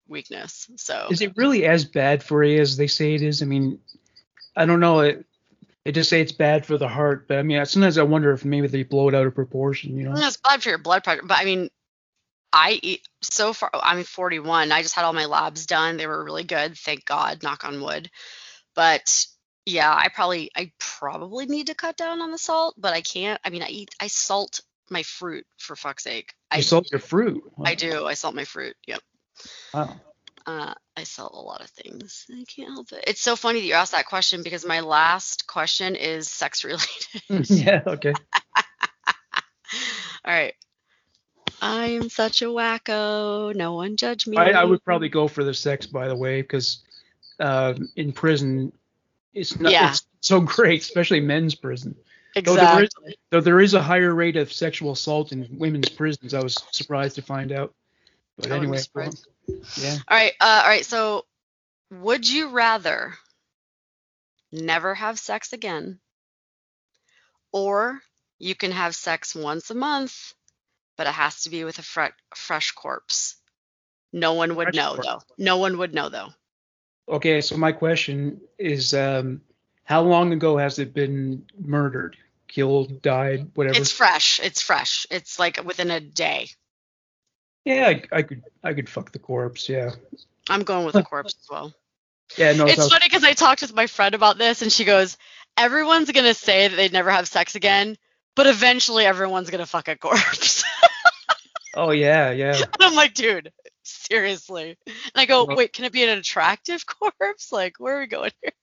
weakness. 0.07 0.67
So 0.77 1.07
Is 1.09 1.21
it 1.21 1.37
really 1.37 1.65
as 1.65 1.85
bad 1.85 2.23
for 2.23 2.43
you 2.43 2.59
as 2.59 2.77
they 2.77 2.87
say 2.87 3.15
it 3.15 3.21
is? 3.21 3.41
I 3.41 3.45
mean, 3.45 3.79
I 4.55 4.65
don't 4.65 4.79
know. 4.79 5.01
It, 5.01 5.25
they 5.83 5.91
just 5.91 6.09
say 6.09 6.19
it's 6.19 6.31
bad 6.31 6.65
for 6.65 6.79
the 6.79 6.87
heart, 6.87 7.27
but 7.27 7.37
I 7.37 7.43
mean, 7.43 7.63
sometimes 7.65 7.99
I 7.99 8.03
wonder 8.03 8.31
if 8.31 8.43
maybe 8.43 8.67
they 8.67 8.83
blow 8.83 9.07
it 9.07 9.15
out 9.15 9.27
of 9.27 9.35
proportion. 9.35 9.95
You 9.97 10.09
know? 10.09 10.13
it's 10.15 10.37
bad 10.37 10.63
for 10.63 10.69
your 10.69 10.79
blood 10.79 11.03
pressure. 11.03 11.21
But 11.23 11.37
I 11.37 11.45
mean, 11.45 11.69
I 12.51 12.79
eat 12.81 13.07
so 13.21 13.53
far. 13.53 13.69
I'm 13.73 14.03
41. 14.03 14.71
I 14.71 14.81
just 14.81 14.95
had 14.95 15.05
all 15.05 15.13
my 15.13 15.25
labs 15.25 15.67
done. 15.67 15.97
They 15.97 16.07
were 16.07 16.23
really 16.23 16.43
good. 16.43 16.75
Thank 16.77 17.05
God. 17.05 17.43
Knock 17.43 17.65
on 17.65 17.81
wood. 17.81 18.09
But 18.73 19.27
yeah, 19.65 19.93
I 19.93 20.09
probably 20.09 20.51
I 20.55 20.71
probably 20.79 21.45
need 21.45 21.67
to 21.67 21.75
cut 21.75 21.97
down 21.97 22.21
on 22.21 22.31
the 22.31 22.37
salt, 22.37 22.75
but 22.77 22.93
I 22.93 23.01
can't. 23.01 23.39
I 23.43 23.49
mean, 23.49 23.61
I 23.61 23.67
eat 23.67 23.89
I 23.99 24.07
salt 24.07 24.61
my 24.89 25.03
fruit 25.03 25.45
for 25.57 25.75
fuck's 25.75 26.03
sake. 26.03 26.33
I 26.51 26.57
You 26.57 26.63
salt 26.63 26.87
your 26.91 26.99
fruit. 26.99 27.43
I 27.63 27.75
do. 27.75 28.05
I 28.05 28.13
salt 28.13 28.35
my 28.35 28.45
fruit. 28.45 28.75
Yep. 28.87 29.01
Wow. 29.73 29.95
Uh, 30.45 30.73
I 30.95 31.03
sell 31.03 31.31
a 31.33 31.41
lot 31.41 31.61
of 31.61 31.69
things. 31.71 32.25
I 32.31 32.43
can't 32.47 32.69
help 32.71 32.91
it. 32.91 33.03
It's 33.07 33.21
so 33.21 33.35
funny 33.35 33.61
that 33.61 33.65
you 33.65 33.73
asked 33.73 33.93
that 33.93 34.05
question 34.05 34.43
because 34.43 34.63
my 34.65 34.81
last 34.81 35.47
question 35.47 35.95
is 35.95 36.29
sex 36.29 36.63
related. 37.29 37.49
yeah. 37.49 37.81
Okay. 37.87 38.13
All 40.25 40.33
right. 40.33 40.53
I 41.61 41.87
am 41.87 42.09
such 42.09 42.41
a 42.41 42.45
wacko. 42.45 43.55
No 43.55 43.73
one 43.73 43.97
judge 43.97 44.27
me. 44.27 44.37
I, 44.37 44.51
I 44.51 44.63
would 44.63 44.83
probably 44.83 45.09
go 45.09 45.27
for 45.27 45.43
the 45.43 45.53
sex, 45.53 45.87
by 45.87 46.07
the 46.07 46.15
way, 46.15 46.41
because 46.41 46.79
uh, 47.39 47.73
in 47.95 48.11
prison, 48.11 48.71
it's 49.33 49.59
not 49.59 49.71
Yeah. 49.71 49.89
it's 49.89 50.05
so 50.21 50.41
great, 50.41 50.81
especially 50.81 51.21
men's 51.21 51.55
prison. 51.55 51.95
Though 52.43 52.55
there, 52.55 52.83
is, 52.83 52.89
though 53.31 53.41
there 53.41 53.61
is 53.61 53.73
a 53.73 53.81
higher 53.81 54.13
rate 54.13 54.35
of 54.35 54.51
sexual 54.51 54.91
assault 54.91 55.31
in 55.31 55.47
women's 55.57 55.89
prisons, 55.89 56.33
I 56.33 56.43
was 56.43 56.61
surprised 56.71 57.15
to 57.15 57.21
find 57.21 57.51
out. 57.51 57.73
But 58.37 58.51
I 58.51 58.57
anyway, 58.57 58.77
surprised. 58.77 59.27
yeah. 59.77 59.97
All 60.09 60.17
right. 60.17 60.33
Uh, 60.41 60.61
all 60.63 60.69
right. 60.69 60.85
So, 60.85 61.25
would 61.91 62.29
you 62.29 62.49
rather 62.49 63.13
never 64.51 64.93
have 64.93 65.17
sex 65.17 65.53
again, 65.53 65.99
or 67.53 68.01
you 68.37 68.53
can 68.53 68.71
have 68.71 68.95
sex 68.95 69.33
once 69.33 69.69
a 69.69 69.75
month, 69.75 70.33
but 70.97 71.07
it 71.07 71.13
has 71.13 71.43
to 71.43 71.49
be 71.49 71.63
with 71.63 71.79
a 71.79 71.83
fre- 71.83 72.17
fresh 72.35 72.71
corpse? 72.71 73.37
No 74.11 74.33
one 74.33 74.55
would 74.55 74.65
Fresh 74.65 74.75
know 74.75 74.95
corpse. 74.95 75.07
though. 75.07 75.21
No 75.37 75.57
one 75.57 75.77
would 75.77 75.93
know 75.93 76.09
though. 76.09 76.29
Okay, 77.07 77.39
so 77.39 77.55
my 77.55 77.71
question 77.71 78.41
is, 78.57 78.93
um, 78.93 79.41
how 79.83 80.01
long 80.01 80.33
ago 80.33 80.57
has 80.57 80.79
it 80.79 80.93
been 80.93 81.45
murdered, 81.59 82.17
killed, 82.47 83.01
died, 83.01 83.51
whatever? 83.55 83.77
It's 83.79 83.91
fresh. 83.91 84.39
It's 84.43 84.61
fresh. 84.61 85.05
It's 85.11 85.39
like 85.39 85.63
within 85.63 85.91
a 85.91 85.99
day. 85.99 86.49
yeah, 87.65 87.87
I, 87.87 88.03
I 88.17 88.21
could, 88.21 88.43
I 88.63 88.73
could 88.73 88.89
fuck 88.89 89.11
the 89.11 89.19
corpse. 89.19 89.67
Yeah. 89.69 89.91
I'm 90.49 90.63
going 90.63 90.85
with 90.85 90.95
a 90.95 91.03
corpse 91.03 91.35
as 91.41 91.47
well. 91.49 91.73
Yeah. 92.37 92.53
No. 92.53 92.65
It's 92.65 92.75
so- 92.75 92.89
funny 92.89 93.05
because 93.07 93.23
I 93.23 93.33
talked 93.33 93.61
with 93.61 93.73
my 93.73 93.87
friend 93.87 94.15
about 94.15 94.37
this, 94.37 94.61
and 94.61 94.71
she 94.71 94.85
goes, 94.85 95.17
"Everyone's 95.57 96.11
gonna 96.11 96.33
say 96.33 96.67
that 96.67 96.75
they'd 96.75 96.93
never 96.93 97.11
have 97.11 97.27
sex 97.27 97.55
again, 97.55 97.97
but 98.35 98.47
eventually 98.47 99.05
everyone's 99.05 99.49
gonna 99.49 99.65
fuck 99.65 99.87
a 99.87 99.95
corpse." 99.97 100.63
Oh 101.77 101.91
yeah, 101.91 102.31
yeah. 102.31 102.53
and 102.55 102.67
I'm 102.79 102.95
like, 102.95 103.13
dude, 103.15 103.51
seriously. 103.83 104.77
And 104.87 104.95
I 105.13 105.25
go, 105.25 105.43
Well- 105.43 105.57
wait, 105.57 105.73
can 105.73 105.83
it 105.83 105.91
be 105.91 106.03
an 106.03 106.17
attractive 106.17 106.85
corpse? 107.19 107.51
Like, 107.51 107.75
where 107.79 107.97
are 107.97 107.99
we 107.99 108.07
going 108.07 108.31
here? 108.41 108.53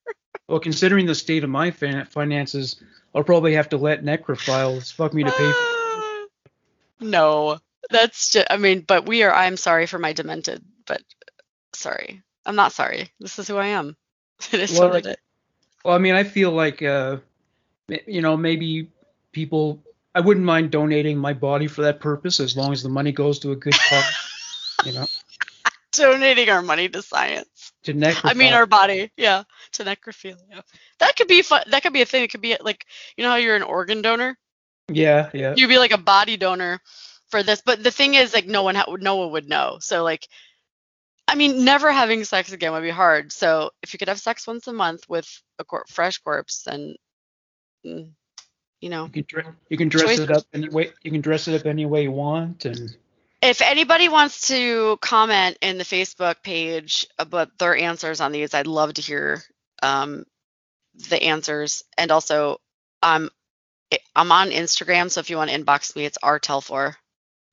Well, 0.53 0.61
considering 0.61 1.07
the 1.07 1.15
state 1.15 1.45
of 1.45 1.49
my 1.51 1.71
fin- 1.71 2.05
finances, 2.05 2.77
I'll 3.15 3.25
probably 3.25 3.55
have 3.55 3.71
to 3.71 3.79
let 3.79 4.05
necrophiles 4.05 4.93
fuck 4.93 5.15
me 5.15 5.25
to 5.25 5.31
pay. 5.31 5.51
For- 5.51 6.27
no, 7.07 7.59
that's 7.89 8.29
just. 8.29 8.49
I 8.51 8.59
mean, 8.59 8.81
but 8.81 9.07
we 9.07 9.23
are. 9.23 9.33
I'm 9.33 9.57
sorry 9.57 9.87
for 9.87 9.99
my 9.99 10.13
demented, 10.13 10.63
but 10.87 11.01
sorry, 11.73 12.21
I'm 12.45 12.55
not 12.55 12.73
sorry. 12.73 13.11
This 13.19 13.39
is 13.39 13.49
who 13.49 13.57
I 13.57 13.69
am. 13.69 13.97
It 14.53 14.61
is 14.61 14.79
Well, 14.79 14.91
like- 14.91 15.07
it 15.07 15.19
well, 15.87 15.95
I 15.95 15.99
mean, 15.99 16.15
I 16.15 16.25
feel 16.25 16.51
like, 16.51 16.83
uh, 16.83 17.17
you 18.07 18.21
know, 18.21 18.37
maybe 18.37 18.89
people. 19.33 19.83
I 20.15 20.21
wouldn't 20.21 20.45
mind 20.45 20.71
donating 20.71 21.17
my 21.17 21.33
body 21.33 21.67
for 21.67 21.81
that 21.81 21.99
purpose 21.99 22.41
as 22.41 22.59
long 22.59 22.75
as 22.75 22.83
the 22.83 22.91
money 22.91 23.13
goes 23.13 23.39
to 23.39 23.53
a 23.53 23.57
good 23.57 23.73
cause. 23.73 24.05
you 24.85 24.93
know, 24.93 25.07
Donating 25.93 26.51
our 26.51 26.61
money 26.61 26.91
to 26.91 27.01
science. 27.01 27.73
to 27.85 27.95
necrophiles. 27.95 28.21
I 28.31 28.35
mean, 28.35 28.53
our 28.53 28.67
body, 28.67 29.11
yeah, 29.17 29.45
to 29.73 29.85
necrophilia. 29.85 30.63
That 30.99 31.17
could 31.17 31.29
be 31.29 31.43
fun. 31.43 31.65
That 31.71 31.83
could 31.83 31.93
be 31.93 32.03
a 32.03 32.07
thing. 32.07 32.25
It 32.25 32.31
could 32.31 32.41
be 32.41 32.57
like, 32.61 32.87
you 33.17 33.25
know 33.25 33.31
how 33.31 33.37
you're 33.37 33.57
an 33.57 33.63
organ 33.63 34.03
donor? 34.03 34.39
Yeah, 34.89 35.31
yeah. 35.33 35.55
You'd 35.57 35.69
be 35.69 35.79
like 35.79 35.93
a 35.93 35.99
body 35.99 36.37
donor 36.37 36.81
for 37.29 37.43
this. 37.43 37.63
But 37.65 37.83
the 37.83 37.91
thing 37.91 38.15
is, 38.15 38.35
like, 38.35 38.47
no 38.47 38.63
one, 38.63 38.75
ha- 38.75 38.97
no 39.01 39.17
one 39.17 39.33
would 39.33 39.49
know. 39.49 39.79
So, 39.81 40.03
like, 40.03 40.27
I 41.29 41.35
mean, 41.35 41.65
never 41.65 41.91
having 41.93 42.25
sex 42.25 42.53
again 42.53 42.73
would 42.73 42.83
be 42.83 42.91
hard. 42.91 43.33
So, 43.33 43.71
if 43.83 43.93
you 43.93 43.99
could 43.99 44.09
have 44.09 44.21
sex 44.21 44.47
once 44.47 44.67
a 44.67 44.73
month 44.73 45.09
with 45.09 45.29
a 45.59 45.65
cor- 45.65 45.87
fresh 45.89 46.19
corpse, 46.19 46.65
then, 46.65 46.97
mm, 47.87 48.11
you 48.81 48.91
know, 48.91 49.05
You 49.05 49.23
can 49.23 49.25
dre- 49.29 49.53
you 49.69 49.77
can 49.79 49.89
dress 49.89 50.05
Choice- 50.05 50.19
it 50.19 50.31
up 50.31 50.45
any 50.53 50.69
way 50.69 50.93
you 51.03 51.11
can 51.11 51.21
dress 51.21 51.49
it 51.49 51.59
up 51.59 51.67
any 51.67 51.87
way 51.87 52.03
you 52.03 52.11
want, 52.11 52.65
and 52.65 52.95
if 53.41 53.63
anybody 53.63 54.09
wants 54.09 54.49
to 54.49 54.97
comment 55.01 55.57
in 55.63 55.79
the 55.79 55.85
Facebook 55.85 56.43
page 56.43 57.07
about 57.19 57.57
their 57.59 57.77
answers 57.77 58.21
on 58.21 58.33
these, 58.33 58.55
I'd 58.55 58.67
love 58.67 58.95
to 58.95 59.03
hear 59.03 59.43
um, 59.83 60.25
the 61.09 61.23
answers. 61.23 61.85
And 61.99 62.11
also, 62.11 62.61
um, 63.03 63.31
it, 63.91 64.01
I'm 64.17 64.33
on 64.33 64.51
Instagram, 64.51 65.11
so 65.11 65.21
if 65.21 65.31
you 65.31 65.37
want 65.37 65.51
to 65.51 65.59
inbox 65.59 65.95
me, 65.97 66.05
it's 66.05 66.19
rtelfor. 66.19 66.95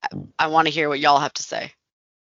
I, 0.03 0.07
I 0.38 0.47
want 0.47 0.67
to 0.67 0.73
hear 0.73 0.88
what 0.88 0.99
y'all 0.99 1.19
have 1.19 1.34
to 1.34 1.43
say. 1.43 1.73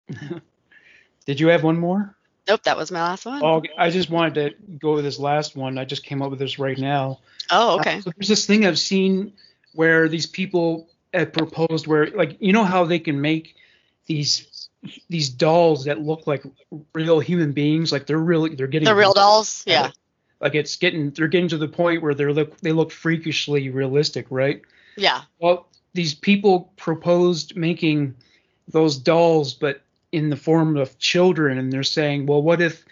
did 1.27 1.39
you 1.39 1.49
have 1.49 1.63
one 1.63 1.79
more? 1.79 2.17
Nope, 2.49 2.65
that 2.65 2.77
was 2.77 2.91
my 2.91 3.03
last 3.03 3.27
one. 3.27 3.45
Oh, 3.45 3.63
I 3.79 3.91
just 3.91 4.11
wanted 4.11 4.35
to 4.35 4.77
go 4.79 4.95
with 4.95 5.05
this 5.05 5.21
last 5.21 5.55
one. 5.55 5.79
I 5.79 5.85
just 5.85 6.05
came 6.05 6.21
up 6.21 6.31
with 6.31 6.41
this 6.41 6.59
right 6.59 6.79
now. 6.79 7.21
Oh, 7.51 7.79
okay. 7.79 7.99
Uh, 7.99 8.01
so 8.01 8.11
there's 8.17 8.29
this 8.29 8.47
thing 8.47 8.67
I've 8.67 8.79
seen 8.79 9.35
where 9.73 10.09
these 10.09 10.27
people 10.27 10.89
have 11.15 11.33
proposed 11.33 11.87
where 11.87 12.07
like 12.07 12.37
you 12.41 12.53
know 12.53 12.65
how 12.65 12.85
they 12.85 12.99
can 12.99 13.21
make 13.21 13.55
these 14.07 14.49
these 15.09 15.29
dolls 15.29 15.85
that 15.85 16.01
look 16.01 16.27
like 16.27 16.43
real 16.95 17.21
human 17.21 17.53
beings 17.53 17.93
like 17.93 18.07
they're 18.07 18.19
really 18.19 18.55
they're 18.55 18.67
getting 18.67 18.87
The 18.87 18.95
real 18.95 19.13
dolls? 19.13 19.63
Yeah. 19.67 19.91
like 20.41 20.55
it's 20.55 20.77
getting 20.77 21.11
they're 21.11 21.29
getting 21.29 21.49
to 21.49 21.59
the 21.59 21.69
point 21.69 22.03
where 22.03 22.15
they're 22.15 22.33
look 22.33 22.59
they 22.61 22.73
look 22.73 22.91
freakishly 22.91 23.69
realistic 23.69 24.27
right 24.31 24.63
Yeah. 24.97 25.23
well 25.39 25.67
these 25.93 26.15
people 26.15 26.73
proposed 26.77 27.57
making 27.57 28.15
those 28.69 28.97
dolls 28.97 29.53
but 29.53 29.83
in 30.13 30.31
the 30.31 30.37
form 30.37 30.77
of 30.77 30.99
children 30.99 31.59
and 31.59 31.71
they're 31.73 31.83
saying 31.83 32.25
well 32.27 32.41
what 32.43 32.61
if 32.63 32.85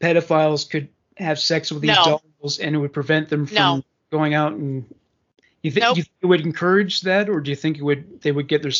pedophiles 0.00 0.68
could 0.68 0.88
have 1.16 1.38
sex 1.38 1.70
with 1.72 1.80
these 1.82 1.96
No. 1.96 2.20
dolls 2.40 2.58
and 2.58 2.74
it 2.74 2.78
would 2.78 2.92
prevent 2.92 3.28
them 3.30 3.46
from 3.46 3.54
No. 3.54 3.84
going 4.10 4.34
out 4.34 4.52
and 4.52 4.84
you 5.62 5.70
think 5.70 5.84
Nope. 5.84 5.96
you 5.96 6.02
think 6.02 6.14
it 6.20 6.26
would 6.26 6.40
encourage 6.42 7.00
that 7.02 7.30
or 7.30 7.40
do 7.40 7.50
you 7.50 7.56
think 7.56 7.78
it 7.78 7.82
would 7.82 8.20
they 8.20 8.32
would 8.32 8.48
get 8.48 8.60
their 8.62 8.72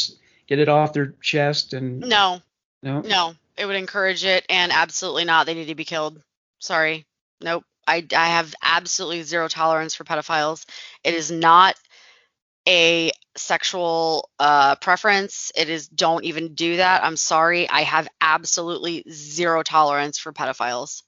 get 0.52 0.58
it 0.58 0.68
off 0.68 0.92
their 0.92 1.14
chest 1.22 1.72
and 1.72 2.00
No, 2.00 2.42
no 2.82 3.00
no. 3.00 3.34
It 3.56 3.64
would 3.64 3.76
encourage 3.76 4.22
it, 4.24 4.44
and 4.50 4.70
absolutely 4.70 5.24
not. 5.24 5.46
They 5.46 5.54
need 5.54 5.68
to 5.68 5.74
be 5.74 5.86
killed. 5.86 6.22
Sorry. 6.58 7.06
Nope. 7.40 7.64
I, 7.86 8.06
I 8.14 8.28
have 8.28 8.54
absolutely 8.62 9.22
zero 9.22 9.48
tolerance 9.48 9.94
for 9.94 10.04
pedophiles. 10.04 10.66
It 11.04 11.14
is 11.14 11.30
not 11.30 11.74
a 12.68 13.12
sexual 13.34 14.28
uh, 14.38 14.76
preference. 14.76 15.52
It 15.56 15.70
is 15.70 15.88
don't 15.88 16.24
even 16.24 16.54
do 16.54 16.76
that. 16.76 17.02
I'm 17.02 17.16
sorry. 17.16 17.66
I 17.68 17.80
have 17.82 18.08
absolutely 18.20 19.04
zero 19.10 19.62
tolerance 19.62 20.18
for 20.18 20.32
pedophiles. 20.32 21.02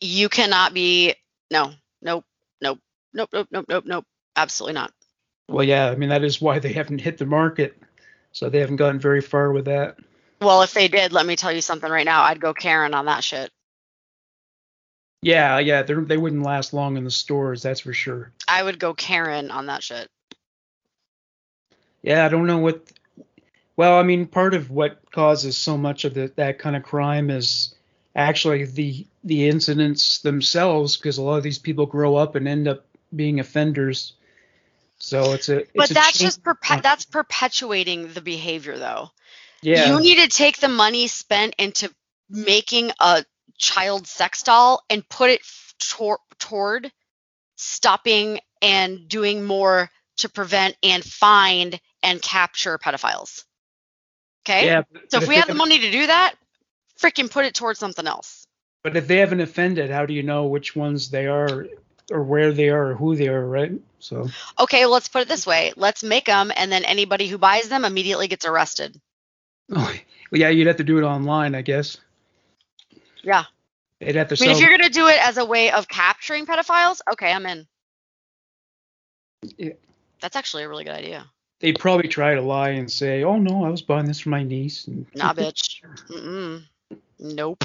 You 0.00 0.30
cannot 0.30 0.72
be 0.72 1.14
no, 1.50 1.72
nope, 2.00 2.24
nope, 2.62 2.78
nope, 3.12 3.28
nope, 3.32 3.48
nope, 3.50 3.66
nope, 3.68 3.84
nope. 3.86 4.04
Absolutely 4.36 4.74
not. 4.74 4.90
well 5.48 5.64
yeah 5.64 5.90
i 5.90 5.94
mean 5.94 6.08
that 6.08 6.24
is 6.24 6.40
why 6.40 6.58
they 6.58 6.72
haven't 6.72 7.00
hit 7.00 7.18
the 7.18 7.26
market 7.26 7.81
so 8.32 8.48
they 8.48 8.58
haven't 8.60 8.76
gotten 8.76 8.98
very 8.98 9.20
far 9.20 9.52
with 9.52 9.66
that 9.66 9.96
Well, 10.40 10.62
if 10.62 10.74
they 10.74 10.88
did, 10.88 11.12
let 11.12 11.26
me 11.26 11.36
tell 11.36 11.52
you 11.52 11.60
something 11.60 11.90
right 11.90 12.04
now. 12.04 12.22
I'd 12.22 12.40
go 12.40 12.52
Karen 12.54 12.94
on 12.94 13.06
that 13.06 13.22
shit. 13.24 13.50
yeah 15.22 15.58
yeah 15.60 15.82
they 15.82 16.16
wouldn't 16.16 16.42
last 16.42 16.72
long 16.74 16.96
in 16.96 17.04
the 17.04 17.10
stores 17.10 17.62
that's 17.62 17.80
for 17.80 17.92
sure 17.92 18.32
I 18.48 18.62
would 18.62 18.78
go 18.78 18.92
Karen 18.94 19.50
on 19.50 19.66
that 19.66 19.82
shit. 19.82 20.08
Yeah, 22.02 22.26
I 22.26 22.28
don't 22.28 22.46
know 22.46 22.58
what. 22.58 22.82
Well, 23.76 23.96
I 23.96 24.02
mean, 24.02 24.26
part 24.26 24.54
of 24.54 24.70
what 24.70 24.98
causes 25.12 25.56
so 25.56 25.78
much 25.78 26.04
of 26.04 26.14
the, 26.14 26.32
that 26.36 26.58
kind 26.58 26.76
of 26.76 26.82
crime 26.82 27.30
is 27.30 27.74
actually 28.14 28.64
the 28.64 29.06
the 29.24 29.48
incidents 29.48 30.18
themselves, 30.18 30.96
because 30.96 31.18
a 31.18 31.22
lot 31.22 31.36
of 31.36 31.44
these 31.44 31.58
people 31.60 31.86
grow 31.86 32.16
up 32.16 32.34
and 32.34 32.48
end 32.48 32.66
up 32.68 32.84
being 33.14 33.40
offenders. 33.40 34.14
So 35.02 35.32
it's 35.32 35.48
a. 35.48 35.58
It's 35.58 35.72
but 35.74 35.88
that's 35.88 36.16
just 36.16 36.44
perpe- 36.44 36.80
that's 36.80 37.04
perpetuating 37.04 38.12
the 38.12 38.20
behavior 38.20 38.78
though. 38.78 39.10
yeah. 39.60 39.88
You 39.88 40.00
need 40.00 40.18
to 40.18 40.28
take 40.28 40.58
the 40.58 40.68
money 40.68 41.08
spent 41.08 41.56
into 41.58 41.92
making 42.30 42.92
a 43.00 43.24
child 43.58 44.06
sex 44.06 44.44
doll 44.44 44.84
and 44.88 45.06
put 45.08 45.30
it 45.30 45.40
tor- 45.80 46.20
toward 46.38 46.92
stopping 47.56 48.38
and 48.62 49.08
doing 49.08 49.42
more 49.42 49.90
to 50.18 50.28
prevent 50.28 50.76
and 50.84 51.02
find 51.02 51.80
and 52.04 52.22
capture 52.22 52.78
pedophiles. 52.78 53.44
Okay? 54.44 54.66
yeah. 54.66 54.82
so 55.08 55.18
but 55.18 55.24
if 55.24 55.28
we 55.28 55.34
have 55.34 55.48
the 55.48 55.54
money 55.54 55.80
to 55.80 55.90
do 55.90 56.06
that, 56.06 56.34
freaking 57.00 57.28
put 57.28 57.44
it 57.44 57.54
towards 57.54 57.80
something 57.80 58.06
else. 58.06 58.46
But 58.84 58.96
if 58.96 59.08
they 59.08 59.16
haven't 59.16 59.40
offended, 59.40 59.90
how 59.90 60.06
do 60.06 60.14
you 60.14 60.22
know 60.22 60.46
which 60.46 60.76
ones 60.76 61.10
they 61.10 61.26
are, 61.26 61.66
or 62.12 62.22
where 62.22 62.52
they 62.52 62.68
are, 62.68 62.90
or 62.90 62.94
who 62.94 63.16
they 63.16 63.28
are, 63.28 63.44
right? 63.44 63.72
So. 63.98 64.28
Okay, 64.58 64.86
let's 64.86 65.08
put 65.08 65.22
it 65.22 65.28
this 65.28 65.46
way. 65.46 65.72
Let's 65.76 66.04
make 66.04 66.26
them 66.26 66.52
and 66.54 66.70
then 66.70 66.84
anybody 66.84 67.28
who 67.28 67.38
buys 67.38 67.68
them 67.68 67.84
immediately 67.84 68.28
gets 68.28 68.44
arrested. 68.44 69.00
Oh, 69.74 70.38
yeah, 70.38 70.48
you'd 70.48 70.66
have 70.66 70.78
to 70.78 70.84
do 70.84 70.98
it 70.98 71.02
online, 71.02 71.54
I 71.54 71.60
guess. 71.60 71.98
Yeah. 73.22 73.44
They'd 74.00 74.16
have 74.16 74.28
to 74.28 74.36
I 74.38 74.46
mean, 74.46 74.56
if 74.56 74.60
you're 74.60 74.70
going 74.70 74.80
to 74.80 74.88
do 74.88 75.08
it 75.08 75.18
as 75.22 75.36
a 75.36 75.44
way 75.44 75.70
of 75.70 75.88
capturing 75.88 76.46
pedophiles, 76.46 77.00
okay, 77.12 77.30
I'm 77.30 77.44
in. 77.44 77.66
Yeah. 79.58 79.72
That's 80.20 80.36
actually 80.36 80.62
a 80.62 80.68
really 80.68 80.84
good 80.84 80.94
idea. 80.94 81.26
They'd 81.60 81.78
probably 81.78 82.08
try 82.08 82.34
to 82.34 82.40
lie 82.40 82.70
and 82.70 82.90
say, 82.90 83.22
"Oh 83.22 83.38
no, 83.38 83.64
I 83.64 83.68
was 83.68 83.82
buying 83.82 84.06
this 84.06 84.20
for 84.20 84.30
my 84.30 84.42
niece." 84.42 84.86
And, 84.88 85.06
Nah, 85.14 85.32
bitch. 85.32 85.82
Mm-mm. 86.08 86.62
Nope. 87.20 87.64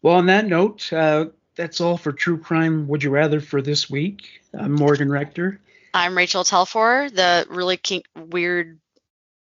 well, 0.00 0.16
on 0.16 0.26
that 0.26 0.46
note, 0.46 0.90
uh, 0.92 1.26
that's 1.56 1.80
all 1.80 1.96
for 1.96 2.12
True 2.12 2.38
Crime 2.38 2.88
Would 2.88 3.02
You 3.02 3.10
Rather 3.10 3.40
for 3.40 3.62
this 3.62 3.88
week. 3.88 4.42
I'm 4.52 4.72
Morgan 4.72 5.10
Rector. 5.10 5.60
I'm 5.92 6.16
Rachel 6.16 6.42
Telfor, 6.42 7.14
the 7.14 7.46
really 7.48 7.76
kink, 7.76 8.06
weird, 8.16 8.78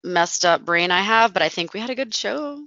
messed 0.04 0.46
up 0.46 0.64
brain 0.64 0.92
I 0.92 1.02
have, 1.02 1.34
but 1.34 1.42
I 1.42 1.50
think 1.50 1.74
we 1.74 1.80
had 1.80 1.90
a 1.90 1.96
good 1.96 2.14
show. 2.14 2.64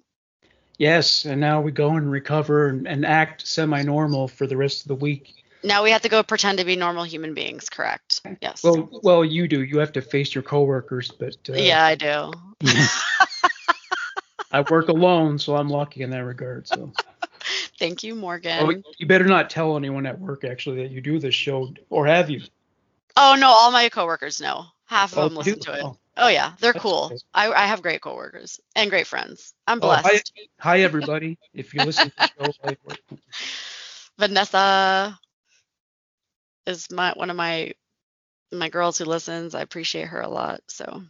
Yes, 0.77 1.25
and 1.25 1.41
now 1.41 1.61
we 1.61 1.71
go 1.73 1.91
and 1.91 2.11
recover 2.11 2.69
and, 2.69 2.89
and 2.89 3.07
act 3.07 3.47
semi-normal 3.47 4.29
for 4.29 4.47
the 4.47 4.57
rest 4.57 4.83
of 4.83 4.89
the 4.89 4.95
week. 4.95 5.35
Now 5.63 5.85
we 5.85 5.91
have 5.91 6.03
to 6.03 6.09
go 6.09 6.23
pretend 6.23 6.59
to 6.59 6.65
be 6.65 6.75
normal 6.75 7.05
human 7.05 7.35
beings, 7.35 7.69
correct? 7.69 8.23
Yes. 8.41 8.65
Well, 8.65 8.89
well, 9.03 9.25
you 9.25 9.47
do. 9.47 9.63
You 9.63 9.79
have 9.79 9.93
to 9.93 10.01
face 10.01 10.35
your 10.35 10.43
coworkers, 10.43 11.11
but 11.11 11.37
uh, 11.51 11.53
yeah, 11.53 11.85
I 11.85 11.95
do. 11.97 12.33
I 14.53 14.63
work 14.63 14.89
alone, 14.89 15.39
so 15.39 15.55
I'm 15.55 15.69
lucky 15.69 16.03
in 16.03 16.11
that 16.11 16.25
regard. 16.25 16.67
So. 16.67 16.93
Thank 17.81 18.05
you, 18.05 18.15
Morgan. 18.15 18.61
Oh, 18.67 18.93
you 18.99 19.07
better 19.07 19.25
not 19.25 19.51
tell 19.51 19.77
anyone 19.77 20.07
at 20.07 20.21
work 20.21 20.45
actually 20.45 20.83
that 20.83 20.93
you 20.93 21.01
do 21.01 21.19
this 21.19 21.35
show, 21.35 21.73
or 21.89 22.07
have 22.07 22.31
you? 22.31 22.43
Oh 23.17 23.37
no, 23.41 23.49
all 23.49 23.73
my 23.73 23.89
coworkers 23.89 24.41
know. 24.41 24.67
Half 24.87 25.13
of 25.13 25.19
Oh, 25.19 25.29
them 25.29 25.37
listen 25.37 25.55
do? 25.55 25.61
to 25.63 25.73
it. 25.73 25.83
Oh. 25.85 25.97
Oh 26.19 26.29
yeah, 26.29 26.53
they're 26.61 26.73
That's 26.75 26.85
cool. 26.85 27.09
nice. 27.11 27.25
I, 27.35 27.51
I 27.51 27.67
have 27.67 27.83
great 27.83 28.03
coworkers 28.03 28.61
and 28.77 28.91
great 28.91 29.07
friends. 29.07 29.55
I'm 29.67 29.81
Oh, 29.81 29.97
hi, 29.97 30.13
blessed. 30.13 30.33
hi, 30.61 30.81
everybody. 30.83 31.39
If 31.55 31.75
you 31.75 31.81
listen 31.83 32.11
to 32.11 32.17
the 32.19 32.29
show, 32.39 32.55
I. 32.65 32.77
Vanessa 34.19 35.19
is 36.67 36.91
my 36.91 37.13
one 37.17 37.31
of 37.31 37.37
my 37.37 37.73
my 38.53 38.69
girls 38.69 38.99
who 38.99 39.05
listens. 39.07 39.55
I 39.55 39.63
appreciate 39.63 40.09
her 40.09 40.21
a 40.21 40.29
lot. 40.29 40.61
So, 40.69 41.03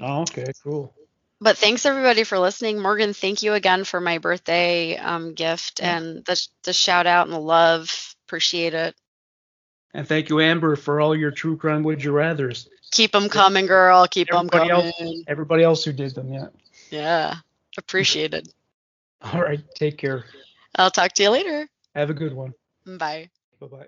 Oh, 0.00 0.22
okay, 0.22 0.52
cool. 0.62 0.95
But 1.40 1.58
thanks 1.58 1.86
everybody 1.86 2.24
for 2.24 2.38
listening. 2.38 2.80
Morgan, 2.80 3.12
thank 3.12 3.42
you 3.42 3.54
again 3.54 3.84
for 3.84 4.00
my 4.00 4.18
birthday 4.18 4.96
um, 4.96 5.34
gift 5.34 5.80
Yeah. 5.80 5.98
and 5.98 6.24
the 6.24 6.46
the 6.64 6.72
shout 6.72 7.06
out 7.06 7.26
and 7.26 7.34
the 7.34 7.40
love. 7.40 8.14
Appreciate 8.26 8.74
it. 8.74 8.94
And 9.94 10.06
thank 10.06 10.28
you, 10.28 10.40
Amber, 10.40 10.76
for 10.76 11.00
all 11.00 11.16
your 11.16 11.30
true 11.30 11.56
crime 11.56 11.82
would 11.84 12.04
you 12.04 12.12
rather's. 12.12 12.68
Keep 12.92 13.12
them 13.12 13.28
coming, 13.28 13.66
girl. 13.66 14.06
Keep 14.06 14.28
them 14.28 14.48
coming. 14.48 14.70
else, 14.70 15.24
everybody 15.26 15.62
else 15.62 15.84
who 15.84 15.92
did 15.92 16.14
them, 16.14 16.32
yeah. 16.32 16.48
Yeah, 16.90 17.34
appreciated. 17.78 18.52
All 19.22 19.40
right, 19.42 19.60
take 19.74 19.96
care. 19.96 20.24
I'll 20.74 20.90
talk 20.90 21.12
to 21.14 21.22
you 21.22 21.30
later. 21.30 21.66
Have 21.94 22.10
a 22.10 22.14
good 22.14 22.34
one. 22.34 22.52
Bye. 22.84 23.30
Bye 23.60 23.66
bye. 23.66 23.86